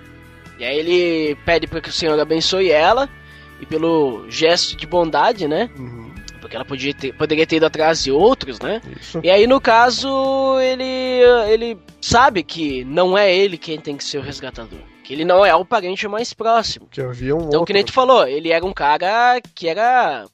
E 0.58 0.64
aí 0.64 0.78
ele 0.80 1.36
pede 1.46 1.68
para 1.68 1.82
que 1.82 1.90
o 1.90 1.94
Senhor 1.94 2.18
abençoe 2.20 2.72
ela 2.72 3.10
e 3.60 3.66
pelo 3.66 4.26
gesto 4.30 4.76
de 4.76 4.86
bondade, 4.86 5.48
né? 5.48 5.70
Uhum, 5.78 6.05
Porque 6.56 6.58
ela 6.58 6.66
podia 6.66 6.94
ter, 6.94 7.14
poderia 7.14 7.46
ter 7.46 7.58
ido 7.58 7.66
atrás 7.66 8.04
de 8.04 8.12
outros, 8.12 8.60
né? 8.60 8.82
isso. 9.00 9.20
E 9.24 9.30
aí 9.30 9.46
no 9.46 9.60
caso 9.60 10.08
ele 10.62 11.22
ele 11.50 11.78
sabe 12.02 12.44
que 12.44 12.84
não 12.86 13.18
é 13.18 13.34
ele 13.34 13.58
quem 13.58 13.80
tem 13.80 13.98
que 13.98 14.04
ser 14.04 14.20
o 14.20 14.22
resgatador, 14.22 14.80
que 15.04 15.14
ele 15.14 15.26
não 15.26 15.46
é 15.46 15.54
o 15.54 15.66
parente 15.66 16.08
mais 16.08 16.34
próximo. 16.34 16.88
Que 16.90 17.02
havia 17.02 17.36
um 17.36 17.40
Então, 17.40 17.60
outro. 17.60 17.66
que 17.66 17.74
nem 17.74 17.84
tu 17.84 17.92
falou, 17.92 18.26
ele 18.28 18.52
era 18.52 18.66
um 18.66 18.74
cara 18.74 19.42
que 19.54 19.68
era 19.68 20.26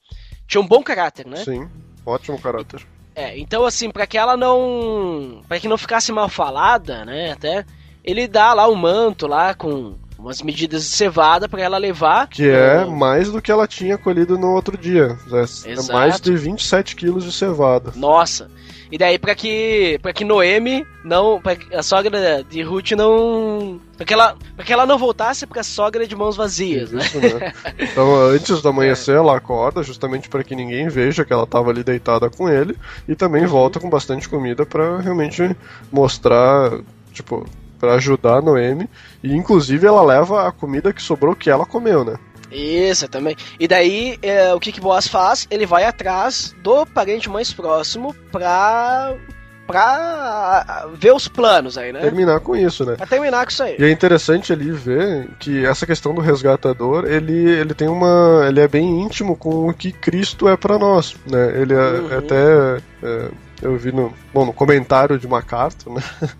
tinha 0.47 0.62
um 0.62 0.67
bom 0.67 0.84
caráter, 0.84 1.25
né? 1.25 1.38
Sim, 1.38 1.67
ótimo 2.05 2.39
caráter. 2.39 2.86
É, 3.15 3.38
então 3.38 3.65
assim, 3.65 3.89
pra 3.89 4.05
que 4.07 4.17
ela 4.17 4.38
não. 4.38 5.41
para 5.47 5.60
que 5.60 5.67
não 5.67 5.77
ficasse 5.77 6.12
mal 6.12 6.29
falada, 6.29 7.03
né? 7.03 7.31
Até 7.31 7.65
ele 8.03 8.27
dá 8.27 8.53
lá 8.53 8.67
o 8.67 8.75
manto 8.75 9.27
lá 9.27 9.53
com 9.53 9.95
umas 10.21 10.41
medidas 10.41 10.84
de 10.84 10.89
cevada 10.89 11.49
pra 11.49 11.62
ela 11.62 11.77
levar. 11.77 12.27
Que 12.27 12.47
é 12.47 12.86
mais 12.86 13.31
do 13.31 13.41
que 13.41 13.51
ela 13.51 13.67
tinha 13.67 13.97
colhido 13.97 14.38
no 14.38 14.51
outro 14.51 14.77
dia. 14.77 15.17
É, 15.31 15.69
é 15.69 15.71
Exato. 15.73 15.93
mais 15.93 16.21
de 16.21 16.36
27 16.36 16.95
quilos 16.95 17.23
de 17.23 17.31
cevada. 17.31 17.91
Nossa. 17.95 18.49
E 18.91 18.97
daí 18.97 19.17
pra 19.17 19.34
que 19.34 19.97
para 20.01 20.12
que 20.12 20.25
Noemi 20.25 20.86
não, 21.03 21.41
pra 21.41 21.55
que 21.55 21.73
a 21.73 21.81
sogra 21.81 22.43
de 22.43 22.62
Ruth 22.62 22.91
não, 22.91 23.79
para 23.95 24.05
que 24.05 24.13
ela, 24.13 24.36
para 24.53 24.65
que 24.65 24.73
ela 24.73 24.86
não 24.86 24.97
voltasse 24.97 25.47
pra 25.47 25.63
sogra 25.63 26.05
de 26.05 26.13
mãos 26.13 26.36
vazias, 26.36 26.91
né? 26.91 27.01
Isso, 27.01 27.17
né? 27.19 27.53
Então, 27.79 28.13
antes 28.15 28.62
do 28.62 28.67
amanhecer, 28.67 29.15
ela 29.15 29.38
acorda 29.38 29.81
justamente 29.81 30.27
para 30.27 30.43
que 30.43 30.55
ninguém 30.55 30.89
veja 30.89 31.23
que 31.23 31.31
ela 31.31 31.43
estava 31.43 31.69
ali 31.71 31.86
deitada 31.86 32.29
com 32.29 32.49
ele 32.49 32.77
e 33.07 33.15
também 33.15 33.45
volta 33.45 33.79
com 33.79 33.89
bastante 33.89 34.27
comida 34.27 34.65
para 34.65 34.99
realmente 34.99 35.55
mostrar, 35.89 36.71
tipo, 37.13 37.45
para 37.81 37.95
ajudar 37.95 38.35
a 38.37 38.41
Noemi. 38.41 38.87
E 39.23 39.33
inclusive 39.35 39.85
ela 39.85 40.03
leva 40.03 40.47
a 40.47 40.51
comida 40.51 40.93
que 40.93 41.01
sobrou 41.01 41.35
que 41.35 41.49
ela 41.49 41.65
comeu, 41.65 42.05
né? 42.05 42.15
Isso 42.51 43.07
também. 43.07 43.35
E 43.59 43.67
daí 43.67 44.17
é, 44.21 44.53
o 44.53 44.59
que 44.59 44.71
que 44.71 44.79
Boaz 44.81 45.07
faz? 45.07 45.47
Ele 45.49 45.65
vai 45.65 45.83
atrás 45.85 46.53
do 46.61 46.85
parente 46.85 47.29
mais 47.29 47.51
próximo 47.51 48.13
pra 48.31 49.13
pra 49.67 50.89
ver 50.95 51.13
os 51.13 51.29
planos 51.29 51.77
aí, 51.77 51.93
né? 51.93 52.01
Terminar 52.01 52.41
com 52.41 52.53
isso, 52.55 52.83
né? 52.85 52.95
Pra 52.95 53.05
terminar 53.07 53.45
com 53.45 53.51
isso 53.51 53.63
aí. 53.63 53.77
E 53.79 53.83
é 53.85 53.89
interessante 53.89 54.51
ali 54.51 54.69
ver 54.69 55.29
que 55.39 55.65
essa 55.65 55.85
questão 55.85 56.13
do 56.13 56.19
resgatador, 56.19 57.05
ele, 57.05 57.49
ele 57.49 57.73
tem 57.73 57.87
uma. 57.87 58.45
ele 58.49 58.59
é 58.59 58.67
bem 58.67 59.01
íntimo 59.01 59.37
com 59.37 59.69
o 59.69 59.73
que 59.73 59.93
Cristo 59.93 60.49
é 60.49 60.57
para 60.57 60.77
nós, 60.77 61.15
né? 61.29 61.61
Ele 61.61 61.73
é, 61.73 61.77
Uhum. 61.77 62.17
até. 62.17 62.81
é, 63.03 63.31
eu 63.61 63.77
vi 63.77 63.91
no, 63.93 64.11
bom, 64.33 64.45
no 64.45 64.51
comentário 64.51 65.17
de 65.17 65.27
MacArthur, 65.27 65.93
né? 65.93 66.03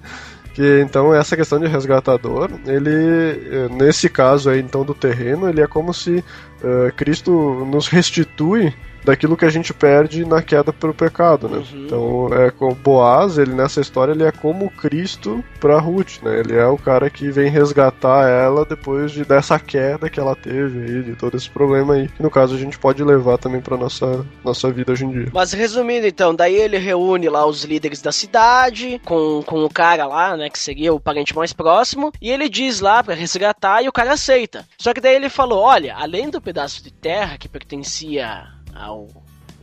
Que 0.54 0.82
então 0.82 1.14
essa 1.14 1.38
questão 1.38 1.60
de 1.60 1.68
resgatador, 1.68 2.50
ele 2.66 2.90
eh, 2.90 3.70
nesse 3.72 4.10
caso 4.10 4.50
aí 4.50 4.60
então 4.60 4.84
do 4.84 4.94
terreno, 4.94 5.48
ele 5.48 5.62
é 5.62 5.68
como 5.68 5.94
se 5.94 6.24
eh, 6.62 6.92
Cristo 6.96 7.32
nos 7.66 7.88
restitui 7.88 8.74
daquilo 9.04 9.38
que 9.38 9.46
a 9.46 9.50
gente 9.50 9.74
perde 9.74 10.26
na 10.26 10.42
queda 10.42 10.72
pelo 10.72 10.94
pecado, 10.94 11.48
né? 11.48 11.58
Uhum. 11.58 11.86
Então 11.86 12.30
é 12.34 12.52
Boaz, 12.82 13.38
ele 13.38 13.54
nessa 13.54 13.82
história 13.82 14.12
ele 14.12 14.24
é 14.24 14.32
como 14.32 14.70
Cristo 14.70 15.44
para 15.60 15.80
Ruth, 15.80 16.22
né? 16.22 16.40
Ele 16.40 16.56
é 16.56 16.66
o 16.66 16.78
cara 16.78 17.10
que 17.10 17.32
vem 17.32 17.50
resgatar 17.50 18.28
ela 18.28 18.66
depois 18.66 19.12
de 19.12 19.26
dessa 19.26 19.60
queda 19.60 20.10
que 20.10 20.20
ela 20.20 20.36
teve 20.36 20.80
aí, 20.80 21.04
de 21.04 21.16
todo 21.16 21.36
esse 21.36 21.50
problema 21.50 21.96
aí, 21.96 22.08
que 22.08 22.22
no 22.22 22.30
caso 22.30 22.56
a 22.56 22.58
gente 22.58 22.78
pode 22.78 23.04
levar 23.04 23.38
também 23.38 23.62
para 23.62 23.78
nossa 23.78 24.26
nossa 24.44 24.72
vida 24.72 24.92
hoje 24.92 25.06
em 25.06 25.12
dia. 25.12 25.28
Mas 25.34 25.54
resumindo 25.54 26.08
então, 26.08 26.34
daí 26.34 26.56
ele 26.56 26.78
reúne 26.78 27.30
lá 27.30 27.46
os 27.46 27.64
líderes 27.64 28.02
da 28.02 28.12
cidade 28.12 29.02
com, 29.06 29.44
com 29.44 29.64
o 29.64 29.70
cara 29.70 30.06
lá, 30.06 30.36
né, 30.36 30.50
que 30.50 30.60
seria 30.60 30.94
o 30.94 31.00
parente 31.00 31.36
mais 31.36 31.54
próximo, 31.54 32.12
e 32.22 32.30
ele 32.30 32.50
diz 32.50 32.80
lá 32.80 33.04
pra 33.04 33.16
resgatar 33.16 33.82
e 33.84 33.88
o 33.88 33.92
cara 33.92 34.14
aceita. 34.14 34.66
Só 34.78 34.94
que 34.94 35.02
daí 35.02 35.16
ele 35.16 35.30
falou, 35.30 35.60
olha, 35.60 35.96
além 35.96 36.30
do 36.30 36.42
pedaço 36.42 36.84
de 36.84 36.92
terra 36.92 37.38
que 37.38 37.50
pertencia 37.50 38.61
ao 38.76 39.08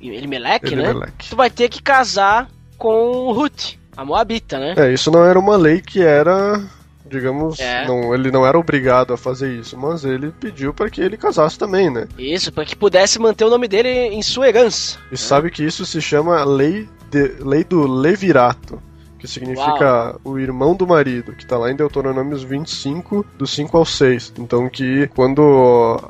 Elimelec, 0.01 0.75
né, 0.77 0.95
tu 1.29 1.37
vai 1.37 1.51
ter 1.51 1.69
que 1.69 1.83
casar 1.83 2.49
com 2.77 3.33
Ruth, 3.33 3.75
a 3.97 4.05
Moabita, 4.05 4.59
né? 4.59 4.75
É, 4.77 4.93
isso 4.93 5.11
não 5.11 5.25
era 5.25 5.39
uma 5.39 5.57
lei 5.57 5.81
que 5.81 6.01
era, 6.01 6.63
digamos, 7.05 7.59
É. 7.59 7.85
não, 7.87 8.15
ele 8.15 8.31
não 8.31 8.47
era 8.47 8.57
obrigado 8.57 9.13
a 9.13 9.17
fazer 9.17 9.53
isso, 9.59 9.77
mas 9.77 10.05
ele 10.05 10.31
pediu 10.31 10.73
para 10.73 10.89
que 10.89 11.01
ele 11.01 11.17
casasse 11.17 11.59
também, 11.59 11.91
né? 11.91 12.07
Isso, 12.17 12.53
pra 12.53 12.65
que 12.65 12.77
pudesse 12.77 13.19
manter 13.19 13.45
o 13.45 13.51
nome 13.51 13.67
dele 13.67 13.89
em 13.89 14.23
sua 14.23 14.49
herança. 14.49 14.99
E 15.11 15.17
sabe 15.17 15.51
que 15.51 15.65
isso 15.65 15.85
se 15.85 16.01
chama 16.01 16.45
lei, 16.45 16.89
de, 17.11 17.35
lei 17.41 17.65
do 17.65 17.87
levirato, 17.89 18.81
que 19.19 19.27
significa 19.27 20.15
o 20.23 20.39
irmão 20.39 20.77
do 20.77 20.87
marido, 20.87 21.33
que 21.33 21.45
tá 21.45 21.59
lá 21.59 21.73
em 21.73 21.75
Deuteronômios 21.75 22.45
25, 22.45 23.27
do 23.37 23.49
5 23.49 23.77
ao 23.77 23.85
6. 23.85 24.35
Então 24.39 24.69
que 24.69 25.09
quando 25.09 26.01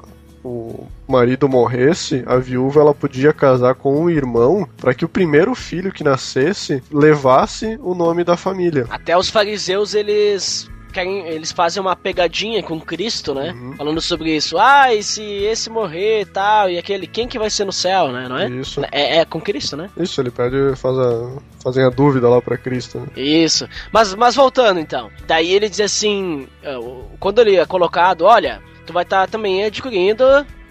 o 0.49 0.89
marido 1.07 1.49
morresse, 1.49 2.23
a 2.27 2.37
viúva 2.37 2.81
ela 2.81 2.95
podia 2.95 3.33
casar 3.33 3.75
com 3.75 4.05
o 4.05 4.11
irmão 4.11 4.69
para 4.77 4.95
que 4.95 5.05
o 5.05 5.09
primeiro 5.09 5.55
filho 5.55 5.93
que 5.93 6.05
nascesse 6.05 6.83
levasse 6.91 7.79
o 7.83 7.95
nome 7.95 8.25
da 8.25 8.37
família. 8.37 8.87
Até 8.91 9.17
os 9.17 9.29
fariseus, 9.29 9.95
eles 9.95 10.69
querem, 10.93 11.27
eles 11.29 11.53
fazem 11.53 11.81
uma 11.81 11.95
pegadinha 11.95 12.63
com 12.63 12.81
Cristo, 12.81 13.35
né? 13.35 13.53
Uhum. 13.53 13.77
Falando 13.77 14.01
sobre 14.01 14.35
isso. 14.35 14.59
Ah, 14.59 14.95
e 14.95 15.03
se 15.03 15.23
esse 15.23 15.71
morrer 15.71 16.23
e 16.23 16.27
tal, 16.27 16.71
e 16.71 16.79
aquele, 16.79 17.07
quem 17.07 17.29
que 17.29 17.39
vai 17.39 17.51
ser 17.51 17.65
no 17.65 17.73
céu, 17.73 18.09
né? 18.09 18.27
Não 18.29 18.39
é? 18.39 18.49
Isso. 18.49 18.83
É, 18.91 19.19
é 19.19 19.25
com 19.25 19.41
Cristo, 19.41 19.77
né? 19.77 19.91
Isso, 19.97 20.21
ele 20.21 20.31
pede, 20.31 20.75
faz 20.77 20.99
a, 20.99 21.33
fazem 21.63 21.85
a 21.85 21.91
dúvida 21.91 22.29
lá 22.29 22.41
para 22.41 22.57
Cristo. 22.57 22.99
Né? 22.99 23.07
Isso. 23.17 23.69
Mas, 23.93 24.15
mas 24.15 24.35
voltando 24.35 24.81
então. 24.81 25.11
Daí 25.27 25.53
ele 25.53 25.69
diz 25.69 25.81
assim: 25.81 26.49
eh, 26.63 26.79
quando 27.21 27.41
ele 27.41 27.57
é 27.57 27.67
colocado, 27.67 28.23
olha, 28.23 28.61
tu 28.89 28.93
vai 28.95 29.03
estar 29.05 29.29
também 29.29 29.63
adquirindo 29.65 30.25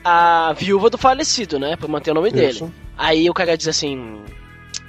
a 0.04 0.54
viúva 0.58 0.90
do 0.90 0.98
falecido, 0.98 1.60
né? 1.60 1.76
Pra 1.76 1.88
manter 1.88 2.12
o 2.12 2.16
nome 2.16 2.32
dele. 2.32 2.50
Isso. 2.50 2.74
Aí 2.98 3.30
o 3.30 3.34
cara 3.34 3.56
diz 3.56 3.68
assim: 3.68 4.20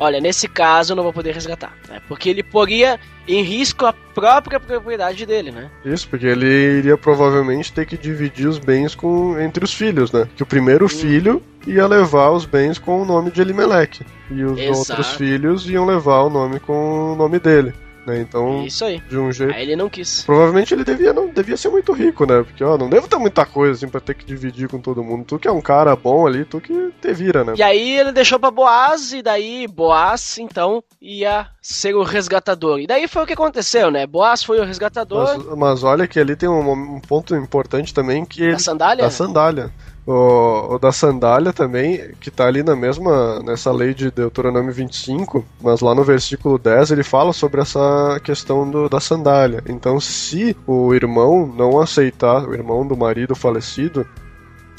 Olha, 0.01 0.19
nesse 0.19 0.49
caso 0.49 0.93
eu 0.93 0.97
não 0.97 1.03
vou 1.03 1.13
poder 1.13 1.35
resgatar, 1.35 1.73
né? 1.89 2.01
Porque 2.09 2.31
ele 2.31 2.43
poria 2.43 2.99
em 3.27 3.43
risco 3.43 3.85
a 3.85 3.93
própria 3.93 4.59
propriedade 4.59 5.27
dele, 5.27 5.51
né? 5.51 5.71
Isso, 5.85 6.09
porque 6.09 6.25
ele 6.27 6.47
iria 6.79 6.97
provavelmente 6.97 7.71
ter 7.73 7.85
que 7.85 7.99
dividir 7.99 8.49
os 8.49 8.59
bens 8.59 8.95
com, 8.95 9.39
entre 9.39 9.63
os 9.63 9.75
filhos, 9.75 10.11
né? 10.11 10.27
Que 10.35 10.43
o 10.43 10.47
primeiro 10.47 10.87
Hum. 10.87 10.89
filho 10.89 11.43
ia 11.67 11.87
levar 11.87 12.31
os 12.31 12.47
bens 12.47 12.79
com 12.79 13.03
o 13.03 13.05
nome 13.05 13.31
de 13.31 13.43
Elimelec. 13.43 14.01
E 14.31 14.43
os 14.43 14.59
Exato. 14.59 14.79
outros 14.79 15.13
filhos 15.17 15.69
iam 15.69 15.85
levar 15.85 16.23
o 16.23 16.31
nome 16.31 16.59
com 16.61 17.13
o 17.13 17.17
nome 17.17 17.39
dele. 17.39 17.75
Né? 18.09 18.21
Então, 18.21 18.65
Isso 18.65 18.85
aí. 18.85 19.01
de 19.09 19.19
um 19.19 19.31
jeito. 19.31 19.55
Aí 19.55 19.63
ele 19.63 19.77
não 19.77 19.89
quis. 19.89 20.23
Provavelmente 20.23 20.73
ele 20.73 20.83
devia, 20.83 21.13
não, 21.13 21.29
devia 21.29 21.57
ser 21.57 21.69
muito 21.69 21.93
rico, 21.93 22.25
né? 22.25 22.43
Porque, 22.43 22.65
ó, 22.65 22.79
não 22.79 22.89
deve 22.89 23.07
ter 23.07 23.19
muita 23.19 23.45
coisa 23.45 23.75
assim 23.75 23.89
pra 23.89 24.01
ter 24.01 24.15
que 24.15 24.25
dividir 24.25 24.69
com 24.69 24.81
todo 24.81 25.05
mundo. 25.05 25.25
Tu 25.27 25.39
que 25.39 25.47
é 25.47 25.53
um 25.53 25.61
cara 25.61 25.95
bom 25.95 26.27
ali, 26.27 26.45
tu 26.45 26.61
que 26.61 26.91
te 27.01 27.13
vira, 27.13 27.45
né? 27.45 27.55
E 27.57 27.63
aí 27.63 27.99
ele 27.99 28.13
deixou 28.13 28.41
pra 28.41 28.51
Boaz, 28.51 29.13
e 29.13 29.23
daí 29.23 29.67
Boaz, 29.69 30.39
então, 30.39 30.83
ia 31.01 31.47
ser 31.61 31.95
o 31.95 32.03
resgatador. 32.03 32.81
E 32.81 32.87
daí 32.87 33.07
foi 33.07 33.23
o 33.23 33.27
que 33.27 33.35
aconteceu, 33.35 33.91
né? 33.91 34.07
Boaz 34.07 34.43
foi 34.43 34.59
o 34.59 34.65
resgatador 34.65 35.37
Mas, 35.37 35.59
mas 35.59 35.85
olha 35.85 36.07
que 36.07 36.19
ali 36.19 36.35
tem 36.35 36.49
um, 36.49 36.73
um 36.97 37.01
ponto 37.01 37.37
importante 37.37 37.93
também 37.93 38.25
que 38.25 38.43
ele 38.43 38.53
da 38.53 38.59
sandália. 38.59 39.05
Da 39.05 39.11
sandália. 39.11 39.73
O, 40.11 40.77
o 40.77 40.79
da 40.79 40.91
sandália 40.91 41.53
também, 41.53 42.13
que 42.19 42.31
tá 42.31 42.47
ali 42.47 42.63
na 42.63 42.75
mesma, 42.75 43.41
nessa 43.41 43.71
lei 43.71 43.93
de 43.93 44.11
Deuteronômio 44.11 44.73
25, 44.73 45.45
mas 45.61 45.83
lá 45.83 45.95
no 45.95 46.03
versículo 46.03 46.59
10 46.59 46.93
ele 46.93 47.03
fala 47.03 47.31
sobre 47.31 47.61
essa 47.61 48.19
questão 48.25 48.71
do, 48.71 48.89
da 48.89 49.01
sandália. 49.01 49.63
Então, 49.69 50.01
se 50.01 50.57
o 50.67 50.95
irmão 50.95 51.47
não 51.47 51.79
aceitar, 51.79 52.49
o 52.49 52.55
irmão 52.55 52.87
do 52.87 52.97
marido 52.97 53.37
falecido, 53.37 54.07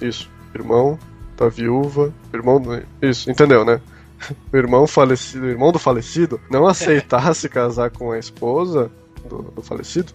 isso, 0.02 0.28
irmão 0.56 0.98
da 1.38 1.48
viúva, 1.48 2.12
irmão 2.34 2.60
do, 2.60 2.82
isso, 3.00 3.30
entendeu, 3.30 3.64
né? 3.64 3.80
O 4.52 4.58
irmão 4.58 4.88
falecido, 4.88 5.46
o 5.46 5.50
irmão 5.50 5.72
do 5.72 5.78
falecido 5.78 6.42
não 6.50 6.66
aceitasse 6.66 7.48
casar 7.50 7.92
com 7.92 8.12
a 8.12 8.18
esposa 8.18 8.90
do, 9.30 9.44
do 9.44 9.62
falecido, 9.62 10.12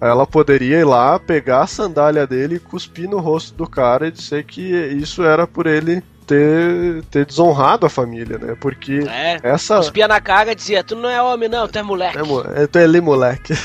ela 0.00 0.26
poderia 0.26 0.78
ir 0.78 0.84
lá, 0.84 1.18
pegar 1.18 1.62
a 1.62 1.66
sandália 1.66 2.26
dele 2.26 2.58
cuspir 2.58 3.08
no 3.08 3.18
rosto 3.18 3.54
do 3.54 3.68
cara 3.68 4.08
e 4.08 4.12
dizer 4.12 4.44
que 4.44 4.62
isso 4.62 5.22
era 5.22 5.46
por 5.46 5.66
ele 5.66 6.02
ter, 6.28 7.02
ter 7.10 7.24
desonrado 7.26 7.86
a 7.86 7.90
família, 7.90 8.38
né? 8.38 8.54
Porque 8.60 9.04
É. 9.08 9.38
essa. 9.42 9.78
Cuspia 9.78 10.06
na 10.06 10.20
cara 10.20 10.52
e 10.52 10.54
dizia: 10.54 10.84
Tu 10.84 10.94
não 10.94 11.08
é 11.08 11.20
homem, 11.20 11.48
não, 11.48 11.66
tu 11.66 11.78
é 11.78 11.82
moleque. 11.82 12.18
É, 12.18 12.22
mo- 12.22 12.44
é, 12.54 12.66
tu 12.66 12.78
é 12.78 12.84
ali, 12.84 13.00
moleque. 13.00 13.52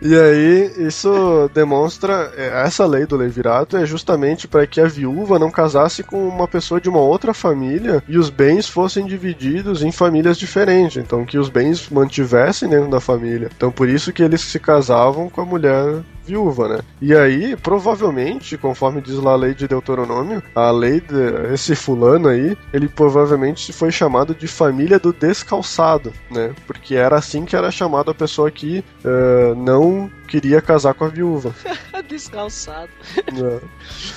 e 0.00 0.14
aí, 0.14 0.72
isso 0.86 1.50
demonstra. 1.54 2.32
é, 2.36 2.62
Essa 2.64 2.86
lei 2.86 3.06
do 3.06 3.16
levirato 3.16 3.76
é 3.76 3.84
justamente 3.86 4.46
para 4.46 4.66
que 4.66 4.80
a 4.80 4.86
viúva 4.86 5.38
não 5.38 5.50
casasse 5.50 6.02
com 6.02 6.28
uma 6.28 6.46
pessoa 6.46 6.80
de 6.80 6.88
uma 6.88 7.00
outra 7.00 7.32
família 7.34 8.02
e 8.08 8.18
os 8.18 8.30
bens 8.30 8.68
fossem 8.68 9.06
divididos 9.06 9.82
em 9.82 9.90
famílias 9.92 10.36
diferentes. 10.36 10.96
Então, 10.98 11.24
que 11.24 11.38
os 11.38 11.48
bens 11.48 11.88
mantivessem 11.88 12.68
dentro 12.68 12.90
da 12.90 13.00
família. 13.00 13.50
Então, 13.56 13.70
por 13.72 13.88
isso 13.88 14.12
que 14.12 14.22
eles 14.22 14.40
se 14.42 14.58
casavam 14.58 15.28
com 15.28 15.40
a 15.40 15.44
mulher 15.44 16.02
viúva, 16.28 16.68
né? 16.68 16.78
E 17.00 17.14
aí, 17.14 17.56
provavelmente, 17.56 18.56
conforme 18.56 19.00
diz 19.00 19.14
lá 19.14 19.32
a 19.32 19.36
lei 19.36 19.54
de 19.54 19.66
Deuteronômio, 19.66 20.42
a 20.54 20.70
lei 20.70 21.00
de 21.00 21.52
esse 21.52 21.74
fulano 21.74 22.28
aí, 22.28 22.56
ele 22.72 22.88
provavelmente 22.88 23.72
foi 23.72 23.90
chamado 23.90 24.34
de 24.34 24.46
família 24.46 24.98
do 24.98 25.12
descalçado, 25.12 26.12
né? 26.30 26.54
Porque 26.66 26.94
era 26.94 27.16
assim 27.16 27.44
que 27.44 27.56
era 27.56 27.70
chamada 27.70 28.10
a 28.10 28.14
pessoa 28.14 28.50
que 28.50 28.84
eh, 29.04 29.54
não 29.56 30.10
queria 30.28 30.60
casar 30.60 30.94
com 30.94 31.04
a 31.04 31.08
viúva. 31.08 31.54
Descalçado. 32.08 32.90
né? 33.32 33.60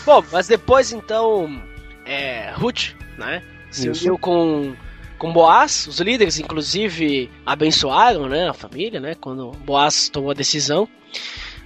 Bom, 0.06 0.24
mas 0.32 0.48
depois 0.48 0.92
então, 0.92 1.62
é, 2.06 2.52
Ruth, 2.54 2.94
né? 3.18 3.42
Se 3.70 3.90
Isso. 3.90 4.02
uniu 4.02 4.18
com, 4.18 4.74
com 5.18 5.32
Boaz, 5.32 5.88
os 5.88 6.00
líderes 6.00 6.40
inclusive 6.40 7.30
abençoaram, 7.46 8.28
né, 8.28 8.50
a 8.50 8.54
família, 8.54 9.00
né, 9.00 9.16
quando 9.16 9.52
Boaz 9.52 10.10
tomou 10.10 10.32
a 10.32 10.34
decisão. 10.34 10.88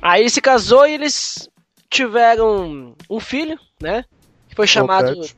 Aí 0.08 0.30
se 0.30 0.40
casou 0.40 0.86
e 0.86 0.94
eles 0.94 1.50
tiveram 1.90 2.94
um 3.10 3.20
filho, 3.20 3.58
né? 3.82 4.06
Que 4.48 4.56
foi 4.56 4.68
chamado 4.68 5.14
Obed. 5.14 5.36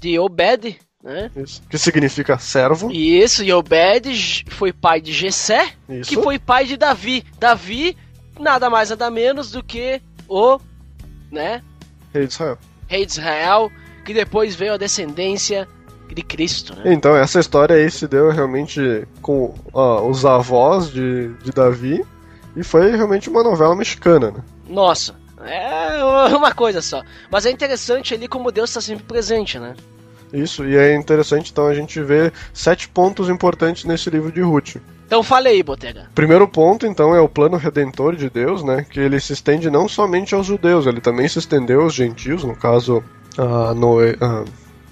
de 0.00 0.18
Obed, 0.18 0.76
né? 1.00 1.30
Isso. 1.36 1.62
Que 1.70 1.78
significa 1.78 2.36
servo. 2.36 2.90
E 2.90 3.22
isso, 3.22 3.44
e 3.44 3.52
Obed 3.52 4.44
foi 4.48 4.72
pai 4.72 5.00
de 5.00 5.12
Jessé, 5.12 5.72
Isso. 5.88 6.10
que 6.10 6.20
foi 6.20 6.36
pai 6.36 6.64
de 6.64 6.76
Davi. 6.76 7.24
Davi, 7.38 7.96
nada 8.40 8.68
mais 8.68 8.90
nada 8.90 9.08
menos 9.08 9.52
do 9.52 9.62
que 9.62 10.02
o, 10.28 10.58
né, 11.30 11.62
Rei 12.12 12.26
de 12.26 12.32
Israel. 12.32 12.58
rei 12.88 13.06
de 13.06 13.12
Israel, 13.12 13.70
que 14.04 14.12
depois 14.12 14.56
veio 14.56 14.74
a 14.74 14.76
descendência 14.76 15.68
de 16.12 16.22
Cristo, 16.22 16.74
né? 16.74 16.92
Então, 16.92 17.14
essa 17.14 17.38
história 17.38 17.76
aí 17.76 17.88
se 17.88 18.08
deu 18.08 18.30
realmente 18.30 19.06
com 19.22 19.54
os 19.72 20.24
avós 20.24 20.90
de, 20.90 21.28
de 21.44 21.52
Davi. 21.52 22.04
E 22.58 22.64
foi 22.64 22.90
realmente 22.90 23.30
uma 23.30 23.44
novela 23.44 23.76
mexicana, 23.76 24.32
né? 24.32 24.42
Nossa, 24.68 25.14
é 25.46 26.02
uma 26.34 26.52
coisa 26.52 26.82
só. 26.82 27.04
Mas 27.30 27.46
é 27.46 27.52
interessante 27.52 28.14
ali 28.14 28.26
como 28.26 28.50
Deus 28.50 28.70
está 28.70 28.80
sempre 28.80 29.04
presente, 29.04 29.60
né? 29.60 29.76
Isso, 30.32 30.64
e 30.64 30.76
é 30.76 30.92
interessante 30.96 31.52
então 31.52 31.68
a 31.68 31.74
gente 31.74 32.02
ver 32.02 32.32
sete 32.52 32.88
pontos 32.88 33.28
importantes 33.28 33.84
nesse 33.84 34.10
livro 34.10 34.32
de 34.32 34.40
Ruth. 34.40 34.76
Então 35.06 35.22
fale 35.22 35.48
aí, 35.48 35.62
Botega. 35.62 36.08
Primeiro 36.16 36.48
ponto, 36.48 36.84
então, 36.84 37.14
é 37.14 37.20
o 37.20 37.28
plano 37.28 37.56
redentor 37.56 38.16
de 38.16 38.28
Deus, 38.28 38.64
né? 38.64 38.84
Que 38.90 38.98
ele 38.98 39.20
se 39.20 39.32
estende 39.32 39.70
não 39.70 39.88
somente 39.88 40.34
aos 40.34 40.44
judeus, 40.44 40.84
ele 40.84 41.00
também 41.00 41.28
se 41.28 41.38
estendeu 41.38 41.82
aos 41.82 41.94
gentios, 41.94 42.42
no 42.42 42.56
caso, 42.56 43.02
a, 43.38 43.72
Noé, 43.72 44.16
a, 44.20 44.44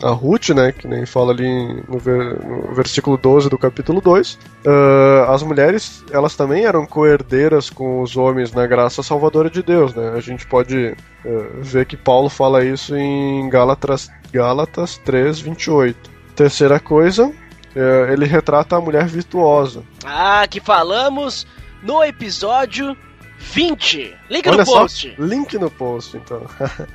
a 0.02 0.10
Ruth, 0.10 0.50
né? 0.50 0.72
Que 0.72 0.86
nem 0.86 1.06
fala 1.06 1.32
ali 1.32 1.82
no, 1.88 1.98
ver- 1.98 2.38
no 2.44 2.74
versículo 2.74 3.16
12 3.16 3.48
do 3.48 3.56
capítulo 3.58 4.00
2. 4.00 4.38
Ah, 4.66 5.32
as 5.34 5.42
mulheres, 5.42 6.04
elas 6.10 6.34
também 6.36 6.64
eram 6.66 6.84
coerdeiras 6.86 7.70
com 7.70 8.02
os 8.02 8.16
homens 8.16 8.52
na 8.52 8.66
graça 8.66 9.02
salvadora 9.02 9.48
de 9.50 9.62
Deus, 9.62 9.94
né? 9.94 10.12
A 10.16 10.20
gente 10.20 10.46
pode 10.46 10.94
eh, 11.24 11.48
ver 11.60 11.86
que 11.86 11.96
Paulo 11.96 12.28
fala 12.28 12.64
isso 12.64 12.94
em 12.96 13.48
Gálatas, 13.48 14.08
Gálatas 14.32 14.98
3, 15.04 15.40
28. 15.40 16.10
Terceira 16.34 16.78
coisa, 16.78 17.32
eh, 17.74 18.08
ele 18.12 18.26
retrata 18.26 18.76
a 18.76 18.80
mulher 18.80 19.06
virtuosa. 19.06 19.82
Ah, 20.04 20.46
que 20.48 20.60
falamos 20.60 21.46
no 21.82 22.02
episódio 22.04 22.96
20. 23.38 24.14
Link 24.30 24.48
Olha 24.48 24.58
no 24.58 24.66
só, 24.66 24.80
post. 24.80 25.14
link 25.18 25.56
no 25.58 25.70
post, 25.70 26.16
então. 26.16 26.42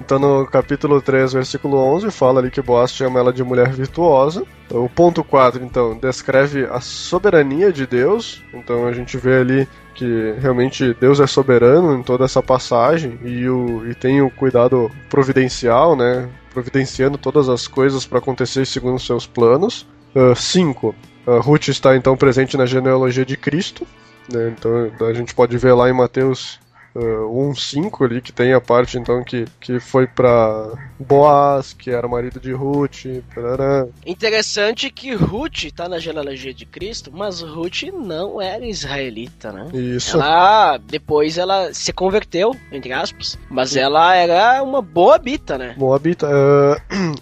então 0.00 0.18
no 0.18 0.46
capítulo 0.46 1.00
3, 1.00 1.32
versículo 1.32 1.78
11, 1.78 2.10
fala 2.10 2.40
ali 2.40 2.50
que 2.50 2.60
Boaz 2.60 2.92
chama 2.92 3.18
ela 3.18 3.32
de 3.32 3.42
mulher 3.42 3.70
virtuosa. 3.70 4.44
O 4.70 4.88
ponto 4.88 5.22
4, 5.24 5.62
então, 5.62 5.96
descreve 5.96 6.64
a 6.64 6.80
soberania 6.80 7.72
de 7.72 7.86
Deus. 7.86 8.42
Então 8.52 8.86
a 8.86 8.92
gente 8.92 9.16
vê 9.16 9.38
ali 9.38 9.68
que 9.94 10.34
realmente 10.38 10.94
Deus 11.00 11.20
é 11.20 11.26
soberano 11.26 11.96
em 11.96 12.02
toda 12.02 12.24
essa 12.24 12.42
passagem 12.42 13.18
e, 13.24 13.48
o, 13.48 13.88
e 13.88 13.94
tem 13.94 14.20
o 14.20 14.30
cuidado 14.30 14.90
providencial, 15.08 15.96
né? 15.96 16.28
Providenciando 16.52 17.16
todas 17.16 17.48
as 17.48 17.66
coisas 17.66 18.04
para 18.06 18.18
acontecer 18.18 18.66
segundo 18.66 18.98
seus 18.98 19.26
planos. 19.26 19.86
5. 20.34 20.94
Ruth 21.42 21.68
está 21.68 21.94
então 21.96 22.16
presente 22.16 22.56
na 22.56 22.64
genealogia 22.64 23.24
de 23.24 23.36
Cristo. 23.36 23.86
né? 24.32 24.54
Então 24.56 25.06
a 25.06 25.12
gente 25.12 25.34
pode 25.34 25.56
ver 25.58 25.74
lá 25.74 25.88
em 25.88 25.92
Mateus 25.92 26.58
uh, 26.96 27.52
1.5 27.52 28.04
ali, 28.04 28.20
que 28.20 28.32
tem 28.32 28.52
a 28.52 28.60
parte 28.60 28.98
então 28.98 29.22
que, 29.22 29.44
que 29.60 29.78
foi 29.78 30.06
para 30.06 30.72
Boaz, 30.98 31.72
que 31.72 31.90
era 31.90 32.08
marido 32.08 32.40
de 32.40 32.52
Ruth. 32.52 33.06
parará. 33.34 33.86
Interessante 34.04 34.90
que 34.90 35.14
Ruth 35.14 35.72
tá 35.74 35.88
na 35.88 35.98
genealogia 35.98 36.52
de 36.52 36.64
Cristo, 36.64 37.10
mas 37.12 37.40
Ruth 37.40 37.82
não 37.92 38.40
era 38.40 38.64
israelita, 38.66 39.52
né? 39.52 39.68
Isso. 39.72 40.16
Ela, 40.16 40.78
depois 40.78 41.38
ela 41.38 41.72
se 41.72 41.92
converteu, 41.92 42.54
entre 42.72 42.92
aspas, 42.92 43.38
mas 43.50 43.76
ela 43.76 44.14
era 44.14 44.62
uma 44.62 44.80
boa 44.80 45.18
bita, 45.18 45.58
né? 45.58 45.74
Moabita. 45.76 46.28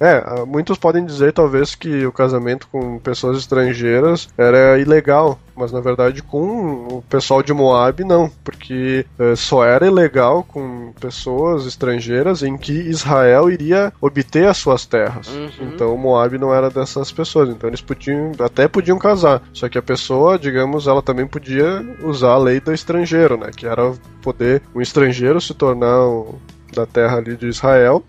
é, 0.00 0.40
uh, 0.40 0.46
muitos 0.46 0.78
podem 0.78 1.04
dizer 1.04 1.32
talvez 1.32 1.74
que 1.74 2.06
o 2.06 2.12
casamento 2.12 2.68
com 2.68 2.98
pessoas 2.98 3.38
estrangeiras 3.38 4.28
era 4.36 4.78
ilegal, 4.78 5.38
mas 5.56 5.72
na 5.72 5.80
verdade 5.80 6.22
com 6.22 6.86
o 6.88 7.04
pessoal 7.08 7.42
de 7.42 7.52
Moab 7.52 8.02
não, 8.04 8.30
porque 8.42 9.06
eh, 9.18 9.36
só 9.36 9.64
era 9.64 9.86
ilegal 9.86 10.44
com 10.44 10.92
pessoas 11.00 11.66
estrangeiras 11.66 12.42
em 12.42 12.56
que 12.56 12.72
Israel 12.72 13.50
iria 13.50 13.63
obter 14.00 14.46
as 14.46 14.56
suas 14.56 14.84
terras. 14.84 15.28
Uhum. 15.28 15.50
Então 15.62 15.96
Moab 15.96 16.36
não 16.38 16.52
era 16.54 16.68
dessas 16.70 17.10
pessoas, 17.12 17.48
então 17.48 17.68
eles 17.70 17.80
podiam 17.80 18.32
até 18.40 18.66
podiam 18.68 18.98
casar, 18.98 19.42
só 19.52 19.68
que 19.68 19.78
a 19.78 19.82
pessoa, 19.82 20.38
digamos, 20.38 20.86
ela 20.86 21.02
também 21.02 21.26
podia 21.26 21.84
usar 22.02 22.32
a 22.32 22.38
lei 22.38 22.60
do 22.60 22.72
estrangeiro, 22.72 23.36
né, 23.36 23.50
que 23.56 23.66
era 23.66 23.92
poder 24.22 24.62
um 24.74 24.80
estrangeiro 24.80 25.40
se 25.40 25.54
tornar 25.54 26.00
o- 26.06 26.38
da 26.74 26.84
terra 26.86 27.18
ali 27.18 27.36
de 27.36 27.46
Israel 27.46 28.04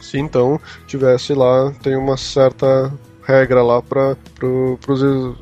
se 0.00 0.18
então 0.18 0.60
tivesse 0.86 1.34
lá, 1.34 1.72
tem 1.82 1.96
uma 1.96 2.16
certa 2.16 2.92
regra 3.22 3.62
lá 3.62 3.82
para 3.82 4.16
pro, 4.36 4.78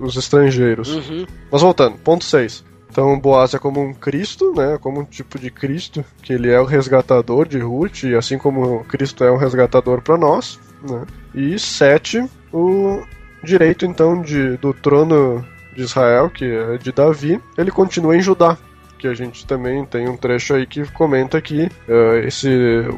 os 0.01 0.17
estrangeiros. 0.17 0.89
Uhum. 0.89 1.27
Mas 1.51 1.63
voltando, 1.63 1.97
ponto 1.99 2.25
6. 2.25 2.65
Então 2.97 3.21
Boaz 3.21 3.53
é 3.53 3.59
como 3.59 3.79
um 3.79 3.93
Cristo, 3.93 4.55
né? 4.57 4.79
Como 4.81 5.01
um 5.01 5.05
tipo 5.05 5.39
de 5.39 5.51
Cristo, 5.51 6.03
que 6.23 6.33
ele 6.33 6.51
é 6.51 6.59
o 6.59 6.65
resgatador 6.65 7.47
de 7.47 7.59
Ruth, 7.59 8.05
e 8.05 8.15
assim 8.15 8.39
como 8.39 8.85
Cristo 8.85 9.23
é 9.23 9.31
um 9.31 9.37
resgatador 9.37 10.01
para 10.01 10.17
nós, 10.17 10.59
né? 10.81 11.05
E 11.35 11.59
sete, 11.59 12.25
o 12.51 13.03
direito 13.45 13.85
então 13.85 14.23
de, 14.23 14.57
do 14.57 14.73
trono 14.73 15.45
de 15.75 15.83
Israel, 15.83 16.31
que 16.31 16.47
é 16.47 16.79
de 16.79 16.91
Davi, 16.91 17.39
ele 17.59 17.71
continua 17.71 18.17
em 18.17 18.23
Judá. 18.23 18.57
Que 18.99 19.07
a 19.07 19.13
gente 19.13 19.47
também 19.47 19.85
tem 19.85 20.09
um 20.09 20.17
trecho 20.17 20.55
aí 20.55 20.65
que 20.65 20.91
comenta 20.93 21.39
que 21.43 21.67
uh, 21.67 22.17
esse 22.27 22.49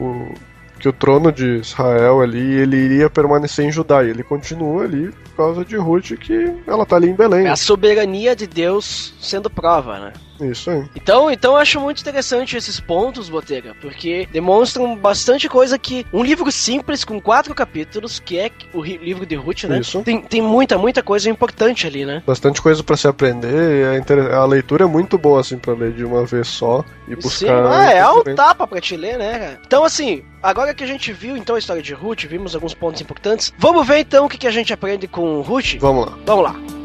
o, 0.00 0.32
que 0.78 0.88
o 0.88 0.92
trono 0.92 1.32
de 1.32 1.58
Israel 1.58 2.20
ali 2.20 2.38
ele 2.38 2.76
iria 2.76 3.10
permanecer 3.10 3.64
em 3.64 3.72
Judá 3.72 4.04
e 4.04 4.10
ele 4.10 4.22
continua 4.22 4.84
ali 4.84 5.10
por 5.10 5.36
causa 5.36 5.64
de 5.64 5.76
Ruth 5.76 6.12
que 6.12 6.54
ela 6.66 6.86
tá 6.86 6.96
ali 6.96 7.08
em 7.08 7.14
Belém. 7.14 7.46
É 7.46 7.50
a 7.50 7.56
soberania 7.56 8.34
de 8.36 8.46
Deus 8.46 9.14
sendo 9.20 9.50
prova, 9.50 9.98
né? 9.98 10.12
Isso 10.40 10.70
aí. 10.70 10.84
Então, 10.94 11.30
então 11.30 11.52
eu 11.52 11.58
acho 11.58 11.80
muito 11.80 12.00
interessante 12.00 12.56
esses 12.56 12.80
pontos, 12.80 13.28
Botega, 13.28 13.74
porque 13.80 14.28
demonstram 14.32 14.96
bastante 14.96 15.48
coisa 15.48 15.78
que 15.78 16.06
um 16.12 16.22
livro 16.22 16.50
simples 16.50 17.04
com 17.04 17.20
quatro 17.20 17.54
capítulos, 17.54 18.18
que 18.18 18.38
é 18.38 18.50
o 18.72 18.82
livro 18.82 19.26
de 19.26 19.34
Ruth, 19.34 19.64
né? 19.64 19.80
Isso. 19.80 20.02
Tem, 20.02 20.20
tem 20.22 20.42
muita, 20.42 20.78
muita 20.78 21.02
coisa 21.02 21.28
importante 21.28 21.86
ali, 21.86 22.04
né? 22.04 22.22
Bastante 22.26 22.60
coisa 22.60 22.82
para 22.82 22.96
se 22.96 23.08
aprender. 23.08 23.88
A, 23.88 23.98
inter... 23.98 24.32
a, 24.32 24.44
leitura 24.44 24.84
é 24.84 24.86
muito 24.86 25.18
boa 25.18 25.40
assim 25.40 25.58
para 25.58 25.74
ler 25.74 25.92
de 25.92 26.04
uma 26.04 26.24
vez 26.24 26.48
só 26.48 26.84
e 27.06 27.14
buscar. 27.14 27.30
Sim, 27.30 27.48
ah, 27.48 27.90
é 27.92 28.08
um 28.08 28.22
tapa 28.34 28.66
para 28.66 28.80
te 28.80 28.96
ler, 28.96 29.18
né? 29.18 29.38
Cara? 29.38 29.60
Então 29.66 29.84
assim, 29.84 30.22
agora 30.42 30.74
que 30.74 30.84
a 30.84 30.86
gente 30.86 31.12
viu 31.12 31.36
então 31.36 31.56
a 31.56 31.58
história 31.58 31.82
de 31.82 31.94
Ruth, 31.94 32.24
vimos 32.24 32.54
alguns 32.54 32.74
pontos 32.74 33.00
importantes. 33.00 33.52
Vamos 33.58 33.86
ver 33.86 33.98
então 33.98 34.26
o 34.26 34.28
que, 34.28 34.38
que 34.38 34.46
a 34.46 34.50
gente 34.50 34.72
aprende 34.72 35.06
com 35.08 35.40
Ruth. 35.40 35.76
Vamos 35.80 36.06
lá. 36.06 36.18
Vamos 36.24 36.44
lá. 36.44 36.77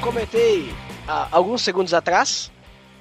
Comentei 0.00 0.72
há 1.06 1.28
alguns 1.30 1.62
segundos 1.62 1.92
atrás. 1.92 2.50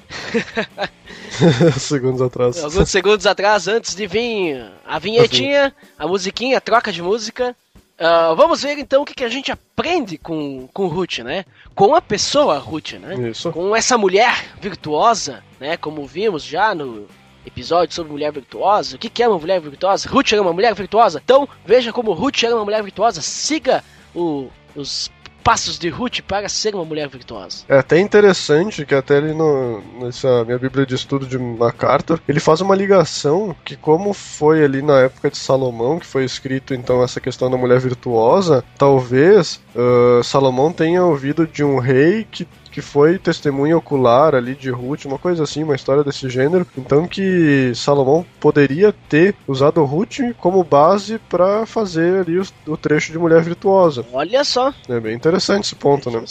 segundos 1.80 2.21
atrás. 2.21 2.63
Alguns 2.63 2.89
segundos 2.89 3.25
atrás, 3.25 3.67
antes 3.67 3.95
de 3.95 4.08
vir 4.08 4.71
a 4.86 4.99
vinhetinha, 4.99 5.73
a 5.97 6.08
musiquinha, 6.08 6.58
a 6.58 6.62
troca 6.62 6.91
de 6.91 7.01
música. 7.01 7.56
Uh, 7.97 8.36
vamos 8.36 8.62
ver 8.62 8.78
então 8.78 9.04
o 9.04 9.06
que, 9.06 9.13
que 9.13 9.23
a 9.23 9.30
gente 9.30 9.51
aprende 9.51 10.17
com, 10.17 10.67
com 10.73 10.88
Ruth, 10.88 11.19
né? 11.19 11.45
Com 11.73 11.95
a 11.95 12.01
pessoa 12.01 12.58
Ruth, 12.58 12.93
né? 12.93 13.30
Isso. 13.30 13.51
Com 13.51 13.75
essa 13.75 13.97
mulher 13.97 14.45
virtuosa, 14.60 15.43
né? 15.60 15.78
Como 15.78 16.06
vimos 16.06 16.43
já 16.43 16.75
no 16.75 17.08
episódio 17.45 17.95
sobre 17.95 18.12
mulher 18.12 18.34
virtuosa. 18.34 18.95
O 18.95 18.99
que, 18.99 19.10
que 19.10 19.23
é 19.23 19.28
uma 19.28 19.39
mulher 19.39 19.62
virtuosa? 19.62 20.10
Ruth 20.10 20.34
era 20.34 20.41
uma 20.41 20.51
mulher 20.51 20.73
virtuosa. 20.73 21.21
Então 21.23 21.47
veja 21.65 21.93
como 21.93 22.12
Ruth 22.12 22.43
era 22.43 22.56
uma 22.56 22.65
mulher 22.65 22.84
virtuosa. 22.84 23.21
Siga 23.21 23.84
o, 24.13 24.49
os 24.75 25.10
passos 25.45 25.77
de 25.77 25.89
Ruth 25.89 26.21
para 26.27 26.49
ser 26.49 26.73
uma 26.73 26.84
mulher 26.84 27.08
virtuosa. 27.08 27.63
É 27.69 27.77
até 27.77 27.99
interessante 27.99 28.84
que 28.84 28.95
até 28.95 29.17
ali 29.17 29.31
no, 29.31 29.79
nessa 30.01 30.43
minha 30.43 30.58
bíblia 30.58 30.88
de 30.88 30.95
estudo 30.95 31.27
de 31.27 31.38
MacArthur, 31.38 32.19
ele 32.27 32.39
faz 32.39 32.62
uma 32.62 32.75
ligação 32.75 33.55
que 33.63 33.75
como 33.75 34.12
foi 34.12 34.65
ali 34.65 34.81
na 34.81 35.01
época 35.01 35.29
de 35.29 35.38
Salomão, 35.38 35.99
que 35.99 36.05
foi 36.08 36.25
escrito 36.25 36.73
então 36.73 37.03
essa 37.03 37.21
questão 37.21 37.47
da 37.51 37.58
mulher 37.58 37.79
virtuosa, 37.79 38.63
talvez 38.75 39.62
uh, 39.75 40.23
Salomão 40.23 40.73
tenha 40.73 41.03
ouvido 41.03 41.45
de 41.45 41.63
um 41.63 41.77
rei 41.77 42.25
que 42.29 42.47
que 42.76 42.82
foi 42.82 43.18
testemunha 43.18 43.78
ocular 43.78 44.36
ali 44.36 44.54
de 44.54 44.70
Ruth, 44.70 45.06
uma 45.06 45.18
coisa 45.18 45.44
assim, 45.44 45.64
uma 45.64 45.76
história 45.76 46.04
desse 46.04 46.30
gênero. 46.30 46.68
Então 46.78 47.08
que 47.08 47.72
Salomão 47.74 48.26
poderia 48.38 48.92
ter 49.08 49.34
usado 49.48 49.86
Ruth 49.86 50.18
como 50.38 50.62
base 50.62 51.18
para 51.18 51.66
fazer 51.66 52.20
ali 52.20 52.38
o, 52.38 52.46
o, 52.68 52.76
trecho 52.76 53.14
de 53.14 53.18
mulher 53.18 53.42
virtuosa. 53.42 54.06
Olha 54.12 54.44
só. 54.44 54.74
É 54.90 55.00
bem 55.00 55.16
interessante 55.16 55.64
esse 55.64 55.76
ponto, 55.76 56.12
né? 56.12 56.22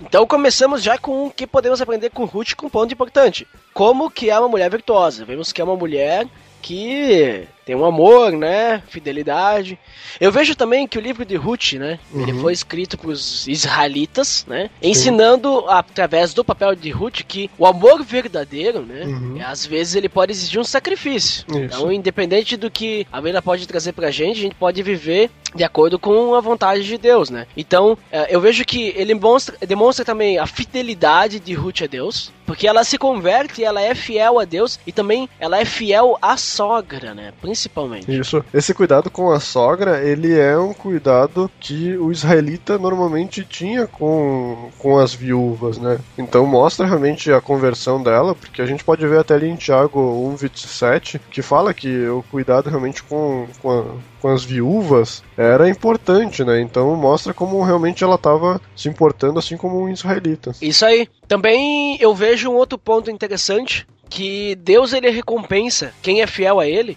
Então 0.00 0.26
começamos 0.26 0.82
já 0.82 0.98
com 0.98 1.28
o 1.28 1.30
que 1.30 1.46
podemos 1.46 1.80
aprender 1.80 2.10
com 2.10 2.24
Ruth 2.24 2.54
com 2.56 2.66
um 2.66 2.70
ponto 2.70 2.92
importante. 2.92 3.46
Como 3.72 4.10
que 4.10 4.30
é 4.30 4.36
uma 4.36 4.48
mulher 4.48 4.68
virtuosa? 4.68 5.24
Vemos 5.24 5.52
que 5.52 5.60
é 5.60 5.64
uma 5.64 5.76
mulher 5.76 6.26
que 6.60 7.46
tem 7.64 7.74
um 7.74 7.84
amor, 7.84 8.32
né? 8.32 8.82
Fidelidade. 8.88 9.78
Eu 10.20 10.30
vejo 10.30 10.54
também 10.54 10.86
que 10.86 10.98
o 10.98 11.00
livro 11.00 11.24
de 11.24 11.36
Ruth, 11.36 11.74
né? 11.74 11.98
Uhum. 12.12 12.22
Ele 12.22 12.34
foi 12.40 12.52
escrito 12.52 12.98
para 12.98 13.10
os 13.10 13.46
israelitas, 13.48 14.44
né? 14.48 14.70
Sim. 14.82 14.90
Ensinando 14.90 15.64
através 15.68 16.34
do 16.34 16.44
papel 16.44 16.74
de 16.74 16.90
Ruth 16.90 17.22
que 17.26 17.50
o 17.58 17.66
amor 17.66 18.02
verdadeiro, 18.02 18.82
né? 18.82 19.04
Uhum. 19.04 19.40
Às 19.44 19.64
vezes 19.64 19.94
ele 19.94 20.08
pode 20.08 20.32
exigir 20.32 20.60
um 20.60 20.64
sacrifício. 20.64 21.44
Isso. 21.48 21.58
Então, 21.58 21.92
independente 21.92 22.56
do 22.56 22.70
que 22.70 23.06
a 23.12 23.20
vida 23.20 23.40
pode 23.40 23.66
trazer 23.66 23.92
pra 23.92 24.10
gente, 24.10 24.38
a 24.38 24.42
gente 24.42 24.54
pode 24.54 24.82
viver 24.82 25.30
de 25.54 25.62
acordo 25.62 25.98
com 25.98 26.34
a 26.34 26.40
vontade 26.40 26.84
de 26.84 26.98
Deus, 26.98 27.30
né? 27.30 27.46
Então, 27.56 27.96
eu 28.28 28.40
vejo 28.40 28.64
que 28.64 28.92
ele 28.96 29.14
demonstra, 29.14 29.56
demonstra 29.66 30.04
também 30.04 30.38
a 30.38 30.46
fidelidade 30.46 31.38
de 31.38 31.54
Ruth 31.54 31.82
a 31.82 31.86
Deus, 31.86 32.32
porque 32.44 32.66
ela 32.66 32.82
se 32.84 32.98
converte, 32.98 33.62
ela 33.62 33.80
é 33.80 33.94
fiel 33.94 34.38
a 34.38 34.44
Deus 34.44 34.80
e 34.86 34.92
também 34.92 35.28
ela 35.38 35.58
é 35.58 35.64
fiel 35.64 36.18
à 36.20 36.36
sogra, 36.36 37.14
né? 37.14 37.32
Principalmente. 37.54 38.18
Isso. 38.18 38.44
Esse 38.52 38.74
cuidado 38.74 39.08
com 39.08 39.30
a 39.30 39.38
sogra, 39.38 40.02
ele 40.02 40.36
é 40.36 40.58
um 40.58 40.74
cuidado 40.74 41.48
que 41.60 41.96
o 41.96 42.10
israelita 42.10 42.76
normalmente 42.78 43.44
tinha 43.44 43.86
com, 43.86 44.70
com 44.76 44.98
as 44.98 45.14
viúvas, 45.14 45.78
né? 45.78 46.00
Então 46.18 46.44
mostra 46.46 46.84
realmente 46.84 47.30
a 47.30 47.40
conversão 47.40 48.02
dela, 48.02 48.34
porque 48.34 48.60
a 48.60 48.66
gente 48.66 48.82
pode 48.82 49.06
ver 49.06 49.20
até 49.20 49.34
ali 49.34 49.48
em 49.48 49.54
Tiago 49.54 50.00
1,27, 50.36 51.20
que 51.30 51.42
fala 51.42 51.72
que 51.72 52.08
o 52.08 52.24
cuidado 52.28 52.68
realmente 52.68 53.04
com, 53.04 53.46
com, 53.62 53.70
a, 53.70 53.84
com 54.20 54.28
as 54.28 54.42
viúvas 54.42 55.22
era 55.36 55.68
importante, 55.68 56.42
né? 56.42 56.60
Então 56.60 56.96
mostra 56.96 57.32
como 57.32 57.62
realmente 57.62 58.02
ela 58.02 58.16
estava 58.16 58.60
se 58.74 58.88
importando 58.88 59.38
assim 59.38 59.56
como 59.56 59.80
um 59.80 59.88
israelita. 59.88 60.50
Isso 60.60 60.84
aí. 60.84 61.08
Também 61.28 61.96
eu 62.00 62.14
vejo 62.14 62.50
um 62.50 62.56
outro 62.56 62.76
ponto 62.76 63.10
interessante 63.10 63.86
que 64.14 64.54
Deus 64.54 64.92
ele 64.92 65.10
recompensa 65.10 65.92
quem 66.00 66.22
é 66.22 66.26
fiel 66.26 66.60
a 66.60 66.66
ele 66.68 66.96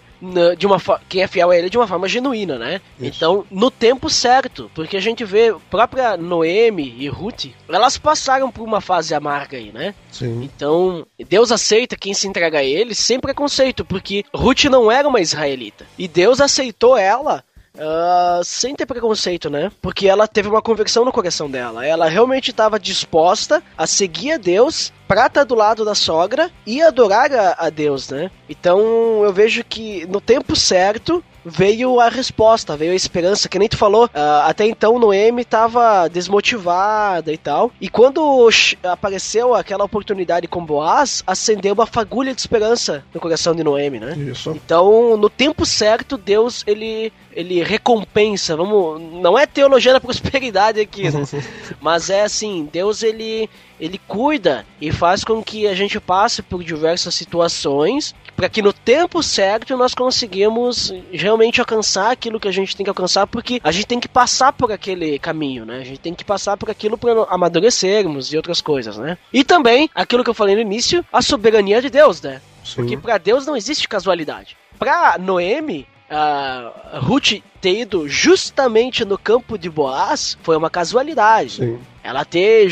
de 0.56 0.66
uma 0.66 0.80
quem 1.08 1.22
é 1.22 1.26
fiel 1.26 1.50
a 1.50 1.56
ele 1.56 1.68
de 1.68 1.76
uma 1.76 1.86
forma 1.86 2.08
genuína, 2.08 2.56
né? 2.58 2.80
Isso. 3.00 3.16
Então, 3.16 3.44
no 3.50 3.70
tempo 3.70 4.08
certo, 4.08 4.70
porque 4.72 4.96
a 4.96 5.00
gente 5.00 5.24
vê 5.24 5.52
própria 5.68 6.16
Noemi 6.16 6.94
e 6.96 7.08
Ruth, 7.08 7.46
elas 7.68 7.98
passaram 7.98 8.50
por 8.52 8.62
uma 8.62 8.80
fase 8.80 9.14
amarga 9.14 9.56
aí, 9.56 9.72
né? 9.72 9.94
Sim. 10.12 10.42
Então, 10.44 11.04
Deus 11.28 11.50
aceita 11.50 11.96
quem 11.96 12.14
se 12.14 12.28
entrega 12.28 12.58
a 12.58 12.64
ele 12.64 12.94
sem 12.94 13.18
preconceito, 13.18 13.84
porque 13.84 14.24
Ruth 14.32 14.64
não 14.64 14.90
era 14.90 15.08
uma 15.08 15.20
israelita. 15.20 15.86
E 15.98 16.06
Deus 16.06 16.40
aceitou 16.40 16.96
ela 16.96 17.44
Uh, 17.78 18.42
sem 18.42 18.74
ter 18.74 18.86
preconceito, 18.86 19.48
né? 19.48 19.70
Porque 19.80 20.08
ela 20.08 20.26
teve 20.26 20.48
uma 20.48 20.60
conversão 20.60 21.04
no 21.04 21.12
coração 21.12 21.48
dela. 21.48 21.86
Ela 21.86 22.08
realmente 22.08 22.50
estava 22.50 22.78
disposta 22.78 23.62
a 23.76 23.86
seguir 23.86 24.32
a 24.32 24.36
Deus 24.36 24.92
pra 25.06 25.26
estar 25.26 25.44
do 25.44 25.54
lado 25.54 25.84
da 25.84 25.94
sogra 25.94 26.50
e 26.66 26.82
adorar 26.82 27.32
a, 27.32 27.54
a 27.56 27.70
Deus, 27.70 28.10
né? 28.10 28.30
Então 28.48 28.80
eu 29.24 29.32
vejo 29.32 29.64
que 29.64 30.04
no 30.06 30.20
tempo 30.20 30.56
certo 30.56 31.22
veio 31.48 32.00
a 32.00 32.08
resposta, 32.08 32.76
veio 32.76 32.92
a 32.92 32.96
esperança, 32.96 33.48
que 33.48 33.58
nem 33.58 33.68
tu 33.68 33.76
falou, 33.76 34.06
uh, 34.06 34.10
até 34.44 34.66
então 34.66 34.98
Noemi 34.98 35.42
estava 35.42 36.08
desmotivada 36.08 37.32
e 37.32 37.38
tal, 37.38 37.70
e 37.80 37.88
quando 37.88 38.48
apareceu 38.82 39.54
aquela 39.54 39.84
oportunidade 39.84 40.46
com 40.46 40.64
Boaz, 40.64 41.22
acendeu 41.26 41.74
uma 41.74 41.86
fagulha 41.86 42.34
de 42.34 42.40
esperança 42.40 43.04
no 43.12 43.20
coração 43.20 43.54
de 43.54 43.64
Noemi, 43.64 43.98
né? 43.98 44.16
Isso. 44.16 44.50
Então, 44.50 45.16
no 45.16 45.30
tempo 45.30 45.64
certo, 45.64 46.16
Deus, 46.16 46.62
ele 46.66 47.12
ele 47.38 47.62
recompensa, 47.62 48.56
vamos, 48.56 49.00
não 49.00 49.38
é 49.38 49.46
teologia 49.46 49.92
da 49.92 50.00
prosperidade 50.00 50.80
aqui, 50.80 51.08
né? 51.08 51.22
mas 51.80 52.10
é 52.10 52.22
assim, 52.22 52.68
Deus 52.72 53.02
ele 53.02 53.48
ele 53.78 54.00
cuida 54.08 54.66
e 54.80 54.90
faz 54.90 55.22
com 55.22 55.40
que 55.40 55.68
a 55.68 55.74
gente 55.74 56.00
passe 56.00 56.42
por 56.42 56.64
diversas 56.64 57.14
situações 57.14 58.12
para 58.38 58.48
que 58.48 58.62
no 58.62 58.72
tempo 58.72 59.20
certo 59.20 59.76
nós 59.76 59.96
conseguimos 59.96 60.94
realmente 61.10 61.58
alcançar 61.60 62.12
aquilo 62.12 62.38
que 62.38 62.46
a 62.46 62.52
gente 62.52 62.76
tem 62.76 62.84
que 62.84 62.88
alcançar, 62.88 63.26
porque 63.26 63.60
a 63.64 63.72
gente 63.72 63.86
tem 63.88 63.98
que 63.98 64.06
passar 64.06 64.52
por 64.52 64.70
aquele 64.70 65.18
caminho, 65.18 65.66
né? 65.66 65.78
A 65.78 65.84
gente 65.84 65.98
tem 65.98 66.14
que 66.14 66.24
passar 66.24 66.56
por 66.56 66.70
aquilo 66.70 66.96
para 66.96 67.24
amadurecermos 67.30 68.32
e 68.32 68.36
outras 68.36 68.60
coisas, 68.60 68.96
né? 68.96 69.18
E 69.32 69.42
também 69.42 69.90
aquilo 69.92 70.22
que 70.22 70.30
eu 70.30 70.34
falei 70.34 70.54
no 70.54 70.60
início, 70.60 71.04
a 71.12 71.20
soberania 71.20 71.82
de 71.82 71.90
Deus, 71.90 72.22
né? 72.22 72.40
Sim. 72.64 72.76
Porque 72.76 72.96
para 72.96 73.18
Deus 73.18 73.44
não 73.44 73.56
existe 73.56 73.88
casualidade. 73.88 74.56
Para 74.78 75.18
Noemi, 75.18 75.84
a 76.08 77.00
Ruth 77.02 77.42
ter 77.60 77.80
ido 77.80 78.08
justamente 78.08 79.04
no 79.04 79.18
campo 79.18 79.58
de 79.58 79.68
Boaz 79.68 80.38
foi 80.44 80.56
uma 80.56 80.70
casualidade. 80.70 81.56
Sim. 81.56 81.80
Ela 82.04 82.24
ter 82.24 82.70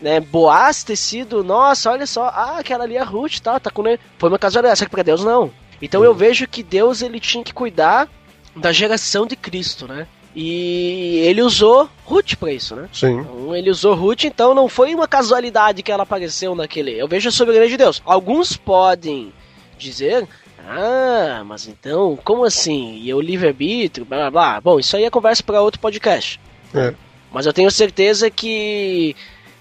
né, 0.00 0.20
Boaz 0.20 0.84
ter 0.84 0.96
sido, 0.96 1.42
nossa, 1.42 1.90
olha 1.90 2.06
só, 2.06 2.26
ah, 2.26 2.58
aquela 2.58 2.84
ali 2.84 2.96
é 2.96 3.02
Ruth, 3.02 3.38
tá, 3.40 3.58
tá 3.58 3.70
com 3.70 3.82
foi 4.18 4.28
uma 4.28 4.38
casualidade, 4.38 4.78
só 4.78 4.84
que 4.84 4.90
pra 4.90 5.02
Deus 5.02 5.24
não. 5.24 5.50
Então 5.80 6.04
eu 6.04 6.14
vejo 6.14 6.46
que 6.46 6.62
Deus 6.62 7.02
ele 7.02 7.20
tinha 7.20 7.44
que 7.44 7.52
cuidar 7.52 8.08
da 8.54 8.72
geração 8.72 9.26
de 9.26 9.36
Cristo, 9.36 9.86
né? 9.86 10.06
E 10.34 11.20
ele 11.24 11.42
usou 11.42 11.88
Ruth 12.04 12.36
pra 12.36 12.52
isso, 12.52 12.76
né? 12.76 12.88
Sim. 12.92 13.20
Então, 13.20 13.56
ele 13.56 13.70
usou 13.70 13.94
Ruth, 13.94 14.24
então 14.24 14.54
não 14.54 14.68
foi 14.68 14.94
uma 14.94 15.08
casualidade 15.08 15.82
que 15.82 15.90
ela 15.90 16.02
apareceu 16.02 16.54
naquele. 16.54 16.92
Eu 16.92 17.08
vejo 17.08 17.28
a 17.28 17.32
soberania 17.32 17.68
de 17.68 17.76
Deus. 17.76 18.02
Alguns 18.04 18.56
podem 18.56 19.32
dizer. 19.78 20.28
Ah, 20.68 21.42
mas 21.46 21.66
então, 21.66 22.16
como 22.22 22.44
assim? 22.44 23.00
E 23.02 23.12
o 23.14 23.20
livre-arbítrio, 23.20 24.04
blá 24.04 24.18
blá 24.18 24.30
blá. 24.30 24.60
Bom, 24.60 24.78
isso 24.78 24.96
aí 24.96 25.04
é 25.04 25.10
conversa 25.10 25.42
para 25.42 25.62
outro 25.62 25.80
podcast. 25.80 26.38
É. 26.74 26.94
Mas 27.32 27.46
eu 27.46 27.52
tenho 27.52 27.70
certeza 27.70 28.30
que 28.30 29.16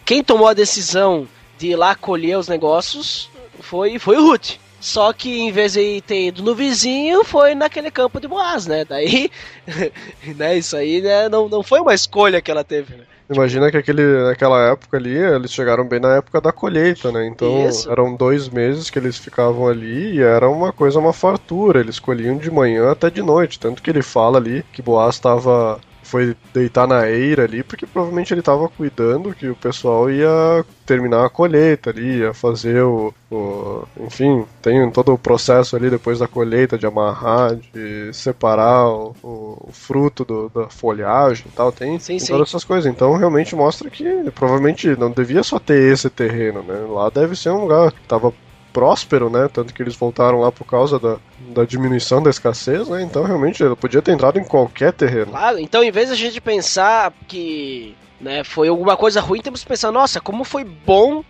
quem 0.07 0.23
tomou 0.23 0.47
a 0.47 0.53
decisão 0.53 1.27
de 1.57 1.67
ir 1.67 1.75
lá 1.75 1.93
colher 1.93 2.37
os 2.37 2.47
negócios 2.47 3.29
foi, 3.59 3.99
foi 3.99 4.15
o 4.15 4.25
Ruth. 4.25 4.55
Só 4.79 5.11
que 5.11 5.39
em 5.39 5.51
vez 5.51 5.73
de 5.73 6.01
ter 6.01 6.27
ido 6.27 6.41
no 6.41 6.55
vizinho, 6.55 7.25
foi 7.25 7.53
naquele 7.53 7.91
campo 7.91 8.21
de 8.21 8.27
Boaz, 8.27 8.65
né? 8.67 8.85
Daí, 8.85 9.29
né, 10.37 10.57
isso 10.57 10.77
aí 10.77 11.01
né, 11.01 11.27
não, 11.27 11.49
não 11.49 11.61
foi 11.61 11.81
uma 11.81 11.93
escolha 11.93 12.41
que 12.41 12.49
ela 12.49 12.63
teve, 12.63 12.95
né? 12.95 13.03
Imagina 13.29 13.69
que 13.69 13.75
aquele, 13.75 14.23
naquela 14.23 14.71
época 14.71 14.95
ali, 14.95 15.17
eles 15.17 15.51
chegaram 15.51 15.85
bem 15.85 15.99
na 15.99 16.15
época 16.15 16.39
da 16.39 16.53
colheita, 16.53 17.11
né? 17.11 17.27
Então 17.27 17.67
Isso. 17.67 17.91
eram 17.91 18.15
dois 18.15 18.47
meses 18.47 18.89
que 18.89 18.97
eles 18.97 19.17
ficavam 19.17 19.67
ali 19.67 20.15
e 20.15 20.21
era 20.21 20.49
uma 20.49 20.71
coisa, 20.71 20.97
uma 20.97 21.11
fartura. 21.11 21.81
Eles 21.81 21.99
colhiam 21.99 22.37
de 22.37 22.49
manhã 22.49 22.89
até 22.89 23.09
de 23.09 23.21
noite. 23.21 23.59
Tanto 23.59 23.83
que 23.83 23.89
ele 23.89 24.01
fala 24.01 24.37
ali 24.37 24.63
que 24.71 24.81
Boaz 24.81 25.15
estava. 25.15 25.81
Foi 26.07 26.35
deitar 26.53 26.87
na 26.87 27.07
eira 27.07 27.43
ali, 27.43 27.63
porque 27.63 27.85
provavelmente 27.85 28.33
ele 28.33 28.39
estava 28.41 28.67
cuidando 28.69 29.33
que 29.35 29.49
o 29.49 29.55
pessoal 29.55 30.09
ia 30.09 30.65
terminar 30.85 31.25
a 31.25 31.29
colheita 31.29 31.89
ali, 31.89 32.19
ia 32.19 32.33
fazer 32.33 32.81
o, 32.83 33.13
o- 33.29 33.83
Enfim, 33.99 34.45
tem 34.61 34.89
todo 34.91 35.13
o 35.13 35.17
processo 35.17 35.75
ali 35.75 35.89
depois 35.89 36.19
da 36.19 36.27
colheita 36.27 36.77
de 36.77 36.85
amarrar, 36.85 37.55
de 37.73 38.13
separar 38.13 38.87
o, 38.89 39.15
o 39.21 39.69
fruto 39.71 40.23
do- 40.23 40.49
da 40.49 40.69
folhagem 40.69 41.45
e 41.47 41.51
tal. 41.51 41.71
Tem, 41.71 41.99
Sim, 41.99 42.17
tem 42.17 42.19
sim. 42.19 42.27
todas 42.33 42.49
essas 42.49 42.63
coisas. 42.63 42.89
Então 42.91 43.15
realmente 43.17 43.55
mostra 43.55 43.89
que 43.89 44.03
provavelmente 44.31 44.95
não 44.97 45.11
devia 45.11 45.43
só 45.43 45.59
ter 45.59 45.91
esse 45.93 46.09
terreno, 46.09 46.63
né? 46.63 46.75
Lá 46.89 47.09
deve 47.09 47.35
ser 47.35 47.49
um 47.49 47.61
lugar 47.61 47.91
que 47.91 48.01
tava 48.07 48.33
próspero, 48.77 49.27
né? 49.27 49.49
Tanto 49.51 49.73
que 49.73 49.81
eles 49.81 49.95
voltaram 49.95 50.39
lá 50.39 50.51
por 50.51 50.63
causa 50.63 50.99
da, 50.99 51.17
da 51.49 51.65
diminuição 51.65 52.21
da 52.21 52.29
escassez, 52.29 52.87
né? 52.87 53.01
Então 53.01 53.23
realmente 53.23 53.63
ele 53.63 53.75
podia 53.75 54.03
ter 54.03 54.11
entrado 54.11 54.37
em 54.37 54.43
qualquer 54.43 54.93
terreno. 54.93 55.31
Claro, 55.31 55.57
então 55.57 55.83
em 55.83 55.89
vez 55.89 56.09
da 56.09 56.15
gente 56.15 56.39
pensar 56.39 57.11
que 57.27 57.95
né, 58.21 58.43
foi 58.43 58.67
alguma 58.67 58.95
coisa 58.95 59.19
ruim, 59.19 59.41
temos 59.41 59.61
que 59.63 59.67
pensar, 59.67 59.91
nossa, 59.91 60.21
como 60.21 60.43
foi 60.43 60.63
bom 60.63 61.23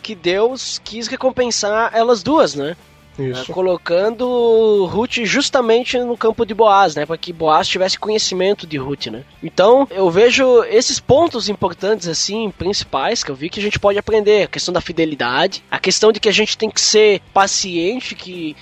que 0.00 0.14
Deus 0.14 0.80
quis 0.84 1.08
recompensar 1.08 1.90
elas 1.92 2.22
duas, 2.22 2.54
né? 2.54 2.76
Isso. 3.18 3.48
Né, 3.48 3.54
colocando 3.54 4.86
Ruth 4.86 5.18
justamente 5.24 5.98
no 5.98 6.16
campo 6.16 6.46
de 6.46 6.54
Boaz, 6.54 6.94
né? 6.94 7.04
Para 7.04 7.18
que 7.18 7.32
Boaz 7.32 7.68
tivesse 7.68 7.98
conhecimento 7.98 8.66
de 8.66 8.76
Ruth, 8.78 9.06
né? 9.08 9.22
Então, 9.42 9.86
eu 9.90 10.10
vejo 10.10 10.62
esses 10.64 10.98
pontos 10.98 11.48
importantes, 11.48 12.08
assim, 12.08 12.50
principais, 12.50 13.22
que 13.22 13.30
eu 13.30 13.34
vi 13.34 13.50
que 13.50 13.60
a 13.60 13.62
gente 13.62 13.78
pode 13.78 13.98
aprender. 13.98 14.44
A 14.44 14.48
questão 14.48 14.72
da 14.72 14.80
fidelidade, 14.80 15.62
a 15.70 15.78
questão 15.78 16.10
de 16.12 16.20
que 16.20 16.28
a 16.28 16.32
gente 16.32 16.56
tem 16.56 16.70
que 16.70 16.80
ser 16.80 17.20
paciente, 17.34 18.14
que 18.14 18.56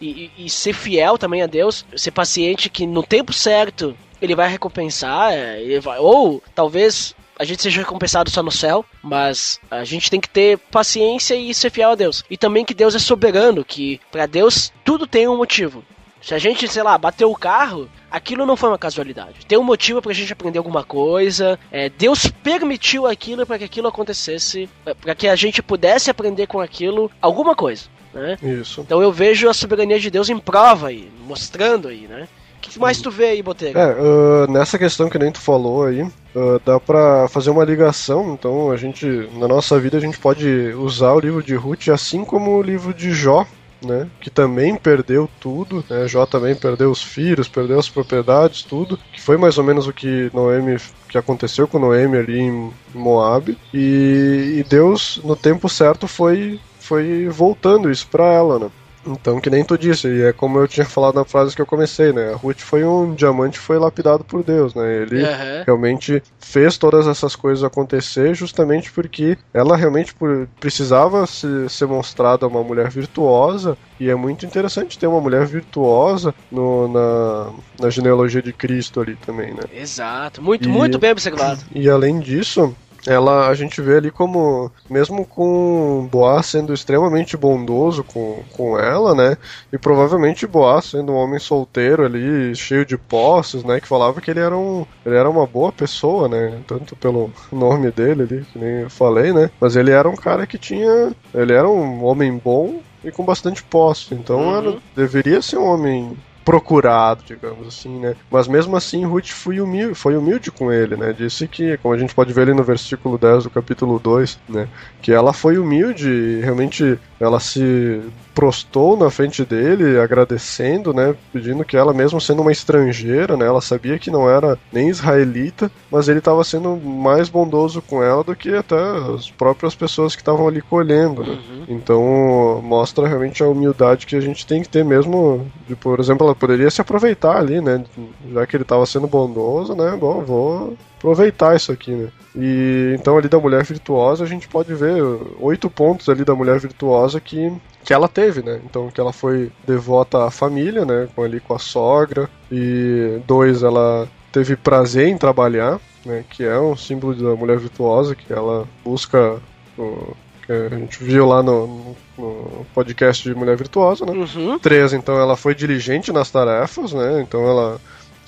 e, 0.00 0.30
e- 0.36 0.46
e 0.46 0.50
ser 0.50 0.72
fiel 0.72 1.16
também 1.16 1.42
a 1.42 1.46
Deus, 1.46 1.84
ser 1.96 2.10
paciente 2.10 2.68
que 2.68 2.86
no 2.88 3.04
tempo 3.04 3.32
certo 3.32 3.96
ele 4.20 4.34
vai 4.34 4.48
recompensar, 4.48 5.32
é, 5.32 5.60
ele 5.62 5.78
vai, 5.78 5.98
ou 6.00 6.42
talvez 6.54 7.14
a 7.42 7.44
gente 7.44 7.60
seja 7.60 7.80
recompensado 7.80 8.30
só 8.30 8.40
no 8.40 8.52
céu, 8.52 8.84
mas 9.02 9.58
a 9.68 9.82
gente 9.82 10.08
tem 10.08 10.20
que 10.20 10.28
ter 10.28 10.56
paciência 10.58 11.34
e 11.34 11.52
ser 11.52 11.70
fiel 11.70 11.90
a 11.90 11.94
Deus. 11.96 12.24
E 12.30 12.36
também 12.36 12.64
que 12.64 12.72
Deus 12.72 12.94
é 12.94 13.00
soberano, 13.00 13.64
que 13.64 14.00
pra 14.12 14.26
Deus 14.26 14.72
tudo 14.84 15.08
tem 15.08 15.26
um 15.26 15.36
motivo. 15.36 15.84
Se 16.20 16.34
a 16.34 16.38
gente, 16.38 16.68
sei 16.68 16.84
lá, 16.84 16.96
bateu 16.96 17.28
o 17.28 17.36
carro, 17.36 17.88
aquilo 18.08 18.46
não 18.46 18.56
foi 18.56 18.68
uma 18.68 18.78
casualidade. 18.78 19.44
Tem 19.44 19.58
um 19.58 19.64
motivo 19.64 20.00
pra 20.00 20.12
gente 20.12 20.32
aprender 20.32 20.58
alguma 20.58 20.84
coisa. 20.84 21.58
É, 21.72 21.88
Deus 21.88 22.28
permitiu 22.28 23.08
aquilo 23.08 23.44
para 23.44 23.58
que 23.58 23.64
aquilo 23.64 23.88
acontecesse, 23.88 24.70
é, 24.86 24.94
para 24.94 25.16
que 25.16 25.26
a 25.26 25.34
gente 25.34 25.60
pudesse 25.60 26.10
aprender 26.10 26.46
com 26.46 26.60
aquilo 26.60 27.10
alguma 27.20 27.56
coisa, 27.56 27.86
né? 28.14 28.38
Isso. 28.40 28.82
Então 28.82 29.02
eu 29.02 29.10
vejo 29.10 29.48
a 29.48 29.54
soberania 29.54 29.98
de 29.98 30.10
Deus 30.12 30.28
em 30.28 30.38
prova 30.38 30.88
aí, 30.88 31.10
mostrando 31.26 31.88
aí, 31.88 32.06
né? 32.06 32.28
O 32.56 32.60
que 32.60 32.78
mais 32.78 33.00
tu 33.00 33.10
vê 33.10 33.30
aí, 33.30 33.42
Boteiro? 33.42 33.76
É, 33.76 33.82
ah, 33.82 34.46
nessa 34.48 34.78
questão 34.78 35.10
que 35.10 35.18
nem 35.18 35.32
tu 35.32 35.40
falou 35.40 35.86
aí, 35.86 36.08
ah, 36.34 36.60
dá 36.64 36.80
pra 36.80 37.28
fazer 37.28 37.50
uma 37.50 37.64
ligação. 37.64 38.34
Então 38.34 38.70
a 38.70 38.76
gente, 38.76 39.06
na 39.34 39.48
nossa 39.48 39.78
vida, 39.78 39.96
a 39.96 40.00
gente 40.00 40.18
pode 40.18 40.46
usar 40.74 41.12
o 41.12 41.20
livro 41.20 41.42
de 41.42 41.54
Ruth 41.54 41.88
assim 41.88 42.24
como 42.24 42.56
o 42.56 42.62
livro 42.62 42.92
de 42.92 43.12
Jó. 43.12 43.46
Né, 43.84 44.08
que 44.20 44.30
também 44.30 44.76
perdeu 44.76 45.28
tudo, 45.40 45.84
né, 45.90 46.06
Jó 46.06 46.24
também 46.24 46.54
perdeu 46.54 46.88
os 46.88 47.02
filhos, 47.02 47.48
perdeu 47.48 47.80
as 47.80 47.88
propriedades, 47.88 48.62
tudo, 48.62 48.96
que 49.12 49.20
foi 49.20 49.36
mais 49.36 49.58
ou 49.58 49.64
menos 49.64 49.88
o 49.88 49.92
que 49.92 50.30
Noemi, 50.32 50.76
que 51.08 51.18
aconteceu 51.18 51.66
com 51.66 51.80
Noemi 51.80 52.16
ali 52.16 52.38
em 52.38 52.72
Moab, 52.94 53.58
e, 53.74 54.54
e 54.58 54.64
Deus 54.68 55.20
no 55.24 55.34
tempo 55.34 55.68
certo 55.68 56.06
foi 56.06 56.60
foi 56.78 57.28
voltando 57.28 57.90
isso 57.90 58.06
pra 58.06 58.26
ela, 58.26 58.60
né? 58.60 58.70
Então, 59.04 59.40
que 59.40 59.50
nem 59.50 59.64
tu 59.64 59.76
disse, 59.76 60.06
e 60.08 60.22
é 60.22 60.32
como 60.32 60.58
eu 60.58 60.68
tinha 60.68 60.86
falado 60.86 61.16
na 61.16 61.24
frase 61.24 61.54
que 61.56 61.60
eu 61.62 61.66
comecei, 61.66 62.12
né? 62.12 62.32
A 62.32 62.36
Ruth 62.36 62.60
foi 62.60 62.84
um 62.84 63.14
diamante 63.14 63.58
que 63.58 63.64
foi 63.64 63.78
lapidado 63.78 64.24
por 64.24 64.44
Deus, 64.44 64.74
né? 64.74 65.02
Ele 65.02 65.24
Aham. 65.24 65.62
realmente 65.66 66.22
fez 66.38 66.78
todas 66.78 67.06
essas 67.08 67.34
coisas 67.34 67.64
acontecer 67.64 68.34
justamente 68.34 68.92
porque 68.92 69.36
ela 69.52 69.76
realmente 69.76 70.14
precisava 70.60 71.26
se, 71.26 71.68
ser 71.68 71.86
mostrada 71.86 72.46
uma 72.46 72.62
mulher 72.62 72.90
virtuosa 72.90 73.76
e 73.98 74.08
é 74.08 74.14
muito 74.14 74.46
interessante 74.46 74.98
ter 74.98 75.06
uma 75.08 75.20
mulher 75.20 75.46
virtuosa 75.46 76.34
no- 76.50 76.88
na, 76.88 77.52
na 77.80 77.90
genealogia 77.90 78.42
de 78.42 78.52
Cristo 78.52 79.00
ali 79.00 79.16
também, 79.16 79.52
né? 79.52 79.62
Exato, 79.72 80.40
muito, 80.40 80.68
E- 80.68 80.72
muito 80.72 80.98
bem 80.98 81.10
observado. 81.10 81.60
E 81.74 81.88
além 81.88 82.20
disso, 82.20 82.74
ela 83.06 83.48
a 83.48 83.54
gente 83.54 83.80
vê 83.80 83.96
ali 83.96 84.10
como, 84.10 84.70
mesmo 84.88 85.24
com 85.26 86.08
Boaz 86.10 86.46
sendo 86.46 86.72
extremamente 86.72 87.36
bondoso 87.36 88.04
com, 88.04 88.42
com 88.52 88.78
ela, 88.78 89.14
né? 89.14 89.36
E 89.72 89.78
provavelmente 89.78 90.46
Boaz 90.46 90.86
sendo 90.86 91.12
um 91.12 91.16
homem 91.16 91.38
solteiro 91.38 92.04
ali, 92.04 92.54
cheio 92.54 92.84
de 92.86 92.96
posses, 92.96 93.64
né? 93.64 93.80
Que 93.80 93.88
falava 93.88 94.20
que 94.20 94.30
ele 94.30 94.40
era 94.40 94.56
um. 94.56 94.84
Ele 95.04 95.16
era 95.16 95.28
uma 95.28 95.46
boa 95.46 95.72
pessoa, 95.72 96.28
né? 96.28 96.60
Tanto 96.66 96.94
pelo 96.96 97.30
nome 97.50 97.90
dele 97.90 98.22
ali, 98.22 98.44
que 98.52 98.58
nem 98.58 98.82
eu 98.82 98.90
falei, 98.90 99.32
né? 99.32 99.50
Mas 99.60 99.76
ele 99.76 99.90
era 99.90 100.08
um 100.08 100.16
cara 100.16 100.46
que 100.46 100.58
tinha. 100.58 101.12
Ele 101.34 101.52
era 101.52 101.68
um 101.68 102.04
homem 102.04 102.36
bom 102.36 102.80
e 103.04 103.10
com 103.10 103.24
bastante 103.24 103.62
posse. 103.64 104.14
Então 104.14 104.38
Uhum. 104.40 104.56
era, 104.56 104.76
deveria 104.94 105.42
ser 105.42 105.58
um 105.58 105.66
homem 105.66 106.16
procurado, 106.44 107.22
digamos 107.26 107.66
assim, 107.66 107.98
né? 107.98 108.14
Mas 108.30 108.48
mesmo 108.48 108.76
assim, 108.76 109.04
Ruth 109.04 109.28
foi 109.28 109.60
humilde, 109.60 109.94
foi 109.94 110.16
humilde 110.16 110.50
com 110.50 110.72
ele, 110.72 110.96
né? 110.96 111.12
Disse 111.12 111.46
que, 111.46 111.76
como 111.78 111.94
a 111.94 111.98
gente 111.98 112.14
pode 112.14 112.32
ver 112.32 112.42
ali 112.42 112.54
no 112.54 112.64
versículo 112.64 113.18
10 113.18 113.44
do 113.44 113.50
capítulo 113.50 113.98
2, 113.98 114.38
né? 114.48 114.68
Que 115.00 115.12
ela 115.12 115.32
foi 115.32 115.58
humilde 115.58 116.08
e 116.08 116.40
realmente 116.40 116.98
ela 117.20 117.38
se 117.38 118.00
prostou 118.34 118.96
na 118.96 119.10
frente 119.10 119.44
dele, 119.44 119.98
agradecendo, 119.98 120.92
né? 120.92 121.14
Pedindo 121.32 121.64
que 121.64 121.76
ela, 121.76 121.92
mesmo 121.92 122.20
sendo 122.20 122.42
uma 122.42 122.52
estrangeira, 122.52 123.36
né? 123.36 123.46
Ela 123.46 123.60
sabia 123.60 123.98
que 123.98 124.10
não 124.10 124.28
era 124.28 124.58
nem 124.72 124.88
israelita, 124.88 125.70
mas 125.90 126.08
ele 126.08 126.18
estava 126.18 126.42
sendo 126.44 126.76
mais 126.76 127.28
bondoso 127.28 127.82
com 127.82 128.02
ela 128.02 128.24
do 128.24 128.34
que 128.34 128.54
até 128.54 128.76
as 129.14 129.30
próprias 129.30 129.74
pessoas 129.74 130.14
que 130.14 130.22
estavam 130.22 130.48
ali 130.48 130.62
colhendo, 130.62 131.22
né? 131.24 131.38
Então 131.68 132.60
mostra 132.62 133.06
realmente 133.06 133.42
a 133.42 133.48
humildade 133.48 134.06
que 134.06 134.16
a 134.16 134.20
gente 134.20 134.46
tem 134.46 134.62
que 134.62 134.68
ter 134.68 134.84
mesmo. 134.84 135.46
De, 135.68 135.76
por 135.76 136.00
exemplo, 136.00 136.26
ela 136.26 136.34
poderia 136.34 136.70
se 136.70 136.80
aproveitar 136.80 137.36
ali, 137.36 137.60
né? 137.60 137.84
Já 138.32 138.46
que 138.46 138.56
ele 138.56 138.62
estava 138.64 138.86
sendo 138.86 139.06
bondoso, 139.06 139.74
né? 139.74 139.96
Bom, 139.98 140.22
vou 140.22 140.76
aproveitar 141.02 141.56
isso 141.56 141.72
aqui, 141.72 141.90
né? 141.90 142.08
E 142.36 142.94
então 142.98 143.18
ali 143.18 143.28
da 143.28 143.38
mulher 143.38 143.64
virtuosa 143.64 144.22
a 144.24 144.26
gente 144.26 144.46
pode 144.48 144.72
ver 144.72 145.02
oito 145.40 145.68
pontos 145.68 146.08
ali 146.08 146.24
da 146.24 146.34
mulher 146.34 146.58
virtuosa 146.60 147.20
que 147.20 147.52
que 147.84 147.92
ela 147.92 148.08
teve, 148.08 148.42
né? 148.42 148.60
Então 148.64 148.88
que 148.88 149.00
ela 149.00 149.12
foi 149.12 149.50
devota 149.66 150.24
à 150.24 150.30
família, 150.30 150.84
né? 150.84 151.08
Com 151.14 151.24
ali 151.24 151.40
com 151.40 151.54
a 151.54 151.58
sogra 151.58 152.30
e 152.50 153.20
dois 153.26 153.62
ela 153.64 154.08
teve 154.30 154.56
prazer 154.56 155.08
em 155.08 155.18
trabalhar, 155.18 155.80
né? 156.06 156.24
Que 156.30 156.44
é 156.44 156.58
um 156.58 156.76
símbolo 156.76 157.14
da 157.14 157.34
mulher 157.34 157.58
virtuosa 157.58 158.14
que 158.14 158.32
ela 158.32 158.66
busca 158.84 159.40
o, 159.76 160.14
que 160.46 160.52
a 160.52 160.68
gente 160.70 161.02
viu 161.02 161.26
lá 161.26 161.42
no, 161.42 161.94
no- 162.16 162.64
podcast 162.72 163.28
de 163.28 163.34
mulher 163.34 163.56
virtuosa, 163.56 164.06
né? 164.06 164.12
Uhum. 164.12 164.58
Três, 164.58 164.92
então 164.92 165.18
ela 165.18 165.36
foi 165.36 165.54
diligente 165.54 166.12
nas 166.12 166.30
tarefas, 166.30 166.92
né? 166.92 167.20
Então 167.20 167.44
ela 167.46 167.80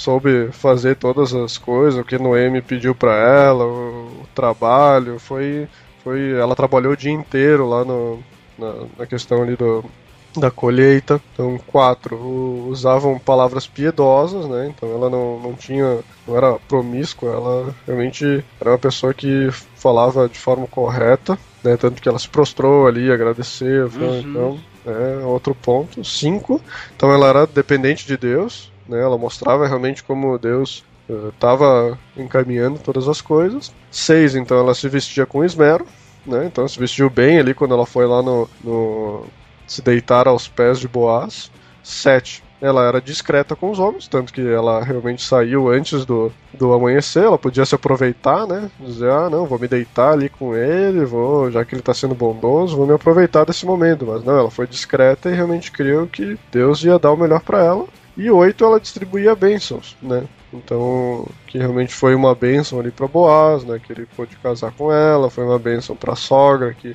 soube 0.05 0.51
fazer 0.53 0.97
todas 0.97 1.35
as 1.35 1.57
coisas, 1.57 1.99
o 1.99 2.05
que 2.05 2.19
Noemi 2.19 2.61
pediu 2.61 2.95
para 2.95 3.13
ela, 3.15 3.65
o, 3.65 4.23
o 4.23 4.27
trabalho, 4.35 5.19
foi, 5.19 5.67
foi, 6.03 6.33
ela 6.33 6.55
trabalhou 6.55 6.93
o 6.93 6.97
dia 6.97 7.13
inteiro 7.13 7.67
lá 7.69 7.85
no, 7.85 8.19
na, 8.59 8.75
na 8.99 9.07
questão 9.07 9.43
ali 9.43 9.57
do, 9.57 9.83
da 10.37 10.51
colheita. 10.51 11.21
Então, 11.33 11.59
quatro, 11.67 12.17
usavam 12.69 13.19
palavras 13.19 13.67
piedosas, 13.67 14.47
né? 14.47 14.73
Então 14.75 14.91
ela 14.91 15.09
não, 15.09 15.41
não 15.41 15.55
tinha, 15.55 16.01
não 16.27 16.37
era 16.37 16.59
promíscua, 16.69 17.31
ela 17.31 17.75
realmente 17.87 18.45
era 18.61 18.71
uma 18.71 18.79
pessoa 18.79 19.15
que 19.15 19.49
falava 19.77 20.29
de 20.29 20.39
forma 20.39 20.67
correta, 20.67 21.39
né? 21.63 21.77
Tanto 21.77 22.03
que 22.03 22.09
ela 22.09 22.19
se 22.19 22.29
prostrou 22.29 22.87
ali, 22.87 23.11
agradeceu, 23.11 23.91
Uhum. 23.99 24.21
então, 24.21 24.61
é 24.87 25.25
outro 25.25 25.55
ponto. 25.55 26.05
Cinco, 26.05 26.61
então 26.95 27.11
ela 27.11 27.29
era 27.29 27.47
dependente 27.47 28.07
de 28.07 28.17
Deus, 28.19 28.71
né? 28.89 29.01
Ela 29.01 29.19
mostrava 29.19 29.67
realmente 29.67 30.03
como 30.03 30.39
Deus 30.39 30.85
estava 31.35 31.99
encaminhando 32.17 32.79
todas 32.79 33.09
as 33.09 33.21
coisas. 33.21 33.73
Seis, 33.91 34.35
então 34.35 34.59
ela 34.59 34.75
se 34.75 34.89
vestia 34.89 35.27
com 35.27 35.45
esmero, 35.45 35.87
né? 36.27 36.47
Então 36.47 36.67
se 36.67 36.79
vestiu 36.79 37.11
bem 37.11 37.39
ali 37.39 37.55
quando 37.55 37.75
ela 37.75 37.87
foi 37.87 38.07
lá 38.07 38.23
no, 38.23 38.49
no 38.63 39.27
se 39.67 39.83
deitar 39.83 40.27
aos 40.27 40.49
pés 40.49 40.79
de 40.79 40.89
Boaz. 40.89 41.51
Sete, 41.83 42.43
ela 42.63 42.83
era 42.89 42.99
discreta 42.99 43.55
com 43.55 43.71
os 43.71 43.79
homens, 43.79 44.09
tanto 44.09 44.33
que 44.33 44.41
ela 44.41 44.83
realmente 44.83 45.23
saiu 45.23 45.69
antes 45.69 46.07
do, 46.07 46.33
do 46.55 46.73
amanhecer, 46.73 47.25
ela 47.25 47.37
podia 47.37 47.67
se 47.67 47.75
aproveitar, 47.75 48.47
né? 48.47 48.71
Dizer, 48.81 49.11
ah, 49.11 49.29
não, 49.29 49.45
vou 49.45 49.59
me 49.59 49.69
deitar 49.69 50.13
ali 50.13 50.31
com 50.31 50.55
ele, 50.57 51.05
vou, 51.05 51.51
já 51.51 51.63
que 51.63 51.75
ele 51.75 51.83
está 51.83 51.93
sendo 51.93 52.15
bondoso, 52.15 52.75
vou 52.75 52.87
me 52.87 52.95
aproveitar 52.95 53.45
desse 53.45 53.67
momento. 53.67 54.07
Mas 54.07 54.25
não, 54.25 54.39
ela 54.39 54.51
foi 54.51 54.67
discreta 54.67 55.29
e 55.29 55.35
realmente 55.35 55.71
criou 55.71 56.07
que 56.07 56.39
Deus 56.51 56.83
ia 56.83 56.99
dar 56.99 57.13
o 57.13 57.19
melhor 57.19 57.41
para 57.41 57.63
ela. 57.63 57.85
E 58.17 58.31
oito, 58.31 58.65
ela 58.65 58.81
distribuía 58.81 59.35
bênçãos, 59.35 59.97
né? 60.01 60.25
Então, 60.53 61.27
que 61.49 61.59
realmente 61.59 61.93
foi 61.93 62.15
uma 62.15 62.35
bênção 62.35 62.79
ali 62.79 62.93
para 62.93 63.09
Boaz, 63.09 63.65
né? 63.65 63.81
Que 63.85 63.93
ele 63.93 64.07
pôde 64.17 64.37
casar 64.37 64.73
com 64.73 64.93
ela, 64.93 65.29
foi 65.29 65.45
uma 65.45 65.59
bênção 65.59 65.97
para 65.97 66.13
a 66.13 66.17
sogra, 66.17 66.75
que 66.75 66.95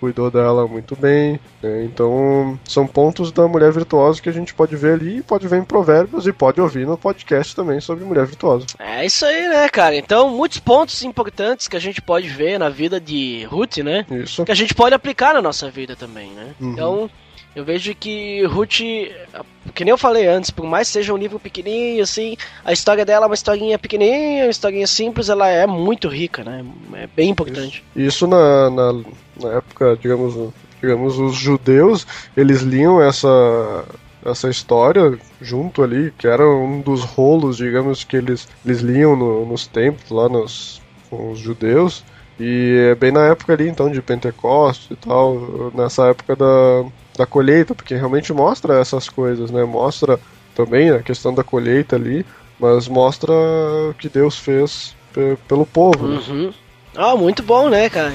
cuidou 0.00 0.30
dela 0.30 0.66
muito 0.66 0.96
bem. 0.96 1.38
Né? 1.62 1.84
Então, 1.84 2.58
são 2.66 2.86
pontos 2.86 3.30
da 3.30 3.46
mulher 3.46 3.70
virtuosa 3.70 4.20
que 4.20 4.30
a 4.30 4.32
gente 4.32 4.54
pode 4.54 4.74
ver 4.74 4.94
ali, 4.94 5.22
pode 5.22 5.46
ver 5.46 5.58
em 5.58 5.64
Provérbios 5.64 6.26
e 6.26 6.32
pode 6.32 6.58
ouvir 6.60 6.86
no 6.86 6.96
podcast 6.96 7.54
também 7.54 7.80
sobre 7.80 8.04
mulher 8.04 8.24
virtuosa. 8.24 8.66
É 8.78 9.04
isso 9.04 9.24
aí, 9.26 9.48
né, 9.48 9.68
cara? 9.68 9.94
Então, 9.94 10.30
muitos 10.30 10.58
pontos 10.58 11.02
importantes 11.02 11.68
que 11.68 11.76
a 11.76 11.80
gente 11.80 12.00
pode 12.00 12.28
ver 12.28 12.58
na 12.58 12.70
vida 12.70 12.98
de 12.98 13.44
Ruth, 13.44 13.78
né? 13.78 14.06
Isso. 14.10 14.44
Que 14.44 14.52
a 14.52 14.56
gente 14.56 14.74
pode 14.74 14.94
aplicar 14.94 15.34
na 15.34 15.42
nossa 15.42 15.70
vida 15.70 15.94
também, 15.94 16.30
né? 16.30 16.54
Uhum. 16.58 16.72
Então, 16.72 17.10
eu 17.54 17.64
vejo 17.64 17.94
que 17.94 18.44
Ruth, 18.44 18.80
que 19.74 19.84
nem 19.84 19.90
eu 19.90 19.98
falei 19.98 20.26
antes, 20.26 20.50
por 20.50 20.64
mais 20.64 20.88
que 20.88 20.94
seja 20.94 21.12
um 21.12 21.16
livro 21.16 21.38
pequenininho, 21.38 22.02
assim, 22.02 22.36
a 22.64 22.72
história 22.72 23.04
dela 23.04 23.26
é 23.26 23.28
uma 23.28 23.34
historinha 23.34 23.78
pequenininha, 23.78 24.44
uma 24.44 24.50
historinha 24.50 24.86
simples, 24.86 25.28
ela 25.28 25.48
é 25.48 25.66
muito 25.66 26.08
rica, 26.08 26.44
né? 26.44 26.64
É 26.94 27.08
bem 27.08 27.30
importante. 27.30 27.84
Isso, 27.94 28.06
Isso 28.06 28.26
na, 28.28 28.70
na, 28.70 28.92
na, 29.42 29.52
época, 29.56 29.98
digamos, 30.00 30.52
digamos, 30.80 31.18
os 31.18 31.34
judeus, 31.34 32.06
eles 32.36 32.62
liam 32.62 33.02
essa 33.02 33.84
essa 34.24 34.50
história 34.50 35.18
junto 35.40 35.82
ali, 35.82 36.12
que 36.18 36.26
era 36.26 36.46
um 36.46 36.80
dos 36.82 37.02
rolos, 37.02 37.56
digamos, 37.56 38.04
que 38.04 38.16
eles, 38.16 38.46
eles 38.64 38.80
liam 38.80 39.16
no, 39.16 39.46
nos 39.46 39.66
templos, 39.66 40.10
lá 40.10 40.28
nos, 40.28 40.80
com 41.08 41.32
os 41.32 41.38
judeus, 41.38 42.04
e 42.38 42.90
é 42.90 42.94
bem 42.94 43.10
na 43.10 43.28
época 43.28 43.54
ali, 43.54 43.66
então, 43.66 43.90
de 43.90 44.02
Pentecostes 44.02 44.90
e 44.90 44.96
tal, 44.96 45.72
nessa 45.74 46.08
época 46.08 46.36
da, 46.36 46.84
da 47.16 47.26
colheita, 47.26 47.74
porque 47.74 47.94
realmente 47.94 48.32
mostra 48.32 48.78
essas 48.80 49.08
coisas, 49.08 49.50
né? 49.50 49.64
Mostra 49.64 50.18
também 50.54 50.90
a 50.90 51.02
questão 51.02 51.34
da 51.34 51.44
colheita 51.44 51.96
ali, 51.96 52.24
mas 52.58 52.88
mostra 52.88 53.32
o 53.32 53.94
que 53.98 54.08
Deus 54.08 54.38
fez 54.38 54.94
pelo 55.48 55.66
povo. 55.66 56.06
Né? 56.06 56.20
Uhum. 56.28 56.52
Ah, 56.96 57.16
muito 57.16 57.42
bom, 57.42 57.68
né, 57.68 57.88
cara? 57.88 58.12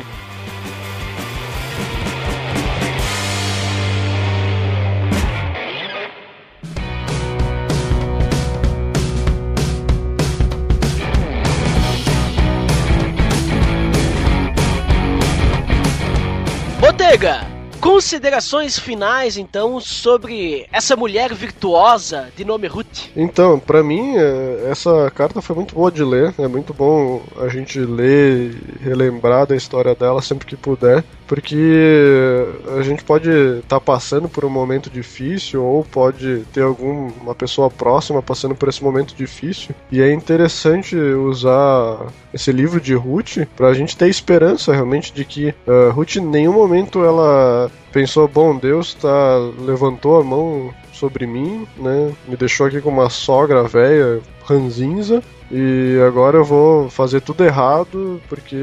Botega! 16.79 17.54
Considerações 17.85 18.79
finais, 18.79 19.37
então, 19.37 19.79
sobre 19.79 20.65
essa 20.71 20.95
mulher 20.95 21.31
virtuosa 21.35 22.29
de 22.35 22.43
nome 22.43 22.65
Ruth. 22.65 23.11
Então, 23.15 23.59
para 23.59 23.83
mim, 23.83 24.15
é, 24.17 24.69
essa 24.71 25.11
carta 25.11 25.39
foi 25.39 25.55
muito 25.55 25.75
boa 25.75 25.91
de 25.91 26.03
ler. 26.03 26.33
É 26.39 26.47
muito 26.47 26.73
bom 26.73 27.21
a 27.39 27.47
gente 27.47 27.79
ler 27.79 28.55
e 28.81 28.83
relembrar 28.83 29.45
da 29.45 29.55
história 29.55 29.93
dela 29.93 30.19
sempre 30.19 30.47
que 30.47 30.57
puder 30.57 31.03
porque 31.27 32.45
a 32.77 32.81
gente 32.81 33.03
pode 33.03 33.29
estar 33.29 33.79
tá 33.79 33.79
passando 33.79 34.29
por 34.29 34.45
um 34.45 34.49
momento 34.49 34.89
difícil 34.89 35.63
ou 35.63 35.83
pode 35.83 36.43
ter 36.53 36.61
alguma 36.61 37.33
pessoa 37.35 37.69
próxima 37.69 38.21
passando 38.21 38.55
por 38.55 38.69
esse 38.69 38.83
momento 38.83 39.15
difícil 39.15 39.73
e 39.91 40.01
é 40.01 40.11
interessante 40.11 40.95
usar 40.95 42.07
esse 42.33 42.51
livro 42.51 42.79
de 42.79 42.93
Ruth 42.93 43.37
para 43.55 43.67
a 43.67 43.73
gente 43.73 43.97
ter 43.97 44.07
esperança 44.07 44.73
realmente 44.73 45.13
de 45.13 45.25
que 45.25 45.49
uh, 45.67 45.91
Ruth 45.91 46.17
em 46.17 46.21
nenhum 46.21 46.53
momento 46.53 47.03
ela 47.03 47.71
pensou 47.91 48.27
bom 48.27 48.57
Deus 48.57 48.93
tá 48.93 49.37
levantou 49.59 50.19
a 50.19 50.23
mão 50.23 50.73
sobre 50.95 51.25
mim 51.25 51.67
né 51.77 52.13
me 52.27 52.35
deixou 52.35 52.67
aqui 52.67 52.81
com 52.81 52.89
uma 52.89 53.09
sogra 53.09 53.63
velha 53.63 54.21
ranzinza 54.43 55.21
e 55.51 55.99
agora 56.07 56.37
eu 56.37 56.43
vou 56.43 56.89
fazer 56.89 57.21
tudo 57.21 57.43
errado, 57.43 58.19
porque 58.27 58.55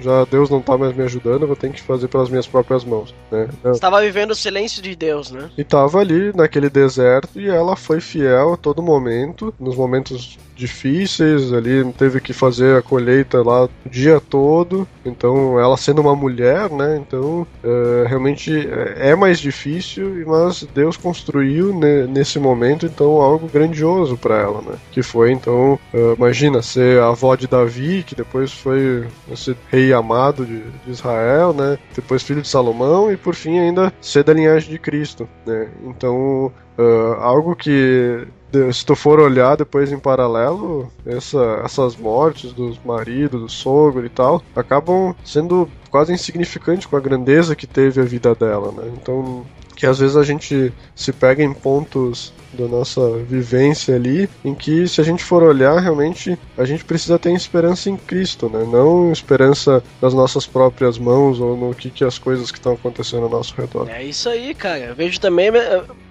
já 0.00 0.24
Deus 0.24 0.48
não 0.48 0.60
tá 0.60 0.76
mais 0.76 0.96
me 0.96 1.02
ajudando, 1.02 1.42
eu 1.42 1.46
vou 1.48 1.56
ter 1.56 1.70
que 1.70 1.82
fazer 1.82 2.08
pelas 2.08 2.30
minhas 2.30 2.46
próprias 2.46 2.84
mãos, 2.84 3.14
né? 3.30 3.48
Estava 3.66 4.00
vivendo 4.00 4.30
o 4.30 4.34
silêncio 4.34 4.82
de 4.82 4.96
Deus, 4.96 5.30
né? 5.30 5.50
E 5.56 5.62
tava 5.62 6.00
ali 6.00 6.32
naquele 6.34 6.70
deserto 6.70 7.38
e 7.38 7.48
ela 7.48 7.76
foi 7.76 8.00
fiel 8.00 8.54
a 8.54 8.56
todo 8.56 8.82
momento, 8.82 9.52
nos 9.60 9.76
momentos 9.76 10.38
difíceis, 10.54 11.52
ali 11.52 11.84
teve 11.92 12.20
que 12.20 12.32
fazer 12.32 12.76
a 12.76 12.82
colheita 12.82 13.42
lá 13.42 13.64
o 13.64 13.70
dia 13.86 14.20
todo, 14.20 14.86
então 15.04 15.58
ela 15.58 15.76
sendo 15.76 16.00
uma 16.00 16.14
mulher, 16.14 16.70
né, 16.70 16.96
então 16.96 17.46
é, 17.62 18.04
realmente 18.06 18.52
é, 18.68 19.10
é 19.10 19.16
mais 19.16 19.40
difícil, 19.40 20.24
mas 20.26 20.66
Deus 20.74 20.96
construiu 20.96 21.63
ne, 21.72 22.06
nesse 22.06 22.38
momento 22.38 22.86
então 22.86 23.20
algo 23.20 23.48
grandioso 23.48 24.16
para 24.16 24.36
ela, 24.36 24.60
né, 24.60 24.76
que 24.90 25.02
foi 25.02 25.32
então, 25.32 25.78
é, 25.92 26.14
imagina, 26.14 26.62
ser 26.62 27.00
a 27.00 27.08
avó 27.08 27.34
de 27.34 27.46
Davi, 27.46 28.02
que 28.06 28.14
depois 28.14 28.52
foi 28.52 29.06
esse 29.30 29.56
rei 29.70 29.92
amado 29.92 30.44
de, 30.44 30.60
de 30.60 30.90
Israel, 30.90 31.52
né, 31.52 31.78
depois 31.94 32.22
filho 32.22 32.42
de 32.42 32.48
Salomão 32.48 33.10
e 33.10 33.16
por 33.16 33.34
fim 33.34 33.58
ainda 33.58 33.92
ser 34.00 34.24
da 34.24 34.32
linhagem 34.32 34.70
de 34.70 34.78
Cristo, 34.78 35.28
né, 35.46 35.68
então 35.84 36.52
Uh, 36.76 37.14
algo 37.20 37.54
que 37.54 38.26
se 38.72 38.84
tu 38.84 38.94
for 38.94 39.20
olhar 39.20 39.56
depois 39.56 39.90
em 39.92 39.98
paralelo, 39.98 40.90
essa, 41.04 41.60
essas 41.64 41.96
mortes 41.96 42.52
dos 42.52 42.78
maridos, 42.84 43.40
do 43.40 43.48
sogro 43.48 44.04
e 44.04 44.08
tal, 44.08 44.42
acabam 44.54 45.14
sendo 45.24 45.68
quase 45.90 46.12
insignificantes 46.12 46.86
com 46.86 46.96
a 46.96 47.00
grandeza 47.00 47.56
que 47.56 47.66
teve 47.66 48.00
a 48.00 48.04
vida 48.04 48.34
dela, 48.34 48.72
né? 48.72 48.92
Então, 49.00 49.44
que 49.74 49.86
às 49.86 49.98
vezes 49.98 50.16
a 50.16 50.22
gente 50.22 50.72
se 50.94 51.12
pega 51.12 51.42
em 51.42 51.52
pontos 51.52 52.32
da 52.54 52.66
nossa 52.66 53.18
vivência 53.18 53.94
ali, 53.94 54.28
em 54.44 54.54
que 54.54 54.86
se 54.88 55.00
a 55.00 55.04
gente 55.04 55.22
for 55.22 55.42
olhar, 55.42 55.78
realmente 55.80 56.38
a 56.56 56.64
gente 56.64 56.84
precisa 56.84 57.18
ter 57.18 57.32
esperança 57.32 57.90
em 57.90 57.96
Cristo, 57.96 58.48
né? 58.48 58.64
Não 58.70 59.12
esperança 59.12 59.82
nas 60.00 60.14
nossas 60.14 60.46
próprias 60.46 60.98
mãos 60.98 61.40
ou 61.40 61.56
no 61.56 61.74
que, 61.74 61.90
que 61.90 62.04
as 62.04 62.18
coisas 62.18 62.50
que 62.50 62.58
estão 62.58 62.74
acontecendo 62.74 63.24
ao 63.24 63.28
nosso 63.28 63.54
redor. 63.56 63.88
É 63.90 64.02
isso 64.02 64.28
aí, 64.28 64.54
cara. 64.54 64.84
Eu 64.84 64.94
vejo 64.94 65.20
também, 65.20 65.50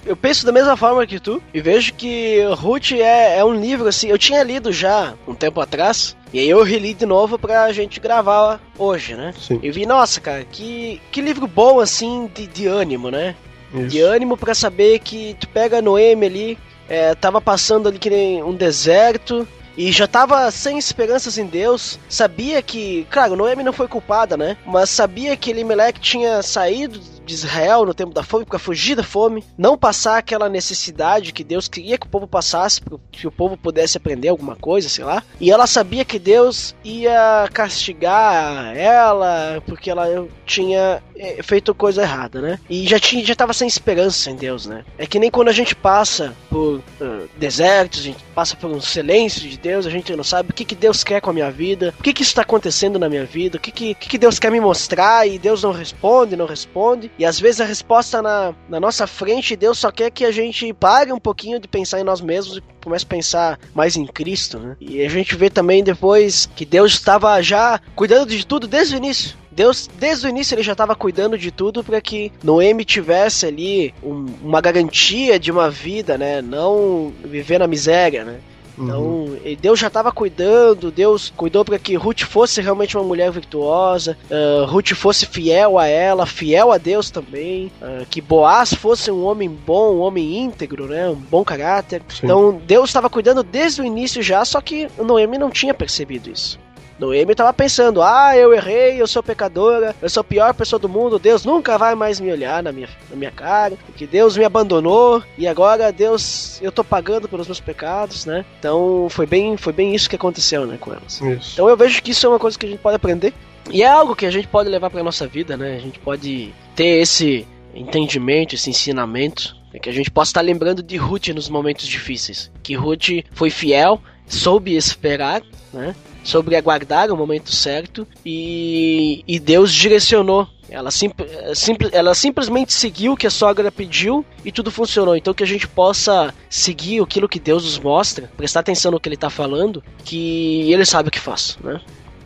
eu 0.06 0.16
penso 0.16 0.46
da 0.46 0.52
mesma 0.52 0.76
forma 0.76 1.06
que 1.08 1.20
tu, 1.20 1.42
e 1.54 1.62
vejo 1.62 1.94
que 1.94 2.44
Ruth 2.58 2.92
é, 2.92 3.38
é 3.38 3.46
um 3.46 3.54
livro 3.54 3.88
assim, 3.88 4.10
eu 4.10 4.18
tinha 4.18 4.44
lido 4.44 4.72
já 4.72 5.14
um 5.28 5.34
tempo 5.34 5.62
atrás, 5.62 6.16
e 6.34 6.40
aí 6.40 6.50
eu 6.50 6.64
reli 6.64 6.94
de 6.94 7.06
novo 7.06 7.40
pra 7.40 7.72
gente 7.72 8.00
gravar 8.00 8.60
hoje, 8.78 9.16
né? 9.16 9.34
Sim. 9.40 9.60
E 9.62 9.72
vi, 9.72 9.86
nossa, 9.86 10.20
cara, 10.20 10.44
que, 10.44 11.02
que 11.12 11.22
livro 11.22 11.48
bom 11.48 11.80
assim 11.80 12.30
de, 12.34 12.48
de 12.48 12.68
ânimo, 12.68 13.10
né? 13.10 13.36
Isso. 13.74 13.88
de 13.88 14.02
ânimo 14.02 14.38
para 14.38 14.54
saber 14.54 15.00
que 15.00 15.36
tu 15.40 15.48
pega 15.48 15.80
a 15.80 15.82
Noemi 15.82 16.26
ali, 16.26 16.58
é, 16.88 17.16
tava 17.16 17.42
passando 17.42 17.90
ali 17.90 17.98
que 17.98 18.10
nem 18.10 18.44
um 18.44 18.54
deserto 18.54 19.48
e 19.76 19.92
já 19.92 20.08
tava 20.08 20.50
sem 20.52 20.78
esperanças 20.78 21.38
em 21.38 21.46
Deus, 21.46 22.00
sabia 22.08 22.62
que, 22.62 23.08
claro, 23.10 23.36
Noemi 23.36 23.64
não 23.64 23.74
foi 23.74 23.88
culpada, 23.88 24.38
né? 24.38 24.56
Mas 24.66 24.90
sabia 24.92 25.36
que 25.36 25.50
Elimelech 25.50 26.00
tinha 26.00 26.44
saído 26.44 27.00
de 27.26 27.34
Israel 27.34 27.86
no 27.86 27.94
tempo 27.94 28.14
da 28.14 28.24
fome, 28.24 28.46
para 28.46 28.60
fugir 28.60 28.96
da 28.96 29.04
fome, 29.04 29.44
não 29.58 29.78
passar 29.78 30.18
aquela 30.18 30.50
necessidade 30.50 31.32
que 31.32 31.44
Deus 31.44 31.68
queria 31.68 31.98
que 31.98 32.06
o 32.06 32.10
povo 32.10 32.28
passasse, 32.28 32.82
que 33.12 33.28
o 33.28 33.32
povo 33.32 33.58
pudesse 33.58 33.98
aprender 33.98 34.30
alguma 34.30 34.56
coisa, 34.56 34.90
sei 34.90 35.04
lá. 35.04 35.24
E 35.40 35.52
ela 35.52 35.68
sabia 35.68 36.06
que 36.06 36.20
Deus 36.20 36.76
ia 36.84 37.50
castigar 37.54 38.76
ela 38.76 39.62
porque 39.66 39.90
ela 39.90 40.28
tinha 40.46 41.02
eh, 41.16 41.42
feito 41.44 41.74
coisa 41.74 42.02
errada, 42.02 42.42
né? 42.42 42.60
E 42.70 42.88
já 42.88 43.00
tinha, 43.00 43.24
já 43.26 43.36
tava 43.36 43.54
sem 43.54 43.68
esperança 43.68 44.30
em 44.30 44.36
Deus, 44.36 44.66
né? 44.66 44.84
É 44.98 45.06
que 45.06 45.20
nem 45.20 45.32
quando 45.32 45.48
a 45.48 45.54
gente 45.54 45.76
passa 45.76 46.34
por 46.50 46.82
uh, 47.02 47.30
desertos, 47.38 48.00
a 48.00 48.04
gente 48.04 48.24
passa 48.36 48.56
por 48.56 48.70
um 48.70 48.82
silêncio 48.82 49.48
de 49.50 49.58
Deus, 49.58 49.86
a 49.86 49.90
gente 49.90 50.16
não 50.16 50.24
sabe 50.24 50.52
o 50.52 50.54
que, 50.54 50.66
que 50.66 50.76
Deus 50.76 51.04
quer 51.04 51.22
com 51.22 51.30
a 51.30 51.34
minha 51.34 51.52
vida, 51.52 51.94
o 52.00 52.04
que, 52.04 52.14
que 52.14 52.22
está 52.22 52.42
acontecendo 52.42 53.00
na 53.00 53.10
minha 53.10 53.26
vida, 53.26 53.58
o 53.58 53.60
que, 53.60 53.72
que, 53.72 53.96
que 53.96 54.18
Deus 54.18 54.40
quer 54.40 54.52
me 54.52 54.60
mostrar 54.60 55.28
e 55.28 55.40
Deus 55.40 55.64
não 55.64 55.72
responde, 55.72 56.36
não 56.36 56.46
responde. 56.46 57.12
E 57.18 57.26
às 57.26 57.40
vezes 57.40 57.62
a 57.62 57.66
resposta 57.66 58.22
na, 58.22 58.54
na 58.68 58.80
nossa 58.80 59.06
frente, 59.06 59.56
Deus 59.56 59.78
só 59.78 59.92
quer 59.92 60.10
que 60.10 60.26
a 60.26 60.32
gente 60.32 60.74
pare 60.74 61.12
um 61.12 61.20
pouquinho 61.20 61.60
de 61.60 61.68
pensar 61.68 62.00
em 62.00 62.04
nós 62.04 62.22
mesmos 62.22 62.58
e 62.58 62.64
comece 62.84 63.06
a 63.06 63.08
pensar 63.08 63.60
mais 63.74 63.96
em 63.96 64.06
Cristo, 64.06 64.60
né? 64.60 64.76
E 64.80 65.02
a 65.02 65.10
gente 65.10 65.36
vê 65.36 65.50
também 65.50 65.84
depois 65.84 66.50
que 66.56 66.66
Deus 66.66 66.94
estava 66.94 67.42
já 67.42 67.80
cuidando 67.96 68.30
de 68.30 68.46
tudo 68.46 68.68
desde 68.68 68.96
o 68.96 68.98
início. 68.98 69.38
Deus, 69.52 69.88
desde 70.00 70.26
o 70.26 70.30
início, 70.30 70.56
ele 70.56 70.64
já 70.64 70.72
estava 70.72 70.96
cuidando 70.96 71.38
de 71.38 71.52
tudo 71.52 71.84
para 71.84 72.02
que 72.02 72.32
Noemi 72.44 72.84
tivesse 72.84 73.46
ali 73.46 73.94
um, 74.02 74.26
uma 74.42 74.60
garantia 74.60 75.40
de 75.40 75.52
uma 75.52 75.70
vida, 75.70 76.18
né? 76.18 76.42
Não 76.42 77.14
viver 77.24 77.60
na 77.60 77.68
miséria, 77.68 78.26
né? 78.26 78.40
Então, 78.78 79.38
e 79.44 79.56
Deus 79.56 79.80
já 79.80 79.88
estava 79.88 80.12
cuidando, 80.12 80.92
Deus 80.92 81.32
cuidou 81.36 81.64
para 81.64 81.78
que 81.78 81.96
Ruth 81.96 82.22
fosse 82.22 82.62
realmente 82.62 82.98
uma 82.98 83.04
mulher 83.04 83.32
virtuosa, 83.32 84.18
uh, 84.30 84.66
Ruth 84.66 84.94
fosse 84.94 85.26
fiel 85.26 85.78
a 85.78 85.88
ela, 85.88 86.26
fiel 86.26 86.72
a 86.72 86.78
Deus 86.78 87.10
também, 87.10 87.72
uh, 87.82 88.06
que 88.10 88.22
Boaz 88.22 88.74
fosse 88.74 89.12
um 89.12 89.26
homem 89.26 89.50
bom, 89.50 89.96
um 89.96 90.00
homem 90.00 90.38
íntegro, 90.38 90.88
né, 90.88 91.08
um 91.10 91.16
bom 91.16 91.44
caráter. 91.44 92.02
Sim. 92.10 92.22
Então, 92.26 92.62
Deus 92.66 92.90
estava 92.90 93.10
cuidando 93.10 93.44
desde 93.44 93.82
o 93.82 93.86
início 93.86 94.22
já, 94.22 94.44
só 94.44 94.60
que 94.60 94.88
Noemi 94.98 95.38
não 95.38 95.50
tinha 95.50 95.74
percebido 95.74 96.30
isso. 96.30 96.60
Noemi 97.04 97.34
estava 97.34 97.54
pensando: 97.54 98.02
ah, 98.02 98.36
eu 98.36 98.54
errei, 98.54 99.02
eu 99.02 99.08
sou 99.08 99.22
pecadora, 99.22 99.96
eu 100.02 100.10
sou 100.10 100.22
a 100.22 100.24
pior 100.24 100.54
pessoa 100.54 100.80
do 100.80 100.88
mundo, 100.88 101.20
Deus 101.20 101.44
nunca 101.44 101.78
vai 101.78 101.96
mais 101.96 102.20
me 102.20 102.32
olhar 102.32 102.64
na 102.64 102.72
minha, 102.72 102.88
na 103.10 103.16
minha 103.16 103.32
cara, 103.32 103.78
porque 103.86 104.08
Deus 104.08 104.38
me 104.38 104.46
abandonou 104.46 105.22
e 105.38 105.48
agora 105.48 105.92
Deus, 105.92 106.60
eu 106.62 106.72
tô 106.72 106.84
pagando 106.84 107.28
pelos 107.28 107.48
meus 107.48 107.60
pecados, 107.60 108.26
né? 108.26 108.46
Então 108.60 109.08
foi 109.10 109.26
bem, 109.26 109.58
foi 109.58 109.74
bem 109.74 109.94
isso 109.94 110.10
que 110.10 110.16
aconteceu, 110.16 110.66
né, 110.66 110.78
com 110.80 110.92
elas. 110.92 111.20
Isso. 111.22 111.54
Então 111.54 111.68
eu 111.68 111.76
vejo 111.76 112.02
que 112.02 112.12
isso 112.12 112.26
é 112.26 112.30
uma 112.30 112.40
coisa 112.40 112.58
que 112.58 112.66
a 112.66 112.70
gente 112.70 112.80
pode 112.80 112.96
aprender 112.96 113.34
e 113.72 113.84
é 113.84 113.88
algo 113.88 114.16
que 114.16 114.26
a 114.26 114.32
gente 114.32 114.48
pode 114.48 114.70
levar 114.70 114.90
para 114.90 115.04
nossa 115.04 115.28
vida, 115.28 115.56
né? 115.56 115.76
A 115.76 115.80
gente 115.80 116.00
pode 116.00 116.54
ter 116.76 117.02
esse 117.02 117.48
entendimento, 117.74 118.56
esse 118.56 118.70
ensinamento, 118.70 119.56
né? 119.74 119.80
que 119.80 119.90
a 119.90 119.94
gente 119.94 120.12
possa 120.12 120.30
estar 120.30 120.42
lembrando 120.42 120.84
de 120.84 120.98
Ruth 120.98 121.30
nos 121.30 121.50
momentos 121.50 121.88
difíceis, 121.88 122.52
que 122.62 122.76
Ruth 122.76 123.24
foi 123.32 123.50
fiel, 123.50 124.02
soube 124.28 124.76
esperar, 124.76 125.42
né? 125.74 125.96
Sobre 126.24 126.56
aguardar 126.56 127.12
o 127.12 127.18
momento 127.18 127.54
certo 127.54 128.08
e, 128.26 129.24
e 129.28 129.40
Deus 129.40 129.74
direcionou. 129.74 130.48
Ela, 130.70 130.90
simp, 130.90 131.20
simp, 131.54 131.82
ela 131.92 132.16
simplesmente 132.16 132.74
seguiu 132.74 133.14
o 133.14 133.18
que 133.18 133.28
a 133.28 133.30
sogra 133.30 133.72
pediu 133.72 134.26
e 134.44 134.52
tudo 134.52 134.72
funcionou. 134.72 135.16
Então 135.16 135.34
que 135.34 135.44
a 135.44 135.48
gente 135.48 135.68
possa 135.68 136.34
seguir 136.50 137.02
aquilo 137.02 137.30
que 137.30 137.40
Deus 137.40 137.64
nos 137.64 137.78
mostra, 137.78 138.32
prestar 138.36 138.62
atenção 138.62 138.92
no 138.92 139.00
que 139.00 139.08
Ele 139.08 139.16
está 139.16 139.30
falando, 139.30 139.84
que 140.04 140.72
Ele 140.72 140.86
sabe 140.86 141.10
o 141.10 141.12
que 141.12 141.20
faz, 141.20 141.58
né? 141.64 141.80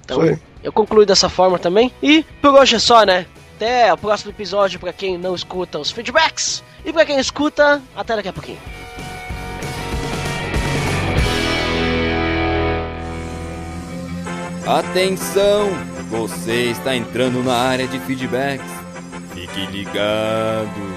Então 0.05 0.21
aí. 0.21 0.37
eu 0.63 0.71
concluo 0.71 1.05
dessa 1.05 1.27
forma 1.27 1.59
também. 1.59 1.91
E 2.01 2.23
por 2.41 2.53
hoje 2.53 2.75
é 2.75 2.79
só, 2.79 3.03
né? 3.03 3.25
Até 3.55 3.91
o 3.91 3.97
próximo 3.97 4.31
episódio 4.31 4.79
para 4.79 4.93
quem 4.93 5.17
não 5.17 5.33
escuta 5.33 5.79
os 5.79 5.91
feedbacks. 5.91 6.63
E 6.85 6.93
para 6.93 7.05
quem 7.05 7.19
escuta, 7.19 7.81
até 7.95 8.15
daqui 8.15 8.29
a 8.29 8.33
pouquinho. 8.33 8.76
Atenção! 14.68 15.70
Você 16.09 16.72
está 16.72 16.93
entrando 16.93 17.41
na 17.41 17.53
área 17.53 17.88
de 17.88 17.97
feedbacks. 18.01 18.70
Fique 19.34 19.65
ligado. 19.68 20.96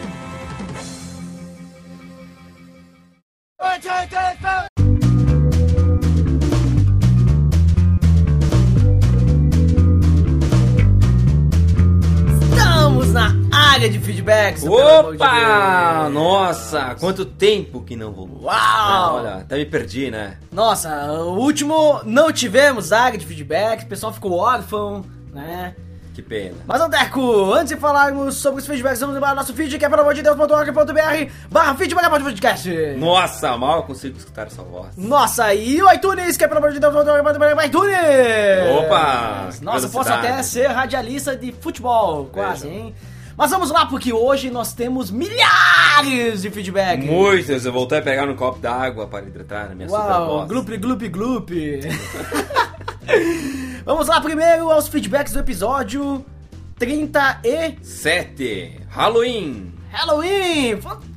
Feedbacks. 14.31 14.63
de 14.63 14.69
Opa! 14.69 16.01
Deus. 16.03 16.15
Nossa, 16.15 16.97
quanto 16.99 17.25
tempo 17.25 17.83
que 17.83 17.97
não 17.97 18.13
vou. 18.13 18.29
Uau! 18.43 19.17
Olha, 19.17 19.35
até 19.37 19.57
me 19.57 19.67
perdi, 19.67 20.11
né? 20.11 20.37
Nossa, 20.53 21.13
o 21.13 21.39
último 21.39 22.01
não 22.05 22.33
tivemos 22.33 22.93
área 22.93 23.19
de 23.19 23.27
feedbacks, 23.27 23.85
o 23.85 23.89
pessoal 23.89 24.13
ficou 24.13 24.33
órfão, 24.33 25.05
né? 25.33 25.75
Que 26.13 26.21
pena. 26.23 26.57
Mas, 26.67 26.81
Anteco, 26.81 27.53
antes 27.55 27.69
de 27.73 27.77
falarmos 27.81 28.35
sobre 28.35 28.61
os 28.61 28.67
feedbacks, 28.67 28.99
vamos 28.99 29.15
lembrar 29.15 29.33
nosso 29.35 29.55
feed, 29.55 29.79
que 29.79 29.85
é 29.85 29.89
pelo 29.89 30.03
amor 30.03 30.13
de 30.13 30.23
Deus.org.br 30.23 31.31
barra 31.49 31.75
feedback 31.77 32.11
podcast. 32.11 32.69
Nossa, 32.99 33.57
mal 33.57 33.85
consigo 33.85 34.19
escutar 34.19 34.49
essa 34.49 34.61
voz. 34.61 34.89
Nossa, 34.97 35.55
e 35.55 35.81
o 35.81 35.91
iTunes, 35.93 36.37
que 36.37 36.45
é 36.45 36.49
pelo 36.49 36.59
amor 36.59 36.73
de 36.73 36.81
Deus.org.br 36.81 37.65
iTunes. 37.65 37.95
Opa, 38.81 39.49
Nossa, 39.63 39.89
posso 39.89 40.13
até 40.13 40.43
ser 40.43 40.67
radialista 40.67 41.37
de 41.37 41.53
futebol, 41.53 42.27
quase, 42.27 42.67
Veja. 42.69 42.75
hein? 42.81 42.95
Mas 43.41 43.51
vamos 43.53 43.71
lá, 43.71 43.87
porque 43.87 44.13
hoje 44.13 44.51
nós 44.51 44.75
temos 44.75 45.11
milhares 45.11 46.43
de 46.43 46.51
feedbacks. 46.51 47.07
Muitas, 47.07 47.65
eu 47.65 47.73
voltei 47.73 47.97
a 47.97 48.03
pegar 48.03 48.27
no 48.27 48.35
copo 48.35 48.59
d'água 48.59 49.07
para 49.07 49.25
hidratar 49.25 49.71
a 49.71 49.75
minha 49.75 49.89
super 49.89 49.99
Uau, 50.03 50.27
voz. 50.27 50.49
glup, 50.49 50.69
glup, 50.77 51.09
glup. 51.09 51.51
Vamos 53.87 54.09
lá 54.09 54.21
primeiro 54.21 54.71
aos 54.71 54.89
feedbacks 54.89 55.33
do 55.33 55.39
episódio 55.39 56.23
30 56.79 57.41
e 57.43 57.79
Sete. 57.83 58.79
Halloween. 58.91 59.73
Halloween. 59.91 60.79
Fantástico 60.79 61.10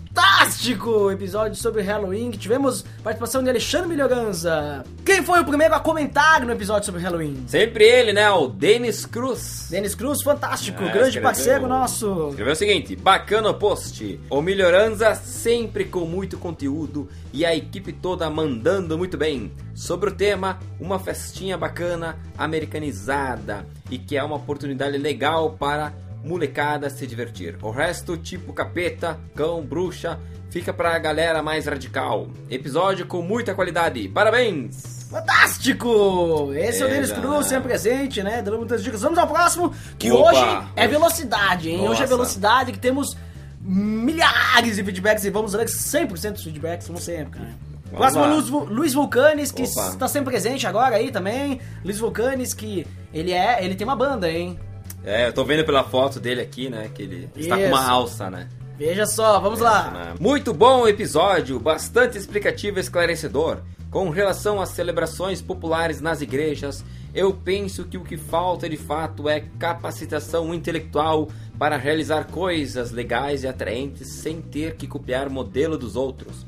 episódio 1.11 1.55
sobre 1.55 1.81
Halloween 1.81 2.29
que 2.31 2.37
tivemos 2.37 2.83
participação 3.03 3.43
de 3.43 3.49
Alexandre 3.49 3.87
Melhoranza. 3.89 4.83
Quem 5.05 5.23
foi 5.23 5.39
o 5.39 5.45
primeiro 5.45 5.73
a 5.73 5.79
comentar 5.79 6.45
no 6.45 6.51
episódio 6.51 6.85
sobre 6.85 7.01
Halloween? 7.01 7.43
Sempre 7.47 7.85
ele, 7.85 8.13
né? 8.13 8.29
O 8.31 8.47
Denis 8.47 9.05
Cruz. 9.05 9.67
Denis 9.69 9.95
Cruz, 9.95 10.21
fantástico, 10.21 10.81
É, 10.83 10.85
grande 10.85 10.99
escreveu- 11.09 11.21
parceiro 11.23 11.67
nosso. 11.67 12.27
Escreveu 12.29 12.53
o 12.53 12.55
seguinte: 12.55 12.95
bacana 12.95 13.49
o 13.49 13.53
post. 13.55 14.19
O 14.29 14.41
Melhoranza 14.41 15.15
sempre 15.15 15.85
com 15.85 16.01
muito 16.05 16.37
conteúdo 16.37 17.09
e 17.31 17.45
a 17.45 17.55
equipe 17.55 17.91
toda 17.91 18.29
mandando 18.29 18.97
muito 18.97 19.17
bem. 19.17 19.51
Sobre 19.73 20.09
o 20.09 20.13
tema, 20.13 20.59
uma 20.79 20.99
festinha 20.99 21.57
bacana, 21.57 22.17
americanizada 22.37 23.65
e 23.89 23.97
que 23.97 24.15
é 24.15 24.23
uma 24.23 24.35
oportunidade 24.35 24.97
legal 24.97 25.51
para 25.59 25.93
molecada 26.23 26.89
se 26.89 27.05
divertir. 27.05 27.57
O 27.61 27.69
resto, 27.71 28.15
tipo 28.17 28.53
capeta, 28.53 29.19
cão, 29.35 29.61
bruxa, 29.61 30.19
fica 30.49 30.73
pra 30.73 30.97
galera 30.99 31.41
mais 31.43 31.65
radical. 31.65 32.27
Episódio 32.49 33.05
com 33.05 33.21
muita 33.21 33.53
qualidade. 33.53 34.07
Parabéns! 34.07 35.07
Fantástico! 35.09 36.51
Esse 36.55 36.81
é 36.81 36.85
o 36.85 36.89
Denis 36.89 37.11
Beleza. 37.11 37.27
Cruz, 37.27 37.47
sempre 37.47 37.69
presente, 37.69 38.23
né? 38.23 38.41
Dando 38.41 38.57
muitas 38.57 38.83
dicas. 38.83 39.01
Vamos 39.01 39.17
ao 39.19 39.27
próximo, 39.27 39.73
que 39.99 40.11
Opa! 40.11 40.31
hoje 40.31 40.67
é 40.75 40.87
velocidade, 40.87 41.69
hein? 41.69 41.81
Hoje 41.81 41.87
é 41.87 41.89
Nossa. 42.01 42.07
velocidade 42.07 42.71
que 42.71 42.79
temos 42.79 43.15
milhares 43.61 44.75
de 44.75 44.83
feedbacks 44.83 45.23
e 45.25 45.29
vamos 45.29 45.53
ler 45.53 45.67
100% 45.67 46.33
dos 46.33 46.43
feedbacks, 46.43 46.87
como 46.87 46.99
sempre. 46.99 47.39
né? 47.39 47.53
Vamos 47.91 48.13
Próximo. 48.13 48.57
Luiz, 48.59 48.69
Luiz 48.71 48.93
Vulcanes, 48.93 49.51
que 49.51 49.63
Opa. 49.63 49.89
está 49.89 50.07
sempre 50.07 50.31
presente 50.31 50.65
agora 50.65 50.95
aí 50.95 51.11
também. 51.11 51.61
Luiz 51.83 51.99
Vulcanes, 51.99 52.53
que 52.53 52.87
ele 53.13 53.31
é, 53.31 53.63
ele 53.63 53.75
tem 53.75 53.85
uma 53.85 53.95
banda, 53.95 54.29
hein? 54.31 54.59
É, 55.03 55.27
eu 55.27 55.33
tô 55.33 55.43
vendo 55.43 55.65
pela 55.65 55.83
foto 55.83 56.19
dele 56.19 56.41
aqui, 56.41 56.69
né? 56.69 56.89
Que 56.93 57.03
ele 57.03 57.29
está 57.35 57.55
com 57.55 57.61
Isso. 57.61 57.71
uma 57.71 57.89
alça, 57.89 58.29
né? 58.29 58.47
Veja 58.77 59.05
só, 59.05 59.39
vamos 59.39 59.59
lá. 59.59 60.15
Muito 60.19 60.53
bom 60.53 60.87
episódio, 60.87 61.59
bastante 61.59 62.17
explicativo 62.17 62.79
e 62.79 62.81
esclarecedor. 62.81 63.59
Com 63.91 64.09
relação 64.09 64.59
às 64.59 64.69
celebrações 64.69 65.41
populares 65.41 66.01
nas 66.01 66.21
igrejas, 66.21 66.83
eu 67.13 67.31
penso 67.31 67.83
que 67.83 67.97
o 67.97 68.03
que 68.03 68.17
falta 68.17 68.67
de 68.67 68.77
fato 68.77 69.29
é 69.29 69.41
capacitação 69.59 70.51
intelectual 70.53 71.29
para 71.59 71.77
realizar 71.77 72.25
coisas 72.25 72.91
legais 72.91 73.43
e 73.43 73.47
atraentes 73.47 74.07
sem 74.07 74.41
ter 74.41 74.75
que 74.75 74.87
copiar 74.87 75.27
o 75.27 75.31
modelo 75.31 75.77
dos 75.77 75.95
outros. 75.95 76.43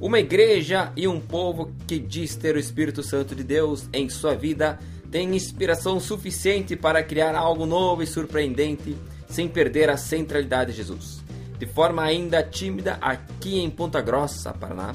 Uma 0.00 0.20
igreja 0.20 0.92
e 0.96 1.08
um 1.08 1.18
povo 1.18 1.72
que 1.86 1.98
diz 1.98 2.36
ter 2.36 2.54
o 2.54 2.60
Espírito 2.60 3.02
Santo 3.02 3.34
de 3.34 3.42
Deus 3.42 3.88
em 3.92 4.08
sua 4.08 4.36
vida 4.36 4.78
tem 5.14 5.36
inspiração 5.36 6.00
suficiente 6.00 6.74
para 6.74 7.00
criar 7.00 7.36
algo 7.36 7.66
novo 7.66 8.02
e 8.02 8.06
surpreendente 8.06 8.96
sem 9.28 9.46
perder 9.46 9.88
a 9.88 9.96
centralidade 9.96 10.72
de 10.72 10.78
Jesus. 10.78 11.22
De 11.56 11.66
forma 11.66 12.02
ainda 12.02 12.42
tímida, 12.42 12.98
aqui 13.00 13.60
em 13.60 13.70
Ponta 13.70 14.00
Grossa, 14.00 14.52
Paraná, 14.52 14.92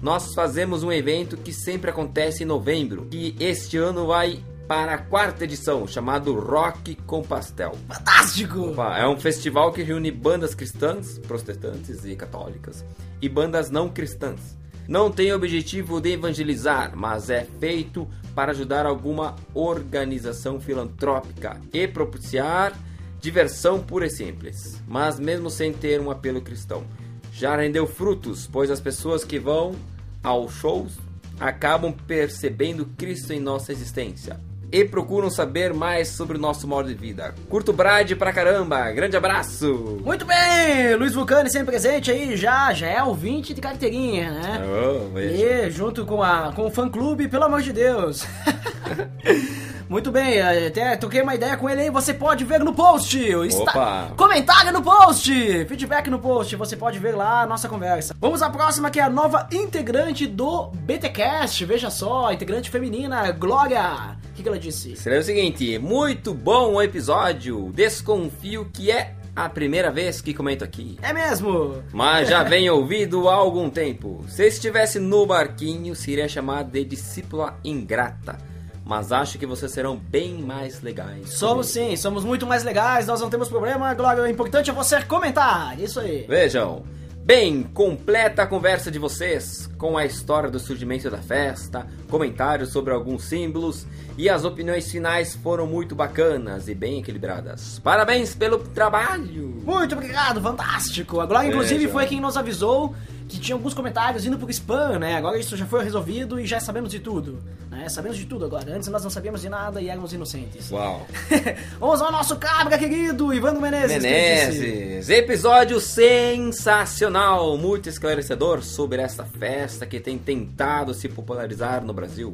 nós 0.00 0.32
fazemos 0.32 0.84
um 0.84 0.92
evento 0.92 1.36
que 1.36 1.52
sempre 1.52 1.90
acontece 1.90 2.44
em 2.44 2.46
novembro, 2.46 3.06
que 3.06 3.34
este 3.40 3.76
ano 3.76 4.06
vai 4.06 4.44
para 4.68 4.94
a 4.94 4.98
quarta 4.98 5.42
edição, 5.42 5.88
chamado 5.88 6.38
Rock 6.38 6.94
com 7.04 7.20
Pastel. 7.20 7.72
Fantástico! 7.88 8.60
Opa, 8.60 8.96
é 8.96 9.08
um 9.08 9.18
festival 9.18 9.72
que 9.72 9.82
reúne 9.82 10.12
bandas 10.12 10.54
cristãs, 10.54 11.18
protestantes 11.18 12.04
e 12.04 12.14
católicas, 12.14 12.84
e 13.20 13.28
bandas 13.28 13.72
não 13.72 13.88
cristãs. 13.88 14.56
Não 14.86 15.10
tem 15.10 15.32
objetivo 15.32 16.00
de 16.00 16.12
evangelizar, 16.12 16.92
mas 16.96 17.28
é 17.28 17.44
feito 17.58 18.08
para 18.38 18.52
ajudar 18.52 18.86
alguma 18.86 19.34
organização 19.52 20.60
filantrópica 20.60 21.60
e 21.72 21.88
propiciar 21.88 22.72
diversão 23.20 23.80
pura 23.80 24.06
e 24.06 24.10
simples, 24.10 24.80
mas 24.86 25.18
mesmo 25.18 25.50
sem 25.50 25.72
ter 25.72 26.00
um 26.00 26.08
apelo 26.08 26.40
cristão. 26.40 26.84
Já 27.32 27.56
rendeu 27.56 27.84
frutos, 27.84 28.46
pois 28.46 28.70
as 28.70 28.80
pessoas 28.80 29.24
que 29.24 29.40
vão 29.40 29.74
aos 30.22 30.52
shows 30.52 31.00
acabam 31.40 31.92
percebendo 31.92 32.86
Cristo 32.96 33.32
em 33.32 33.40
nossa 33.40 33.72
existência. 33.72 34.38
E 34.70 34.84
procuram 34.84 35.30
saber 35.30 35.72
mais 35.72 36.08
sobre 36.08 36.36
o 36.36 36.40
nosso 36.40 36.66
modo 36.66 36.88
de 36.88 36.94
vida. 36.94 37.34
Curto 37.48 37.72
Brad 37.72 38.12
pra 38.12 38.32
caramba, 38.32 38.90
grande 38.92 39.16
abraço! 39.16 40.00
Muito 40.04 40.24
bem, 40.24 40.94
Luiz 40.96 41.14
Vulcani 41.14 41.50
sempre 41.50 41.72
presente 41.72 42.10
aí, 42.10 42.36
já, 42.36 42.72
já 42.72 42.86
é 42.86 43.02
ouvinte 43.02 43.54
de 43.54 43.60
carteirinha, 43.60 44.30
né? 44.30 44.60
Oh. 44.64 45.18
E 45.18 45.70
junto 45.70 46.04
com, 46.04 46.22
a, 46.22 46.52
com 46.54 46.66
o 46.66 46.70
fã 46.70 46.88
clube, 46.88 47.28
pelo 47.28 47.44
amor 47.44 47.62
de 47.62 47.72
Deus. 47.72 48.24
Muito 49.88 50.10
bem, 50.10 50.38
até 50.42 50.96
troquei 50.96 51.22
uma 51.22 51.34
ideia 51.34 51.56
com 51.56 51.68
ele 51.68 51.80
aí, 51.80 51.90
você 51.90 52.12
pode 52.12 52.44
ver 52.44 52.60
no 52.60 52.74
post. 52.74 53.18
Está... 53.18 53.62
Opa. 53.62 54.12
Comentário 54.18 54.70
no 54.70 54.82
post, 54.82 55.32
feedback 55.64 56.10
no 56.10 56.18
post, 56.18 56.54
você 56.56 56.76
pode 56.76 56.98
ver 56.98 57.16
lá 57.16 57.40
a 57.40 57.46
nossa 57.46 57.70
conversa. 57.70 58.14
Vamos 58.20 58.42
à 58.42 58.50
próxima, 58.50 58.90
que 58.90 59.00
é 59.00 59.02
a 59.02 59.08
nova 59.08 59.48
integrante 59.50 60.26
do 60.26 60.66
BTcast, 60.74 61.64
veja 61.64 61.88
só, 61.88 62.30
integrante 62.30 62.68
feminina, 62.68 63.30
Glória. 63.32 64.17
O 64.38 64.40
que, 64.40 64.44
que 64.44 64.48
ela 64.48 64.58
disse? 64.58 64.94
Será 64.94 65.18
o 65.18 65.22
seguinte, 65.24 65.80
muito 65.80 66.32
bom 66.32 66.74
o 66.74 66.80
episódio, 66.80 67.72
desconfio 67.74 68.70
que 68.72 68.88
é 68.88 69.16
a 69.34 69.48
primeira 69.48 69.90
vez 69.90 70.20
que 70.20 70.32
comento 70.32 70.62
aqui. 70.62 70.96
É 71.02 71.12
mesmo? 71.12 71.82
Mas 71.92 72.28
já 72.28 72.44
venho 72.46 72.76
ouvido 72.76 73.28
há 73.28 73.34
algum 73.34 73.68
tempo. 73.68 74.24
Se 74.28 74.46
estivesse 74.46 75.00
no 75.00 75.26
barquinho, 75.26 75.92
seria 75.96 76.28
chamado 76.28 76.70
de 76.70 76.84
discípula 76.84 77.58
ingrata. 77.64 78.38
Mas 78.84 79.10
acho 79.10 79.40
que 79.40 79.44
vocês 79.44 79.72
serão 79.72 79.96
bem 79.96 80.34
mais 80.34 80.82
legais. 80.82 81.30
Somos 81.30 81.66
sim, 81.66 81.96
somos 81.96 82.24
muito 82.24 82.46
mais 82.46 82.62
legais, 82.62 83.08
nós 83.08 83.20
não 83.20 83.28
temos 83.28 83.48
problema, 83.48 83.92
Glória, 83.94 84.22
o 84.22 84.28
importante 84.28 84.70
é 84.70 84.72
você 84.72 85.02
comentar, 85.02 85.76
isso 85.80 85.98
aí. 85.98 86.24
Vejam, 86.28 86.84
bem 87.28 87.62
completa 87.62 88.44
a 88.44 88.46
conversa 88.46 88.90
de 88.90 88.98
vocês, 88.98 89.68
com 89.76 89.98
a 89.98 90.06
história 90.06 90.50
do 90.50 90.58
surgimento 90.58 91.10
da 91.10 91.18
festa, 91.18 91.86
comentários 92.08 92.72
sobre 92.72 92.94
alguns 92.94 93.24
símbolos 93.24 93.86
e 94.16 94.30
as 94.30 94.46
opiniões 94.46 94.90
finais 94.90 95.36
foram 95.36 95.66
muito 95.66 95.94
bacanas 95.94 96.68
e 96.68 96.74
bem 96.74 97.00
equilibradas. 97.00 97.80
Parabéns 97.80 98.34
pelo 98.34 98.56
trabalho! 98.60 99.60
Muito 99.62 99.94
obrigado, 99.94 100.40
fantástico. 100.40 101.20
A 101.20 101.26
Glória, 101.26 101.48
inclusive, 101.48 101.80
Veja. 101.80 101.92
foi 101.92 102.06
quem 102.06 102.18
nos 102.18 102.34
avisou 102.34 102.94
que 103.28 103.38
tinha 103.38 103.54
alguns 103.54 103.74
comentários 103.74 104.24
indo 104.24 104.38
pro 104.38 104.48
spam, 104.50 104.98
né? 104.98 105.14
Agora 105.14 105.38
isso 105.38 105.54
já 105.54 105.66
foi 105.66 105.84
resolvido 105.84 106.40
e 106.40 106.46
já 106.46 106.58
sabemos 106.58 106.90
de 106.90 106.98
tudo. 106.98 107.38
Né? 107.70 107.86
Sabemos 107.88 108.16
de 108.16 108.24
tudo 108.24 108.46
agora. 108.46 108.74
Antes 108.74 108.88
nós 108.88 109.02
não 109.02 109.10
sabíamos 109.10 109.42
de 109.42 109.50
nada 109.50 109.82
e 109.82 109.88
éramos 109.88 110.14
inocentes. 110.14 110.70
Uau! 110.70 111.06
Vamos 111.78 112.00
ao 112.00 112.10
nosso 112.10 112.36
cabra 112.36 112.78
querido, 112.78 113.34
Ivandro 113.34 113.60
Menezes. 113.60 114.02
Menezes, 114.02 115.10
episódio 115.10 115.78
sensacional, 115.78 117.58
muito 117.58 117.90
esclarecedor 117.90 118.62
sobre 118.62 119.02
essa 119.02 119.24
festa 119.24 119.84
que 119.84 120.00
tem 120.00 120.16
tentado 120.16 120.94
se 120.94 121.08
popularizar 121.08 121.84
no 121.84 121.92
Brasil. 121.92 122.32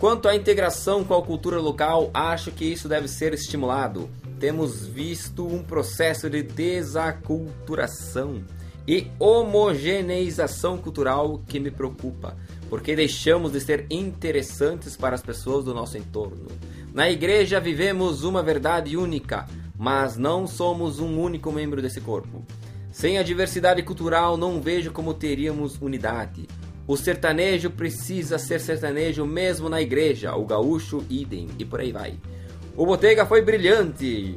Quanto 0.00 0.28
à 0.28 0.34
integração 0.34 1.04
com 1.04 1.14
a 1.14 1.22
cultura 1.22 1.60
local, 1.60 2.10
acho 2.12 2.50
que 2.50 2.64
isso 2.64 2.88
deve 2.88 3.06
ser 3.06 3.34
estimulado. 3.34 4.10
Temos 4.40 4.84
visto 4.84 5.46
um 5.46 5.62
processo 5.62 6.28
de 6.28 6.42
desaculturação 6.42 8.42
e 8.88 9.06
homogeneização 9.18 10.78
cultural 10.78 11.42
que 11.46 11.60
me 11.60 11.70
preocupa, 11.70 12.34
porque 12.70 12.96
deixamos 12.96 13.52
de 13.52 13.60
ser 13.60 13.84
interessantes 13.90 14.96
para 14.96 15.14
as 15.14 15.20
pessoas 15.20 15.62
do 15.66 15.74
nosso 15.74 15.98
entorno. 15.98 16.46
Na 16.94 17.10
igreja 17.10 17.60
vivemos 17.60 18.24
uma 18.24 18.42
verdade 18.42 18.96
única, 18.96 19.46
mas 19.76 20.16
não 20.16 20.46
somos 20.46 21.00
um 21.00 21.20
único 21.20 21.52
membro 21.52 21.82
desse 21.82 22.00
corpo. 22.00 22.42
Sem 22.90 23.18
a 23.18 23.22
diversidade 23.22 23.82
cultural, 23.82 24.38
não 24.38 24.58
vejo 24.58 24.90
como 24.90 25.12
teríamos 25.12 25.76
unidade. 25.82 26.48
O 26.86 26.96
sertanejo 26.96 27.68
precisa 27.68 28.38
ser 28.38 28.58
sertanejo 28.58 29.26
mesmo 29.26 29.68
na 29.68 29.82
igreja, 29.82 30.34
o 30.34 30.46
gaúcho 30.46 31.04
idem, 31.10 31.46
e 31.58 31.64
por 31.66 31.80
aí 31.80 31.92
vai. 31.92 32.18
O 32.74 32.86
Botega 32.86 33.26
foi 33.26 33.42
brilhante. 33.42 34.34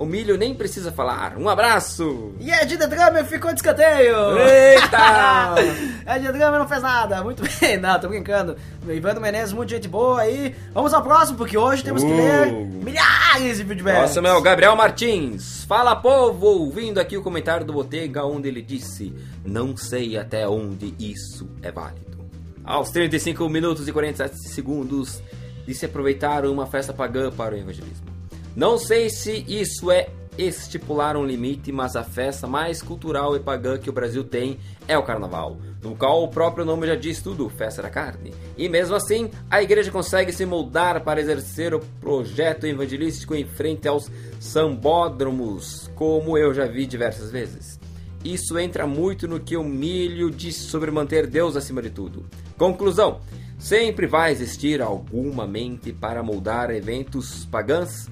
O 0.00 0.06
milho 0.06 0.38
nem 0.38 0.54
precisa 0.54 0.90
falar. 0.90 1.36
Um 1.36 1.46
abraço! 1.46 2.32
E 2.40 2.50
Ed 2.50 2.74
The 2.74 2.86
Drummer 2.86 3.22
ficou 3.22 3.50
de 3.52 3.56
escanteio! 3.58 4.16
Eita! 4.38 5.56
Ed 6.16 6.24
The 6.26 6.32
Drummer 6.32 6.58
não 6.58 6.66
fez 6.66 6.80
nada, 6.80 7.22
muito 7.22 7.42
bem, 7.60 7.76
não, 7.76 8.00
tô 8.00 8.08
brincando. 8.08 8.56
Ivandro 8.88 9.20
Menezes, 9.20 9.52
muita 9.52 9.74
gente 9.74 9.88
boa 9.88 10.22
aí. 10.22 10.56
Vamos 10.72 10.94
ao 10.94 11.02
próximo, 11.02 11.36
porque 11.36 11.58
hoje 11.58 11.84
temos 11.84 12.02
que 12.02 12.08
Uh. 12.10 12.16
ler 12.16 12.50
milhares 12.82 13.58
de 13.58 13.64
feedbacks. 13.66 14.16
É 14.16 14.32
o 14.32 14.40
Gabriel 14.40 14.74
Martins. 14.74 15.64
Fala 15.64 15.94
povo, 15.94 16.46
ouvindo 16.46 16.98
aqui 16.98 17.18
o 17.18 17.22
comentário 17.22 17.66
do 17.66 17.74
Botega, 17.74 18.24
onde 18.24 18.48
ele 18.48 18.62
disse: 18.62 19.14
Não 19.44 19.76
sei 19.76 20.16
até 20.16 20.48
onde 20.48 20.94
isso 20.98 21.46
é 21.60 21.70
válido. 21.70 22.24
Aos 22.64 22.88
35 22.90 23.46
minutos 23.50 23.86
e 23.86 23.92
47 23.92 24.48
segundos 24.48 25.22
de 25.66 25.74
se 25.74 25.84
aproveitar 25.84 26.46
uma 26.46 26.66
festa 26.66 26.94
pagã 26.94 27.30
para 27.30 27.54
o 27.54 27.58
evangelismo. 27.58 28.09
Não 28.56 28.78
sei 28.78 29.08
se 29.08 29.44
isso 29.48 29.90
é 29.90 30.10
estipular 30.36 31.16
um 31.16 31.24
limite, 31.24 31.70
mas 31.70 31.96
a 31.96 32.02
festa 32.02 32.46
mais 32.46 32.82
cultural 32.82 33.36
e 33.36 33.40
pagã 33.40 33.78
que 33.78 33.90
o 33.90 33.92
Brasil 33.92 34.24
tem 34.24 34.58
é 34.88 34.96
o 34.96 35.02
carnaval, 35.02 35.58
no 35.82 35.94
qual 35.94 36.22
o 36.22 36.28
próprio 36.28 36.64
nome 36.64 36.86
já 36.86 36.94
diz 36.94 37.20
tudo, 37.20 37.48
festa 37.48 37.82
da 37.82 37.90
carne. 37.90 38.32
E 38.56 38.68
mesmo 38.68 38.94
assim, 38.94 39.30
a 39.50 39.62
igreja 39.62 39.90
consegue 39.90 40.32
se 40.32 40.46
moldar 40.46 41.02
para 41.04 41.20
exercer 41.20 41.74
o 41.74 41.80
projeto 42.00 42.66
evangelístico 42.66 43.34
em 43.34 43.44
frente 43.44 43.86
aos 43.86 44.10
sambódromos, 44.38 45.90
como 45.94 46.38
eu 46.38 46.54
já 46.54 46.66
vi 46.66 46.86
diversas 46.86 47.30
vezes. 47.30 47.78
Isso 48.24 48.58
entra 48.58 48.86
muito 48.86 49.26
no 49.26 49.40
que 49.40 49.56
o 49.56 49.64
Milho 49.64 50.30
disse 50.30 50.60
sobre 50.60 50.90
manter 50.90 51.26
Deus 51.26 51.56
acima 51.56 51.80
de 51.80 51.90
tudo. 51.90 52.26
Conclusão: 52.58 53.20
sempre 53.58 54.06
vai 54.06 54.32
existir 54.32 54.82
alguma 54.82 55.46
mente 55.46 55.92
para 55.92 56.22
moldar 56.22 56.70
eventos 56.70 57.46
pagãs 57.46 58.08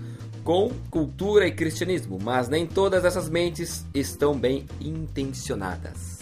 com 0.49 0.71
cultura 0.91 1.47
e 1.47 1.53
cristianismo, 1.53 2.19
mas 2.23 2.49
nem 2.49 2.67
todas 2.67 3.05
essas 3.05 3.29
mentes 3.29 3.85
estão 3.93 4.33
bem 4.33 4.65
intencionadas. 4.81 6.17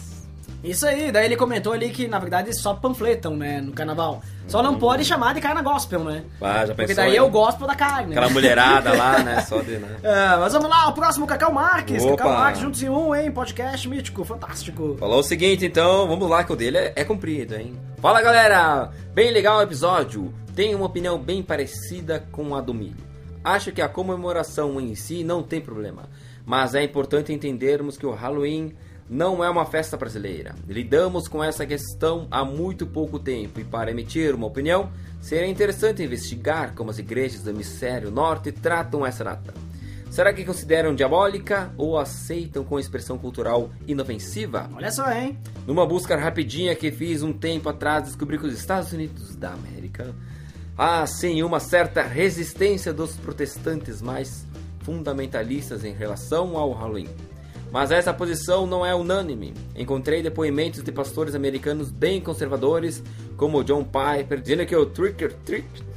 Isso 0.65 0.85
aí, 0.85 1.13
daí 1.13 1.27
ele 1.27 1.37
comentou 1.37 1.73
ali 1.73 1.91
que 1.91 2.09
na 2.09 2.19
verdade 2.19 2.53
só 2.53 2.75
panfletam, 2.75 3.37
né, 3.37 3.61
no 3.61 3.71
carnaval. 3.71 4.21
Só 4.49 4.65
não 4.65 4.81
pode 4.81 5.05
chamar 5.05 5.33
de 5.33 5.41
carna 5.41 5.63
gospel, 5.63 6.03
né? 6.03 6.25
Ah, 6.41 6.67
já 6.67 6.75
Porque 6.75 6.89
pensou 6.89 7.05
daí 7.05 7.15
em- 7.15 7.19
é 7.19 7.23
o 7.23 7.31
gospel 7.31 7.69
da 7.69 7.77
carne. 7.77 8.17
Aquela 8.17 8.29
mulherada 8.29 8.93
lá, 8.95 9.21
né? 9.23 9.43
Só 9.47 9.61
de, 9.63 9.79
né? 9.79 9.97
É, 10.03 10.37
mas 10.39 10.53
vamos 10.53 10.69
lá, 10.69 10.89
o 10.89 10.93
próximo 10.93 11.25
Cacau 11.25 11.53
Marques. 11.53 12.03
Opa. 12.03 12.17
Cacau 12.17 12.33
Marques 12.33 12.61
juntos 12.63 12.83
em 12.83 12.89
um, 12.89 13.15
hein? 13.15 13.31
Podcast 13.31 13.89
mítico, 13.89 14.25
fantástico. 14.25 14.97
Falou 14.99 15.21
o 15.21 15.23
seguinte, 15.23 15.65
então, 15.65 16.09
vamos 16.09 16.29
lá, 16.29 16.43
que 16.43 16.53
o 16.53 16.57
dele 16.57 16.79
é, 16.79 16.93
é 16.97 17.05
comprido, 17.05 17.55
hein? 17.55 17.79
Fala 18.03 18.21
galera! 18.21 18.91
Bem 19.15 19.31
legal 19.31 19.59
o 19.59 19.63
episódio. 19.63 20.35
Tenho 20.53 20.79
uma 20.79 20.87
opinião 20.87 21.17
bem 21.17 21.45
parecida 21.45 22.25
com 22.33 22.57
a 22.57 22.61
do 22.61 22.75
Milho. 22.75 23.07
Acho 23.47 23.71
que 23.71 23.81
a 23.81 23.89
comemoração 23.89 24.81
em 24.81 24.97
si 24.97 25.23
não 25.23 25.41
tem 25.41 25.61
problema, 25.61 26.09
mas 26.45 26.75
é 26.75 26.83
importante 26.83 27.33
entendermos 27.33 27.97
que 27.97 28.05
o 28.05 28.11
Halloween 28.11 28.75
não 29.09 29.45
é 29.45 29.49
uma 29.49 29.65
festa 29.65 29.97
brasileira. 29.97 30.53
Lidamos 30.67 31.29
com 31.29 31.45
essa 31.45 31.65
questão 31.65 32.27
há 32.29 32.45
muito 32.45 32.89
pouco 32.89 33.21
tempo 33.21 33.61
e 33.61 33.65
para 33.65 33.93
emitir 33.93 34.35
uma 34.35 34.49
opinião, 34.49 34.91
seria 35.21 35.47
interessante 35.47 36.03
investigar 36.03 36.75
como 36.75 36.91
as 36.91 36.99
igrejas 36.99 37.45
do 37.45 37.51
hemisfério 37.51 38.11
norte 38.11 38.51
tratam 38.51 39.07
essa 39.07 39.23
data. 39.23 39.55
Será 40.11 40.33
que 40.33 40.45
consideram 40.45 40.93
diabólica 40.93 41.73
ou 41.79 41.97
aceitam 41.97 42.65
com 42.65 42.81
expressão 42.81 43.17
cultural 43.17 43.71
inofensiva? 43.87 44.69
Olha 44.75 44.91
só, 44.91 45.09
hein? 45.13 45.39
Numa 45.65 45.87
busca 45.87 46.17
rapidinha 46.17 46.75
que 46.75 46.91
fiz 46.91 47.23
um 47.23 47.33
tempo 47.33 47.69
atrás, 47.69 48.07
descobri 48.07 48.39
que 48.39 48.47
os 48.47 48.59
Estados 48.59 48.93
Unidos 48.93 49.37
da 49.37 49.53
América 49.53 50.13
há 50.77 51.07
sim 51.07 51.43
uma 51.43 51.61
certa 51.61 52.03
resistência 52.03 52.93
dos 52.93 53.17
protestantes 53.17 54.03
mais 54.03 54.47
fundamentalistas 54.81 55.85
em 55.85 55.93
relação 55.93 56.57
ao 56.57 56.73
Halloween. 56.73 57.09
Mas 57.73 57.91
essa 57.91 58.15
posição 58.15 58.67
não 58.67 58.87
é 58.87 58.95
unânime. 58.95 59.53
Encontrei 59.75 60.23
depoimentos 60.23 60.83
de 60.83 60.93
pastores 60.93 61.35
americanos 61.35 61.91
bem 61.91 62.21
conservadores, 62.21 63.03
como 63.37 63.65
John 63.65 63.85
Piper, 63.85 64.41
dizendo 64.41 64.65
que 64.65 64.77
o 64.77 64.87
trick 64.87 65.25
or 65.25 65.33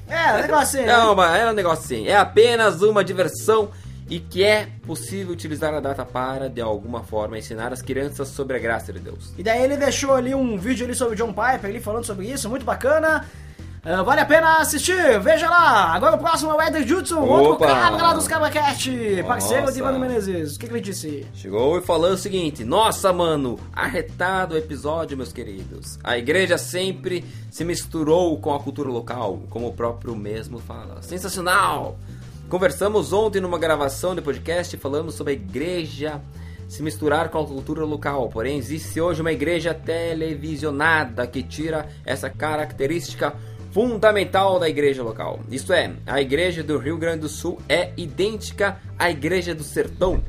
É, 0.07 0.33
o 0.33 0.41
negócio 0.41 0.79
assim, 0.79 0.81
né? 0.81 0.97
não, 0.97 1.15
mas 1.15 1.39
é 1.39 1.49
um 1.49 1.53
negócio 1.53 1.85
assim. 1.85 2.07
É 2.07 2.17
apenas 2.17 2.81
uma 2.81 3.03
diversão 3.03 3.69
e 4.09 4.19
que 4.19 4.43
é 4.43 4.67
possível 4.87 5.31
utilizar 5.31 5.71
a 5.73 5.79
data 5.79 6.03
para, 6.03 6.49
de 6.49 6.59
alguma 6.59 7.03
forma, 7.03 7.37
ensinar 7.37 7.71
as 7.71 7.81
crianças 7.81 8.27
sobre 8.29 8.57
a 8.57 8.59
graça 8.59 8.91
de 8.91 8.99
Deus. 8.99 9.31
E 9.37 9.43
daí 9.43 9.63
ele 9.63 9.77
deixou 9.77 10.15
ali 10.15 10.33
um 10.33 10.57
vídeo 10.57 10.83
ali 10.85 10.95
sobre 10.95 11.15
John 11.15 11.31
Piper, 11.31 11.69
ali 11.69 11.79
falando 11.79 12.05
sobre 12.05 12.25
isso, 12.25 12.49
muito 12.49 12.65
bacana. 12.65 13.25
Ah, 13.83 14.03
vale 14.03 14.19
a 14.19 14.25
pena 14.25 14.57
assistir, 14.57 15.19
veja 15.21 15.49
lá. 15.49 15.93
Agora 15.93 16.17
o 16.17 16.19
próximo 16.19 16.51
é 16.51 16.55
o 16.55 16.61
Eder 16.61 16.85
Judson, 16.85 17.21
outro 17.21 17.53
Opa! 17.53 17.67
cabra 17.67 18.03
lá 18.03 18.13
dos 18.13 18.27
CabraCast, 18.27 19.23
parceiro 19.25 19.61
Nossa. 19.61 19.73
de 19.73 19.79
Ivano 19.79 19.99
Menezes. 19.99 20.55
O 20.55 20.59
que, 20.59 20.67
que 20.67 20.73
ele 20.73 20.81
disse? 20.81 21.25
Chegou 21.33 21.77
e 21.77 21.81
falou 21.81 22.11
o 22.11 22.17
seguinte: 22.17 22.65
Nossa, 22.65 23.13
mano, 23.13 23.57
arretado 23.71 24.55
o 24.55 24.57
episódio, 24.57 25.15
meus 25.15 25.31
queridos. 25.31 25.97
A 26.03 26.17
igreja 26.17 26.57
sempre 26.57 27.23
se 27.49 27.63
misturou 27.63 28.37
com 28.39 28.53
a 28.53 28.59
cultura 28.59 28.89
local, 28.89 29.43
como 29.49 29.67
o 29.67 29.73
próprio 29.73 30.13
mesmo 30.13 30.59
fala. 30.59 31.01
Sensacional! 31.01 31.97
Conversamos 32.49 33.13
ontem 33.13 33.39
numa 33.39 33.59
gravação 33.59 34.13
de 34.13 34.21
podcast 34.21 34.75
e 34.75 34.79
falamos 34.79 35.15
sobre 35.15 35.33
a 35.33 35.35
igreja 35.35 36.21
se 36.67 36.83
misturar 36.83 37.29
com 37.29 37.39
a 37.39 37.45
cultura 37.45 37.85
local. 37.85 38.27
Porém, 38.29 38.57
existe 38.57 38.99
hoje 38.99 39.21
uma 39.21 39.31
igreja 39.31 39.73
televisionada 39.73 41.25
que 41.25 41.41
tira 41.41 41.87
essa 42.05 42.29
característica 42.29 43.35
fundamental 43.71 44.59
da 44.59 44.67
igreja 44.67 45.03
local. 45.03 45.39
Isto 45.49 45.73
é, 45.73 45.91
a 46.05 46.21
igreja 46.21 46.63
do 46.63 46.77
Rio 46.77 46.97
Grande 46.97 47.21
do 47.21 47.29
Sul 47.29 47.59
é 47.67 47.91
idêntica 47.95 48.79
à 48.97 49.09
igreja 49.09 49.53
do 49.53 49.63
sertão, 49.63 50.23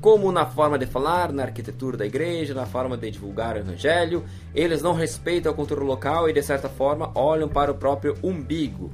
como 0.00 0.30
na 0.30 0.46
forma 0.46 0.78
de 0.78 0.86
falar, 0.86 1.32
na 1.32 1.44
arquitetura 1.44 1.96
da 1.96 2.06
igreja, 2.06 2.54
na 2.54 2.66
forma 2.66 2.96
de 2.96 3.10
divulgar 3.10 3.56
o 3.56 3.58
evangelho, 3.58 4.24
eles 4.54 4.82
não 4.82 4.92
respeitam 4.92 5.50
a 5.50 5.54
cultura 5.54 5.82
local 5.82 6.28
e 6.28 6.32
de 6.32 6.42
certa 6.42 6.68
forma 6.68 7.10
olham 7.14 7.48
para 7.48 7.72
o 7.72 7.74
próprio 7.74 8.16
umbigo 8.22 8.90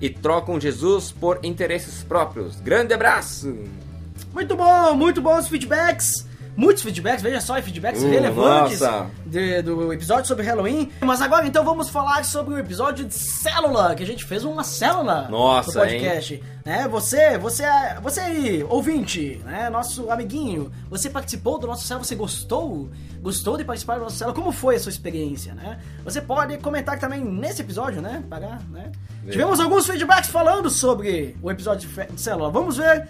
e 0.00 0.08
trocam 0.08 0.60
Jesus 0.60 1.10
por 1.10 1.40
interesses 1.42 2.02
próprios. 2.02 2.60
Grande 2.60 2.94
abraço! 2.94 3.56
Muito 4.32 4.56
bom, 4.56 4.94
muito 4.94 5.20
bons 5.20 5.48
feedbacks. 5.48 6.26
Muitos 6.56 6.82
feedbacks, 6.82 7.22
veja 7.22 7.40
só, 7.40 7.60
feedbacks 7.60 8.02
relevantes 8.02 8.80
de- 9.26 9.60
do 9.62 9.92
episódio 9.92 10.26
sobre 10.26 10.42
Halloween. 10.44 10.90
Mas 11.00 11.20
agora 11.20 11.46
então 11.46 11.62
vamos 11.64 11.88
falar 11.90 12.24
sobre 12.24 12.54
o 12.54 12.58
episódio 12.58 13.04
de 13.04 13.12
célula, 13.14 13.94
que 13.94 14.02
a 14.02 14.06
gente 14.06 14.24
fez 14.24 14.42
uma 14.42 14.64
célula 14.64 15.28
Nossa, 15.28 15.68
no 15.68 15.74
podcast. 15.86 16.42
Né? 16.64 16.88
Você, 16.88 17.36
você, 17.38 17.62
é- 17.62 17.98
você 18.02 18.20
aí, 18.20 18.64
ouvinte, 18.68 19.40
né? 19.44 19.68
Nosso 19.70 20.10
amiguinho, 20.10 20.72
você 20.88 21.10
participou 21.10 21.58
do 21.58 21.66
nosso 21.66 21.86
célula, 21.86 22.04
você 22.04 22.14
gostou? 22.14 22.88
Gostou 23.20 23.56
de 23.56 23.64
participar 23.64 23.96
do 23.98 24.04
nosso 24.04 24.16
célula? 24.16 24.34
Como 24.34 24.50
foi 24.50 24.76
a 24.76 24.80
sua 24.80 24.90
experiência, 24.90 25.52
né? 25.54 25.78
Você 26.04 26.20
pode 26.20 26.56
comentar 26.58 26.98
também 26.98 27.22
nesse 27.22 27.60
episódio, 27.60 28.00
né? 28.00 28.22
Pagar, 28.30 28.60
né? 28.70 28.90
Tivemos 29.30 29.60
alguns 29.60 29.86
feedbacks 29.86 30.30
falando 30.30 30.70
sobre 30.70 31.36
o 31.42 31.50
episódio 31.50 31.88
de 31.88 32.20
célula. 32.20 32.50
Vamos 32.50 32.76
ver 32.76 33.06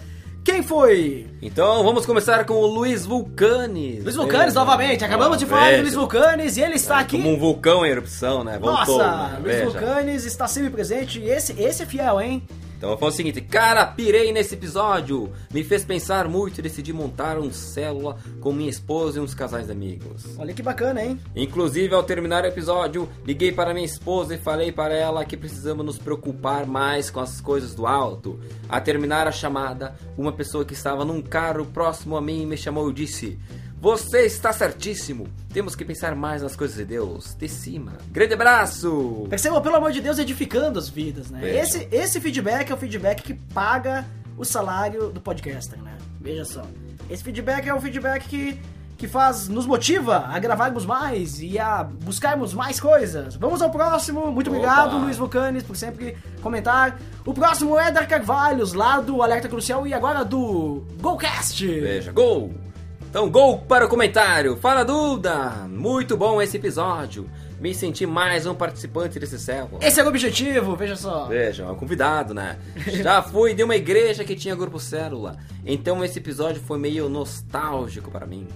quem 0.51 0.63
foi 0.63 1.27
Então 1.41 1.83
vamos 1.83 2.05
começar 2.05 2.45
com 2.45 2.53
o 2.53 2.65
Luiz 2.65 3.05
Vulcanes. 3.05 4.01
Luiz 4.01 4.15
Vulcanes, 4.15 4.53
Veja. 4.53 4.59
novamente. 4.59 5.03
Acabamos 5.03 5.37
de 5.37 5.43
Ó, 5.43 5.47
falar 5.49 5.65
veja. 5.71 5.81
Luiz 5.81 5.93
Vulcanes 5.93 6.55
e 6.55 6.61
ele 6.61 6.75
está 6.75 6.99
É, 6.99 7.01
aqui. 7.01 7.17
Como 7.17 7.33
um 7.33 7.37
vulcão 7.37 7.85
em 7.85 7.89
erupção, 7.89 8.45
né? 8.45 8.57
Voltou. 8.57 8.97
Nossa, 8.97 9.27
né? 9.33 9.39
Luiz 9.43 9.55
Veja. 9.57 9.69
Vulcanes 9.69 10.25
está 10.25 10.47
sempre 10.47 10.69
presente. 10.69 11.19
E 11.19 11.29
esse, 11.29 11.51
esse 11.61 11.83
é 11.83 11.85
fiel, 11.85 12.21
hein? 12.21 12.41
Então 12.77 12.91
eu 12.91 12.97
falo 12.97 13.11
o 13.11 13.15
seguinte, 13.15 13.41
cara, 13.41 13.85
pirei 13.87 14.31
nesse 14.31 14.53
episódio. 14.53 15.31
Me 15.51 15.63
fez 15.63 15.83
pensar 15.83 16.27
muito 16.27 16.59
e 16.59 16.61
decidi 16.61 16.93
montar 16.93 17.39
um 17.39 17.51
célula 17.51 18.17
com 18.39 18.53
minha 18.53 18.69
esposa 18.69 19.17
e 19.17 19.21
uns 19.21 19.33
casais 19.33 19.65
de 19.65 19.71
amigos. 19.71 20.37
Olha 20.37 20.53
que 20.53 20.61
bacana, 20.61 21.03
hein? 21.03 21.19
Inclusive, 21.35 21.95
ao 21.95 22.03
terminar 22.03 22.43
o 22.43 22.47
episódio, 22.47 23.09
liguei 23.25 23.51
para 23.51 23.73
minha 23.73 23.85
esposa 23.85 24.35
e 24.35 24.37
falei 24.37 24.71
para 24.71 24.93
ela 24.93 25.25
que 25.25 25.35
precisamos 25.35 25.83
nos 25.83 25.97
preocupar 25.97 26.67
mais 26.67 27.09
com 27.09 27.19
as 27.19 27.41
coisas 27.41 27.73
do 27.73 27.87
alto. 27.87 28.39
A 28.69 28.79
terminar 28.79 29.27
a 29.27 29.31
chamada, 29.31 29.95
uma 30.15 30.31
pessoa 30.31 30.63
que 30.63 30.73
estava 30.73 31.03
num 31.03 31.21
carro 31.21 31.65
próximo 31.65 32.15
a 32.15 32.21
mim 32.21 32.45
me 32.45 32.57
chamou 32.57 32.91
e 32.91 32.93
disse: 32.93 33.39
Você 33.79 34.25
está 34.25 34.51
certíssimo. 34.51 35.27
Temos 35.53 35.75
que 35.75 35.85
pensar 35.85 36.15
mais 36.15 36.41
nas 36.41 36.55
coisas 36.55 36.77
de 36.77 36.85
Deus, 36.85 37.35
de 37.35 37.47
cima. 37.47 37.93
Grande 38.11 38.33
abraço! 38.33 39.27
Percebam, 39.29 39.61
pelo 39.61 39.75
amor 39.75 39.91
de 39.91 40.01
Deus, 40.01 40.17
edificando 40.17 40.79
as 40.79 40.89
vidas, 40.89 41.29
né? 41.29 41.39
Veja. 41.41 41.59
Esse, 41.59 41.87
esse 41.91 42.21
feedback 42.21 42.71
é 42.71 42.73
o 42.73 42.77
feedback 42.77 43.21
que 43.21 43.33
paga 43.33 44.05
o 44.37 44.43
salário 44.43 45.09
do 45.09 45.21
podcaster, 45.21 45.81
né? 45.81 45.95
Veja 46.19 46.43
só. 46.43 46.63
Esse 47.09 47.23
feedback 47.23 47.67
é 47.67 47.73
o 47.73 47.79
feedback 47.79 48.27
que, 48.27 48.59
que 48.97 49.07
faz, 49.07 49.47
nos 49.47 49.65
motiva 49.67 50.25
a 50.27 50.39
gravarmos 50.39 50.85
mais 50.85 51.39
e 51.39 51.57
a 51.59 51.83
buscarmos 51.83 52.53
mais 52.55 52.79
coisas. 52.79 53.35
Vamos 53.35 53.61
ao 53.61 53.69
próximo. 53.69 54.31
Muito 54.31 54.49
Opa. 54.49 54.57
obrigado, 54.57 54.97
Luiz 54.97 55.17
Vulcanes, 55.17 55.63
por 55.63 55.75
sempre 55.75 56.17
comentar. 56.41 56.99
O 57.23 57.33
próximo 57.33 57.77
é 57.79 57.91
Dar 57.91 58.07
Carvalhos, 58.07 58.73
lá 58.73 58.99
do 58.99 59.21
Alerta 59.21 59.47
Crucial 59.47 59.85
e 59.85 59.93
agora 59.93 60.25
do 60.25 60.83
Golcast. 60.99 61.65
Veja, 61.65 62.11
gol! 62.11 62.66
Então, 63.09 63.29
gol 63.29 63.59
para 63.59 63.85
o 63.85 63.89
comentário. 63.89 64.57
Fala, 64.57 64.83
Duda! 64.83 65.65
Muito 65.69 66.17
bom 66.17 66.41
esse 66.41 66.57
episódio. 66.57 67.27
Me 67.59 67.73
senti 67.73 68.05
mais 68.05 68.45
um 68.45 68.53
participante 68.53 69.17
desse 69.17 69.39
célula. 69.39 69.79
Esse 69.81 70.01
é 70.01 70.03
o 70.03 70.07
objetivo, 70.07 70.75
veja 70.75 70.95
só. 70.95 71.25
Veja, 71.25 71.63
é 71.63 71.71
um 71.71 71.75
convidado, 71.75 72.33
né? 72.33 72.59
Já 73.01 73.23
fui 73.23 73.53
de 73.53 73.63
uma 73.63 73.75
igreja 73.77 74.25
que 74.25 74.35
tinha 74.35 74.53
grupo 74.55 74.77
célula, 74.77 75.37
então 75.65 76.03
esse 76.03 76.19
episódio 76.19 76.61
foi 76.61 76.77
meio 76.77 77.09
nostálgico 77.09 78.11
para 78.11 78.27
mim. 78.27 78.47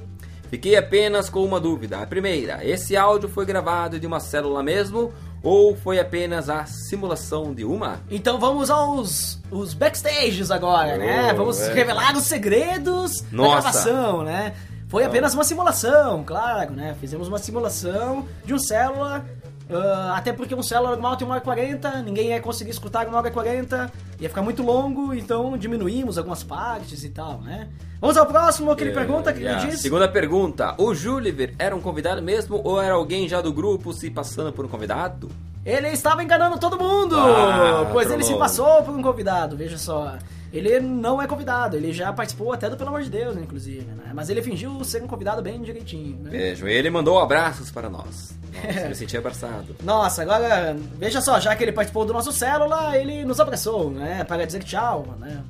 Fiquei 0.50 0.76
apenas 0.76 1.30
com 1.30 1.44
uma 1.46 1.60
dúvida. 1.60 2.00
A 2.00 2.06
primeira, 2.06 2.64
esse 2.64 2.96
áudio 2.98 3.30
foi 3.30 3.46
gravado 3.46 4.00
de 4.00 4.06
uma 4.06 4.20
célula 4.20 4.62
mesmo 4.62 5.14
ou 5.44 5.76
foi 5.76 6.00
apenas 6.00 6.50
a 6.50 6.66
simulação 6.66 7.54
de 7.54 7.66
uma? 7.66 8.00
Então 8.10 8.40
vamos 8.40 8.70
aos 8.70 9.40
os 9.50 9.74
backstages 9.74 10.52
agora, 10.52 10.98
né? 10.98 11.32
Oh, 11.34 11.38
Vamos 11.38 11.60
é. 11.60 11.74
revelar 11.74 12.16
os 12.16 12.24
segredos 12.24 13.22
da 13.22 13.38
Nossa. 13.38 13.52
gravação, 13.62 14.24
né? 14.24 14.54
Foi 14.88 15.04
apenas 15.06 15.34
uma 15.34 15.44
simulação, 15.44 16.24
claro, 16.24 16.72
né? 16.74 16.96
Fizemos 17.00 17.28
uma 17.28 17.38
simulação 17.38 18.28
de 18.46 18.54
um 18.54 18.60
célula, 18.60 19.26
ah, 19.74 20.16
até 20.18 20.34
porque 20.34 20.54
um 20.54 20.64
célula 20.64 20.92
normal 20.92 21.18
tem 21.18 21.28
1 21.28 21.30
hora 21.32 21.40
e 21.40 21.44
40, 21.44 22.02
ninguém 22.02 22.30
ia 22.30 22.42
conseguir 22.42 22.72
escutar 22.72 23.08
1 23.08 23.14
hora 23.14 23.28
e 23.28 23.32
40, 23.32 23.92
ia 24.20 24.30
ficar 24.30 24.42
muito 24.42 24.64
longo, 24.64 25.14
então 25.14 25.58
diminuímos 25.58 26.18
algumas 26.18 26.44
partes 26.44 27.04
e 27.04 27.10
tal, 27.10 27.42
né? 27.42 27.70
Vamos 28.00 28.18
ao 28.18 28.26
próximo, 28.26 28.76
que 28.76 28.84
ele 28.84 28.94
pergunta, 28.94 29.32
que 29.32 29.46
a 29.46 29.52
ele 29.60 29.68
diz... 29.68 29.80
Segunda 29.80 30.08
pergunta, 30.08 30.74
o 30.78 30.94
Juliver 30.94 31.54
era 31.60 31.76
um 31.76 31.82
convidado 31.82 32.22
mesmo 32.22 32.60
ou 32.64 32.82
era 32.82 32.96
alguém 32.96 33.30
já 33.30 33.42
do 33.42 33.54
grupo 33.54 33.94
se 33.94 34.10
passando 34.10 34.52
por 34.52 34.66
um 34.66 34.68
convidado? 34.68 35.30
Ele 35.64 35.90
estava 35.90 36.24
enganando 36.24 36.58
todo 36.58 36.80
mundo! 36.80 37.16
Ah, 37.16 37.88
pois 37.92 38.10
ele 38.10 38.24
se 38.24 38.36
passou 38.36 38.82
por 38.84 38.96
um 38.96 39.02
convidado, 39.02 39.56
veja 39.56 39.78
só. 39.78 40.18
Ele 40.52 40.80
não 40.82 41.22
é 41.22 41.28
convidado, 41.28 41.78
ele 41.78 41.94
já 41.94 42.12
participou 42.12 42.52
até 42.52 42.70
do 42.70 42.76
Pelo 42.76 42.90
Amor 42.90 43.04
de 43.04 43.10
Deus, 43.10 43.38
inclusive, 43.38 43.86
né? 43.86 44.12
Mas 44.14 44.30
ele 44.30 44.42
fingiu 44.42 44.84
ser 44.84 45.02
um 45.02 45.08
convidado 45.08 45.42
bem 45.42 45.62
direitinho, 45.62 46.18
né? 46.24 46.30
Vejo, 46.30 46.68
ele 46.68 46.90
mandou 46.90 47.20
abraços 47.20 47.72
para 47.72 47.90
nós. 47.90 48.34
Nossa, 48.52 48.88
me 48.90 48.96
senti 48.96 49.18
abraçado. 49.18 49.76
Nossa, 49.84 50.22
agora, 50.22 50.76
veja 50.98 51.22
só, 51.22 51.40
já 51.40 51.56
que 51.56 51.64
ele 51.64 51.72
participou 51.72 52.06
do 52.06 52.14
nosso 52.14 52.32
célula, 52.32 52.98
ele 52.98 53.24
nos 53.26 53.40
abraçou, 53.40 53.90
né? 53.90 54.24
Para 54.24 54.46
dizer 54.46 54.64
tchau, 54.64 55.16
né? 55.20 55.42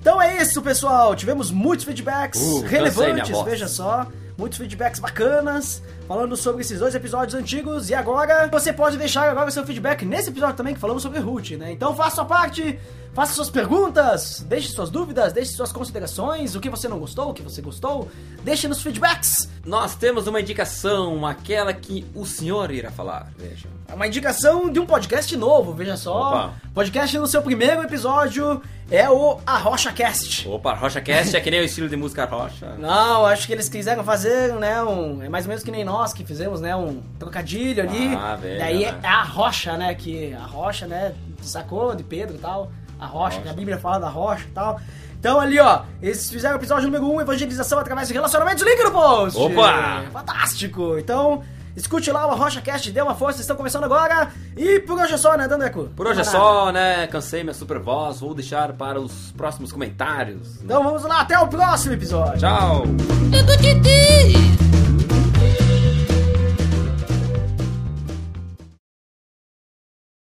Então 0.00 0.20
é 0.20 0.42
isso, 0.42 0.60
pessoal. 0.62 1.14
Tivemos 1.14 1.50
muitos 1.50 1.84
feedbacks 1.84 2.40
Uh, 2.40 2.62
relevantes, 2.62 3.38
veja 3.44 3.68
só. 3.68 4.06
Muitos 4.36 4.56
feedbacks 4.56 4.98
bacanas, 4.98 5.82
falando 6.08 6.34
sobre 6.34 6.62
esses 6.62 6.78
dois 6.78 6.94
episódios 6.94 7.34
antigos. 7.34 7.90
E 7.90 7.94
agora, 7.94 8.48
você 8.50 8.72
pode 8.72 8.96
deixar 8.96 9.28
agora 9.28 9.48
o 9.48 9.52
seu 9.52 9.66
feedback 9.66 10.06
nesse 10.06 10.30
episódio 10.30 10.56
também, 10.56 10.72
que 10.72 10.80
falamos 10.80 11.02
sobre 11.02 11.18
Ruth, 11.18 11.50
né? 11.50 11.70
Então 11.72 11.94
faça 11.94 12.08
a 12.08 12.14
sua 12.14 12.24
parte, 12.24 12.78
faça 13.12 13.34
suas 13.34 13.50
perguntas, 13.50 14.44
deixe 14.48 14.68
suas 14.68 14.90
dúvidas, 14.90 15.32
deixe 15.32 15.52
suas 15.52 15.72
considerações, 15.72 16.54
o 16.54 16.60
que 16.60 16.70
você 16.70 16.88
não 16.88 16.98
gostou, 16.98 17.30
o 17.30 17.34
que 17.34 17.42
você 17.42 17.60
gostou. 17.60 18.08
Deixe 18.42 18.68
nos 18.68 18.82
feedbacks. 18.82 19.48
Nós 19.64 19.94
temos 19.94 20.26
uma 20.26 20.40
indicação, 20.40 21.26
aquela 21.26 21.72
que 21.72 22.06
o 22.14 22.24
senhor 22.24 22.70
irá 22.70 22.90
falar. 22.90 23.30
Veja. 23.36 23.68
É 23.86 23.94
uma 23.94 24.06
indicação 24.06 24.70
de 24.70 24.78
um 24.78 24.86
podcast 24.86 25.36
novo, 25.36 25.72
veja 25.74 25.96
só. 25.96 26.28
Opa. 26.28 26.54
Podcast 26.72 27.18
no 27.18 27.26
seu 27.26 27.42
primeiro 27.42 27.82
episódio 27.82 28.62
é 28.90 29.10
o 29.10 29.38
Arrocha 29.44 29.92
Cast. 29.92 30.48
Opa, 30.48 30.74
Rocha 30.74 31.00
Cast 31.00 31.36
é 31.36 31.40
que 31.40 31.50
nem 31.50 31.60
o 31.60 31.64
estilo 31.64 31.88
de 31.88 31.96
música 31.96 32.24
rocha. 32.24 32.76
Não, 32.78 33.26
acho 33.26 33.46
que 33.46 33.52
eles 33.52 33.68
quiseram 33.68 34.02
fazer, 34.02 34.54
né, 34.54 34.82
um... 34.82 35.22
É 35.22 35.28
mais 35.28 35.44
ou 35.44 35.48
menos 35.48 35.62
que 35.62 35.70
nem 35.70 35.84
nós 35.84 36.12
que 36.12 36.24
fizemos, 36.24 36.60
né, 36.60 36.74
um 36.74 37.02
trocadilho 37.18 37.82
ali. 37.82 38.14
Ah, 38.14 38.36
velho, 38.36 38.58
Daí 38.58 38.84
né? 38.84 39.00
é 39.02 39.06
a 39.06 39.22
rocha, 39.22 39.76
né, 39.76 39.94
que 39.94 40.32
a 40.32 40.44
rocha, 40.44 40.86
né, 40.86 41.12
sacou 41.42 41.94
de 41.94 42.02
Pedro 42.02 42.36
e 42.36 42.38
tal. 42.38 42.70
A 43.00 43.06
rocha, 43.06 43.40
que 43.40 43.48
a 43.48 43.52
Bíblia 43.52 43.78
fala 43.78 43.98
da 43.98 44.08
rocha 44.08 44.44
e 44.44 44.52
tal. 44.52 44.78
Então 45.18 45.38
ali, 45.40 45.58
ó, 45.58 45.82
eles 46.00 46.30
fizeram 46.30 46.56
o 46.56 46.58
episódio 46.58 46.84
número 46.84 47.04
1, 47.04 47.14
um, 47.14 47.20
evangelização 47.20 47.78
através 47.78 48.08
de 48.08 48.14
relacionamentos, 48.14 48.62
link 48.64 48.82
no 48.82 48.90
post! 48.90 49.38
Opa! 49.38 50.02
Fantástico! 50.12 50.96
Então, 50.98 51.42
escute 51.76 52.10
lá 52.10 52.26
o 52.26 52.30
Arrocha 52.30 52.60
Cast, 52.62 52.90
dê 52.90 53.02
uma 53.02 53.14
força, 53.14 53.40
estão 53.40 53.54
começando 53.56 53.84
agora. 53.84 54.30
E 54.56 54.80
por 54.80 54.98
hoje 54.98 55.14
é 55.14 55.18
só, 55.18 55.36
né, 55.36 55.46
Dandeco? 55.46 55.90
Por 55.94 56.06
hoje 56.06 56.20
é 56.22 56.24
só, 56.24 56.72
né? 56.72 57.06
Cansei 57.06 57.42
minha 57.42 57.52
super 57.54 57.78
voz, 57.78 58.20
vou 58.20 58.34
deixar 58.34 58.72
para 58.72 58.98
os 59.00 59.32
próximos 59.32 59.72
comentários. 59.72 60.56
né? 60.56 60.60
Então 60.64 60.82
vamos 60.82 61.02
lá, 61.04 61.20
até 61.20 61.38
o 61.38 61.48
próximo 61.48 61.92
episódio! 61.94 62.38
Tchau! 62.38 62.84